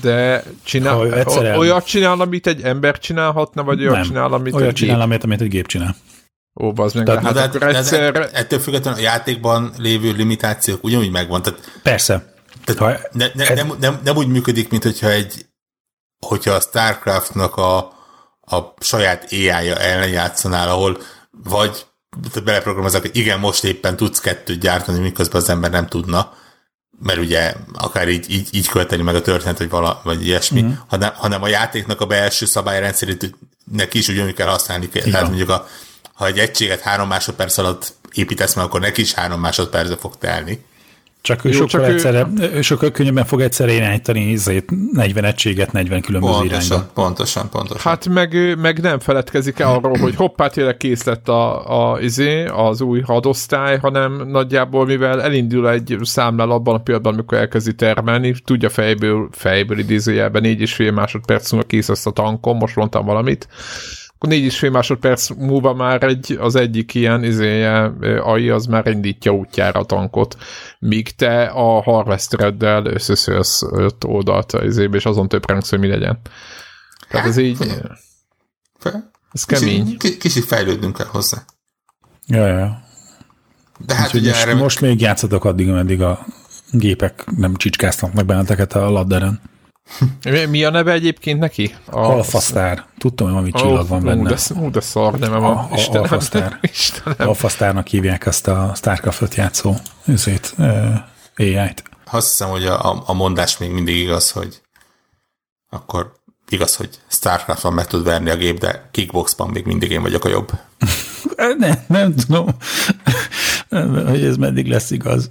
De 0.02 0.42
csinál, 0.62 1.14
egyszerűen... 1.14 1.58
olyat 1.58 1.86
csinál, 1.86 2.20
amit 2.20 2.46
egy 2.46 2.62
ember 2.62 2.98
csinálhatna, 2.98 3.62
vagy 3.62 3.80
olyat 3.80 3.94
nem. 3.94 4.02
csinál, 4.02 4.32
amit 4.32 4.54
olyat 4.54 4.68
egy 4.68 4.74
csinál, 4.74 5.00
amit, 5.00 5.24
amit 5.24 5.40
egy 5.40 5.48
gép 5.48 5.66
csinál. 5.66 5.96
Ó, 6.60 6.72
az 6.76 6.92
meg, 6.92 7.04
tehát, 7.04 7.22
hát 7.22 7.34
de, 7.34 7.42
akkor 7.42 7.62
egyszer... 7.62 8.12
De, 8.12 8.30
ettől 8.30 8.58
függetlenül 8.58 8.98
a 8.98 9.02
játékban 9.02 9.72
lévő 9.78 10.12
limitációk 10.12 10.84
ugyanúgy 10.84 11.10
megvan. 11.10 11.42
Tehát 11.42 11.80
Persze. 11.82 12.34
Tehát 12.66 13.00
ha 13.00 13.08
ne, 13.12 13.26
ne, 13.34 13.46
ez... 13.46 13.56
nem, 13.56 13.76
nem, 13.80 14.00
nem 14.04 14.16
úgy 14.16 14.28
működik, 14.28 14.68
mint 14.68 14.82
hogyha 14.82 15.10
egy 15.10 15.46
hogyha 16.26 16.52
a 16.52 16.60
Starcraftnak 16.60 17.56
a, 17.56 17.76
a 18.40 18.74
saját 18.80 19.26
AI-ja 19.30 19.76
ellen 19.76 20.08
játszanál, 20.08 20.68
ahol 20.68 20.98
vagy 21.44 21.86
beleprogramozok, 22.44 23.00
hogy 23.00 23.16
igen, 23.16 23.38
most 23.38 23.64
éppen 23.64 23.96
tudsz 23.96 24.20
kettőt 24.20 24.60
gyártani, 24.60 24.98
miközben 24.98 25.40
az 25.40 25.48
ember 25.48 25.70
nem 25.70 25.86
tudna, 25.86 26.32
mert 26.98 27.18
ugye 27.18 27.54
akár 27.74 28.08
így, 28.08 28.30
így, 28.30 28.48
így 28.52 28.68
költeni 28.68 29.02
meg 29.02 29.14
a 29.14 29.22
történet, 29.22 29.58
vagy, 29.58 29.70
vala, 29.70 30.00
vagy 30.04 30.26
ilyesmi, 30.26 30.62
mm. 30.62 30.70
hanem, 30.86 31.12
hanem 31.14 31.42
a 31.42 31.48
játéknak 31.48 32.00
a 32.00 32.06
belső 32.06 32.46
szabályrendszerét 32.46 33.34
neki 33.72 33.98
is 33.98 34.08
ugyanúgy 34.08 34.34
kell 34.34 34.48
használni. 34.48 34.88
Igen. 34.92 35.10
Tehát 35.10 35.26
mondjuk, 35.26 35.48
a, 35.48 35.66
ha 36.12 36.26
egy 36.26 36.38
egységet 36.38 36.80
három 36.80 37.08
másodperc 37.08 37.58
alatt 37.58 37.94
építesz 38.12 38.54
meg, 38.54 38.64
akkor 38.64 38.80
neki 38.80 39.00
is 39.00 39.12
három 39.12 39.40
másodpercre 39.40 39.96
fog 39.96 40.18
telni. 40.18 40.64
Csak 41.26 41.44
ő 41.44 41.48
Jó, 41.48 41.54
sokkal, 41.54 41.68
csak 41.68 41.88
egyszerre, 41.88 42.26
ő... 42.40 42.62
sokkal 42.62 42.90
könnyebben 42.90 43.24
fog 43.24 43.40
egyszerre 43.40 43.72
irányítani 43.72 44.36
40 44.92 45.24
egységet 45.24 45.72
40 45.72 46.00
különböző 46.00 46.32
pontosan, 46.32 46.76
irányba. 46.76 46.90
Pontosan, 46.94 47.48
pontosan. 47.48 47.92
Hát 47.92 48.08
meg, 48.08 48.58
meg 48.58 48.80
nem 48.80 48.98
feledkezik 48.98 49.58
el 49.58 49.74
arról, 49.74 49.98
hogy 49.98 50.14
hoppá, 50.14 50.48
tényleg 50.48 50.76
kész 50.76 51.04
lett 51.04 51.28
a, 51.28 51.92
a, 51.92 52.00
izé, 52.00 52.44
az 52.44 52.80
új 52.80 53.00
hadosztály, 53.00 53.78
hanem 53.78 54.28
nagyjából, 54.28 54.86
mivel 54.86 55.22
elindul 55.22 55.70
egy 55.70 55.96
számlál 56.02 56.50
abban 56.50 56.74
a 56.74 56.78
pillanatban, 56.78 57.14
amikor 57.14 57.38
elkezdi 57.38 57.74
termelni, 57.74 58.34
tudja 58.44 58.68
fejből, 58.68 59.28
fejből 59.32 59.78
idézőjelben 59.78 60.42
négy 60.42 60.60
és 60.60 60.74
fél 60.74 60.92
másodperc 60.92 61.52
múlva 61.52 61.66
kész 61.66 61.88
lesz 61.88 62.06
a 62.06 62.10
tankom, 62.10 62.56
most 62.56 62.76
mondtam 62.76 63.04
valamit, 63.04 63.48
akkor 64.16 64.28
négy 64.28 64.44
és 64.44 64.58
fél 64.58 64.70
másodperc 64.70 65.28
múlva 65.28 65.74
már 65.74 66.02
egy, 66.02 66.36
az 66.40 66.54
egyik 66.54 66.94
ilyen 66.94 67.24
izéje, 67.24 67.92
AI 68.20 68.50
az 68.50 68.66
már 68.66 68.86
indítja 68.86 69.32
útjára 69.32 69.80
a 69.80 69.84
tankot, 69.84 70.36
míg 70.78 71.14
te 71.14 71.44
a 71.44 71.82
harvestereddel 71.82 72.86
összeszősz 72.86 73.62
öt 73.72 74.04
oldalt 74.04 74.52
az 74.52 74.64
izébe, 74.64 74.96
és 74.96 75.04
azon 75.06 75.28
több 75.28 75.50
hogy 75.68 75.78
mi 75.78 75.88
legyen. 75.88 76.18
Tehát 77.08 77.26
ez 77.26 77.36
így... 77.36 77.58
Ez 79.32 79.44
kemény. 79.44 79.96
Kicsit, 79.98 80.18
kicsit 80.18 80.44
fejlődnünk 80.44 80.96
kell 80.96 81.06
hozzá. 81.06 81.44
Ja, 82.26 82.46
ja. 82.46 82.84
De 83.78 83.94
hát 83.94 84.14
ugye 84.14 84.30
most, 84.30 84.42
erre... 84.42 84.54
most 84.54 84.80
még 84.80 85.00
játszatok 85.00 85.44
addig, 85.44 85.68
ameddig 85.68 86.02
a 86.02 86.26
gépek 86.70 87.24
nem 87.36 87.56
csicskáztak 87.56 88.12
meg 88.12 88.26
benneteket 88.26 88.72
a 88.72 88.90
ladderen. 88.90 89.40
Mi 90.50 90.64
a 90.64 90.70
neve 90.70 90.92
egyébként 90.92 91.38
neki? 91.40 91.74
A... 91.84 91.98
Alfasztár. 91.98 92.84
Tudtam, 92.98 93.26
hogy 93.26 93.34
valami 93.34 93.52
csillag 93.52 93.88
van 93.88 94.02
benne. 94.02 94.20
Ú, 94.20 94.34
de, 94.34 94.38
ú, 94.60 94.70
de 94.70 94.80
szar 94.80 95.18
neve 95.18 95.36
van. 95.36 95.56
A, 95.56 95.68
Istenem. 95.74 96.02
Alfasztár. 96.02 96.58
Istenem. 96.72 97.28
Alfasztárnak 97.28 97.86
hívják 97.86 98.26
azt 98.26 98.48
a 98.48 98.72
Starcraft-ot 98.74 99.34
játszó 99.34 99.74
üzét, 100.06 100.54
uh, 100.58 100.94
AI-t. 101.36 101.82
Azt 102.10 102.28
hiszem, 102.28 102.48
hogy 102.48 102.64
a, 102.64 103.02
a 103.06 103.12
mondás 103.12 103.58
még 103.58 103.70
mindig 103.70 103.96
igaz, 103.96 104.30
hogy 104.30 104.60
akkor 105.70 106.12
igaz, 106.48 106.76
hogy 106.76 106.90
Starcraft-ban 107.08 107.72
meg 107.72 107.86
tud 107.86 108.04
verni 108.04 108.30
a 108.30 108.36
gép, 108.36 108.58
de 108.58 108.88
kickboxban 108.90 109.50
még 109.50 109.64
mindig 109.64 109.90
én 109.90 110.02
vagyok 110.02 110.24
a 110.24 110.28
jobb. 110.28 110.50
nem, 111.58 111.78
nem 111.86 112.14
tudom, 112.14 112.46
hogy 114.06 114.24
ez 114.24 114.36
meddig 114.36 114.66
lesz 114.66 114.90
igaz. 114.90 115.30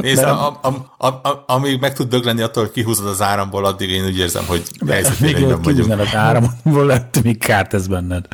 Nézd, 0.00 0.22
a, 0.22 0.58
a, 0.62 0.68
a, 0.98 1.06
a, 1.06 1.44
amíg 1.46 1.80
meg 1.80 1.92
tud 1.92 2.08
dögleni 2.08 2.42
attól, 2.42 2.62
hogy 2.62 2.72
kihúzod 2.72 3.06
az 3.06 3.22
áramból, 3.22 3.64
addig 3.64 3.90
én 3.90 4.04
úgy 4.04 4.18
érzem, 4.18 4.44
hogy 4.46 4.62
helyzetében 4.88 5.62
vagyunk. 5.62 5.88
Még 5.88 5.98
az 5.98 6.14
áramból 6.14 6.86
lett, 6.86 7.22
még 7.22 7.38
kárt 7.38 7.74
ez 7.74 7.86
benned. 7.86 8.26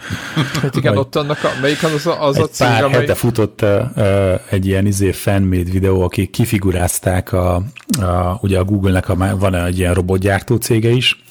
Hát 0.63 0.77
igen, 0.77 0.97
ott 0.97 1.17
annak 1.17 1.45
a, 1.45 1.49
melyik 1.61 1.83
az 1.83 2.07
a, 2.07 2.27
az 2.27 2.37
egy 2.37 2.43
a 2.43 2.47
cég, 2.47 2.67
pár 2.67 2.85
amely... 2.85 3.01
hete 3.01 3.15
futott 3.15 3.63
uh, 3.63 4.41
egy 4.51 4.67
ilyen 4.67 4.87
izé 4.87 5.13
fanmade 5.13 5.71
videó, 5.71 6.03
akik 6.03 6.31
kifigurázták 6.31 7.33
a, 7.33 7.55
a 8.01 8.39
ugye 8.41 8.59
a 8.59 8.65
Google-nek 8.65 9.09
a, 9.09 9.37
van 9.39 9.55
egy 9.55 9.79
ilyen 9.79 9.95
robotgyártó 9.95 10.57
cége 10.57 10.91
is, 10.91 11.23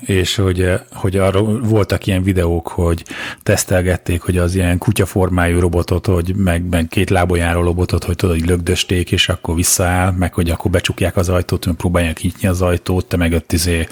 és 0.00 0.34
hogy, 0.36 0.72
hogy 0.92 1.16
arra 1.16 1.42
voltak 1.42 2.06
ilyen 2.06 2.22
videók, 2.22 2.68
hogy 2.68 3.04
tesztelgették, 3.42 4.22
hogy 4.22 4.38
az 4.38 4.54
ilyen 4.54 4.78
kutyaformájú 4.78 5.60
robotot, 5.60 6.06
hogy 6.06 6.34
meg, 6.36 6.68
meg 6.68 6.88
két 6.88 7.10
lábon 7.10 7.52
robotot, 7.52 8.04
hogy 8.04 8.16
tudod, 8.16 8.38
hogy 8.38 8.48
lögdösték, 8.48 9.12
és 9.12 9.28
akkor 9.28 9.54
visszaáll, 9.54 10.10
meg 10.10 10.34
hogy 10.34 10.50
akkor 10.50 10.70
becsukják 10.70 11.16
az 11.16 11.28
ajtót, 11.28 11.66
meg 11.66 11.74
próbálják 11.74 12.20
nyitni 12.20 12.48
az 12.48 12.62
ajtót, 12.62 13.06
te 13.06 13.16
meg 13.16 13.32
ott 13.32 13.52
izé 13.52 13.86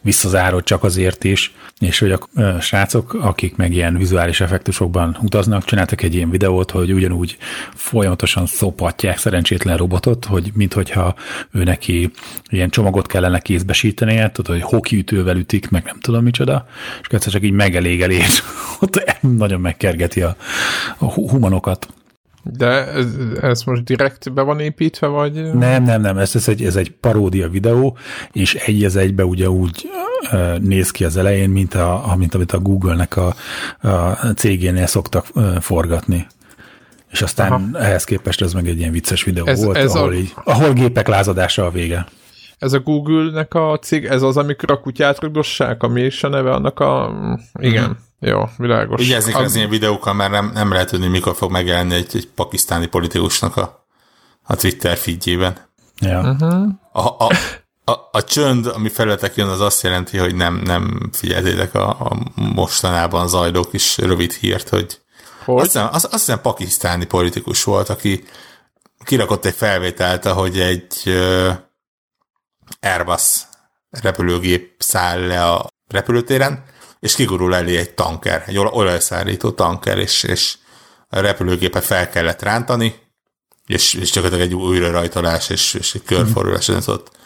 visszazárod 0.00 0.64
csak 0.64 0.84
azért 0.84 1.24
is, 1.24 1.52
és 1.78 1.98
hogy 1.98 2.12
a 2.12 2.60
srácok, 2.60 3.14
akik 3.14 3.56
meg 3.56 3.72
ilyen 3.72 3.96
vizuális 3.96 4.40
effektusokban 4.40 5.18
utaznak, 5.22 5.64
csináltak 5.64 6.02
egy 6.02 6.14
ilyen 6.14 6.30
videót, 6.30 6.70
hogy 6.70 6.92
ugyanúgy 6.92 7.36
folyamatosan 7.74 8.46
szopatják 8.46 9.18
szerencsétlen 9.18 9.76
robotot, 9.76 10.24
hogy 10.24 10.50
minthogyha 10.54 11.14
ő 11.50 11.62
neki 11.62 12.10
ilyen 12.48 12.70
csomagot 12.70 13.06
kellene 13.06 13.38
kézbesítenie, 13.38 14.30
tudod, 14.30 14.52
hogy 14.52 14.64
hokiütővel 14.90 15.36
ütik, 15.36 15.70
meg 15.70 15.84
nem 15.84 16.00
tudom 16.00 16.22
micsoda, 16.22 16.66
és 17.00 17.06
egyszer 17.08 17.32
csak 17.32 17.42
így 17.42 17.52
megelégeli, 17.52 18.14
és 18.14 18.42
ott 18.80 19.20
nagyon 19.20 19.60
megkergeti 19.60 20.22
a, 20.22 20.36
a 20.98 21.04
humanokat. 21.04 21.88
De 22.42 22.86
ez, 22.86 23.06
ez 23.40 23.62
most 23.62 23.84
direkt 23.84 24.32
be 24.32 24.42
van 24.42 24.60
építve, 24.60 25.06
vagy? 25.06 25.54
Nem, 25.54 25.82
nem, 25.82 26.00
nem, 26.00 26.18
ez, 26.18 26.34
ez, 26.34 26.48
egy, 26.48 26.64
ez 26.64 26.76
egy 26.76 26.90
paródia 26.90 27.48
videó, 27.48 27.96
és 28.32 28.54
egy 28.54 28.84
az 28.84 28.96
egybe 28.96 29.24
ugye 29.24 29.50
úgy 29.50 29.90
néz 30.58 30.90
ki 30.90 31.04
az 31.04 31.16
elején, 31.16 31.50
mint, 31.50 31.74
a, 31.74 32.14
mint 32.18 32.34
amit 32.34 32.52
a 32.52 32.58
Google-nek 32.58 33.16
a, 33.16 33.34
a 33.88 34.26
cégénél 34.36 34.86
szoktak 34.86 35.26
forgatni. 35.60 36.26
És 37.10 37.22
aztán 37.22 37.52
Aha. 37.52 37.78
ehhez 37.78 38.04
képest 38.04 38.42
ez 38.42 38.52
meg 38.52 38.68
egy 38.68 38.78
ilyen 38.78 38.92
vicces 38.92 39.24
videó 39.24 39.46
ez, 39.46 39.64
volt, 39.64 39.76
ez 39.76 39.94
ahol, 39.94 40.08
a... 40.08 40.14
így, 40.14 40.32
ahol 40.44 40.72
gépek 40.72 41.08
lázadása 41.08 41.66
a 41.66 41.70
vége. 41.70 42.06
Ez 42.60 42.72
a 42.72 42.78
Google-nek 42.78 43.54
a 43.54 43.78
cég, 43.78 44.04
ez 44.04 44.22
az, 44.22 44.36
amikor 44.36 44.70
a 44.70 44.80
kutyát 44.80 45.20
rugdossák, 45.20 45.82
ami 45.82 46.02
is 46.02 46.24
a 46.24 46.28
neve 46.28 46.52
annak 46.52 46.80
a... 46.80 47.12
Igen. 47.60 47.84
Mm-hmm. 47.84 47.92
Jó, 48.30 48.48
világos. 48.56 49.00
Vigyázzik 49.00 49.36
az 49.36 49.54
ilyen 49.54 49.68
videókkal, 49.68 50.14
mert 50.14 50.30
nem, 50.30 50.50
nem 50.54 50.72
lehet 50.72 50.90
tudni, 50.90 51.06
mikor 51.06 51.34
fog 51.34 51.50
megjelenni 51.50 51.94
egy, 51.94 52.10
egy 52.12 52.28
pakisztáni 52.28 52.86
politikusnak 52.86 53.56
a, 53.56 53.86
a 54.42 54.56
Twitter 54.56 54.96
feedjében. 54.96 55.56
Ja. 56.00 56.20
Uh-huh. 56.20 56.68
A, 56.92 57.24
a, 57.24 57.30
a, 57.84 58.08
a 58.12 58.24
csönd, 58.24 58.66
ami 58.66 58.88
felületek 58.88 59.34
jön, 59.34 59.48
az 59.48 59.60
azt 59.60 59.82
jelenti, 59.82 60.18
hogy 60.18 60.34
nem, 60.34 60.54
nem 60.64 61.10
figyeltétek 61.12 61.74
a, 61.74 61.88
a 61.88 62.16
mostanában 62.34 63.28
zajló 63.28 63.64
kis 63.64 63.98
rövid 63.98 64.32
hírt, 64.32 64.68
hogy, 64.68 65.00
hogy? 65.44 65.60
Azt, 65.60 65.64
hiszem, 65.64 65.88
azt, 65.92 66.04
azt 66.04 66.24
hiszem 66.24 66.40
pakisztáni 66.40 67.04
politikus 67.04 67.64
volt, 67.64 67.88
aki 67.88 68.24
kirakott 69.04 69.44
egy 69.44 69.54
felvételt, 69.54 70.24
hogy 70.24 70.60
egy 70.60 71.18
Airbus 72.80 73.46
repülőgép 73.90 74.74
száll 74.78 75.26
le 75.26 75.44
a 75.44 75.68
repülőtéren, 75.86 76.64
és 77.00 77.14
kigurul 77.14 77.54
elé 77.54 77.76
egy 77.76 77.94
tanker, 77.94 78.44
egy 78.46 78.58
olajszállító 78.58 79.50
tanker, 79.50 79.98
és, 79.98 80.22
és 80.22 80.56
a 81.08 81.20
repülőgépet 81.20 81.84
fel 81.84 82.08
kellett 82.08 82.42
rántani, 82.42 82.94
és, 83.66 83.94
és 83.94 84.10
csak 84.10 84.32
egy 84.32 84.54
újra 84.54 84.90
rajtolás, 84.90 85.48
és, 85.48 85.74
és 85.74 85.94
egy 85.94 86.02
körforulás, 86.02 86.68
ez 86.68 86.88
ott 86.88 87.18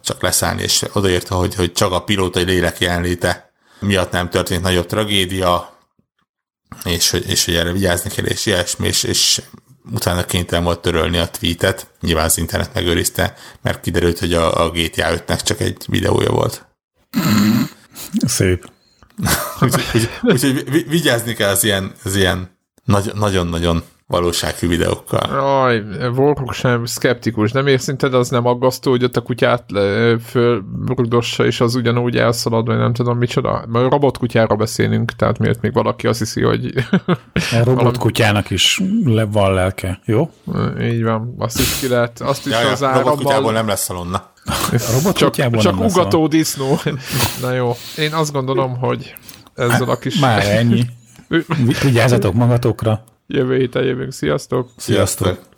csak 0.00 0.22
leszállni, 0.22 0.62
és 0.62 0.84
odaírta, 0.92 1.34
hogy, 1.34 1.54
hogy 1.54 1.72
csak 1.72 1.92
a 1.92 2.04
pilótai 2.04 2.42
lélek 2.42 2.78
jelenléte 2.78 3.52
miatt 3.80 4.10
nem 4.10 4.30
történt 4.30 4.62
nagyobb 4.62 4.86
tragédia, 4.86 5.78
és, 6.84 7.12
és 7.12 7.44
hogy 7.44 7.54
erre 7.54 7.72
vigyázni 7.72 8.10
kell, 8.10 8.24
és 8.24 8.46
ilyesmi, 8.46 8.86
és, 8.86 9.02
és 9.02 9.42
utána 9.92 10.24
kénytelen 10.24 10.64
volt 10.64 10.80
törölni 10.80 11.18
a 11.18 11.28
tweetet, 11.28 11.90
nyilván 12.00 12.24
az 12.24 12.38
internet 12.38 12.74
megőrizte, 12.74 13.34
mert 13.62 13.80
kiderült, 13.80 14.18
hogy 14.18 14.34
a, 14.34 14.64
a 14.64 14.70
GTA 14.70 15.24
5-nek 15.26 15.42
csak 15.42 15.60
egy 15.60 15.84
videója 15.86 16.30
volt. 16.30 16.66
Szép. 18.26 18.70
Úgyhogy 19.60 20.10
úgy, 20.22 20.46
úgy, 20.46 20.88
vigyázni 20.88 21.34
kell 21.34 21.50
az 21.50 21.64
ilyen, 21.64 21.92
az 22.04 22.16
ilyen 22.16 22.58
nagyon-nagyon 23.14 23.82
valósághű 24.06 24.68
videókkal. 24.68 25.40
Aj, 25.40 25.82
Warhawk 26.16 26.52
sem 26.52 26.84
szkeptikus. 26.84 27.52
Nem 27.52 27.66
érszinted, 27.66 28.14
az 28.14 28.28
nem 28.28 28.46
aggasztó, 28.46 28.90
hogy 28.90 29.04
ott 29.04 29.16
a 29.16 29.20
kutyát 29.20 29.64
fölrugdossa, 30.24 31.46
és 31.46 31.60
az 31.60 31.74
ugyanúgy 31.74 32.16
elszalad, 32.16 32.66
vagy 32.66 32.76
nem 32.76 32.92
tudom 32.92 33.18
micsoda. 33.18 33.64
Mert 33.68 33.90
robotkutyára 33.90 34.56
beszélünk, 34.56 35.12
tehát 35.12 35.38
miért 35.38 35.60
még 35.60 35.72
valaki 35.72 36.06
azt 36.06 36.18
hiszi, 36.18 36.42
hogy... 36.42 36.72
A 37.52 37.64
robotkutyának 37.64 38.50
is 38.50 38.82
le 39.04 39.24
van 39.24 39.54
lelke, 39.54 40.00
jó? 40.04 40.30
Így 40.80 41.02
van. 41.02 41.34
Azt 41.38 41.58
is 41.58 41.78
ki 41.78 41.88
lehet, 41.88 42.20
azt 42.20 42.46
is 42.46 42.52
ja, 42.52 42.70
az 42.70 42.82
árammal... 42.82 43.02
Robotkutyából 43.02 43.52
nem 43.52 43.66
lesz 43.66 43.82
szalonna. 43.82 44.30
A 45.04 45.12
csak, 45.12 45.56
csak 45.56 45.80
ugató 45.80 46.26
disznó. 46.26 46.78
Na 47.42 47.52
jó, 47.52 47.72
én 47.96 48.12
azt 48.12 48.32
gondolom, 48.32 48.76
hogy 48.78 49.14
ezzel 49.54 49.88
a 49.88 49.96
kis... 49.96 50.18
Már 50.18 50.46
ennyi. 50.46 50.84
Vigyázzatok 51.82 52.34
magatokra. 52.34 53.04
Jövő 53.26 53.56
héten 53.56 53.84
jövünk. 53.84 54.12
Sziasztok! 54.12 54.70
Sziasztok! 54.76 55.55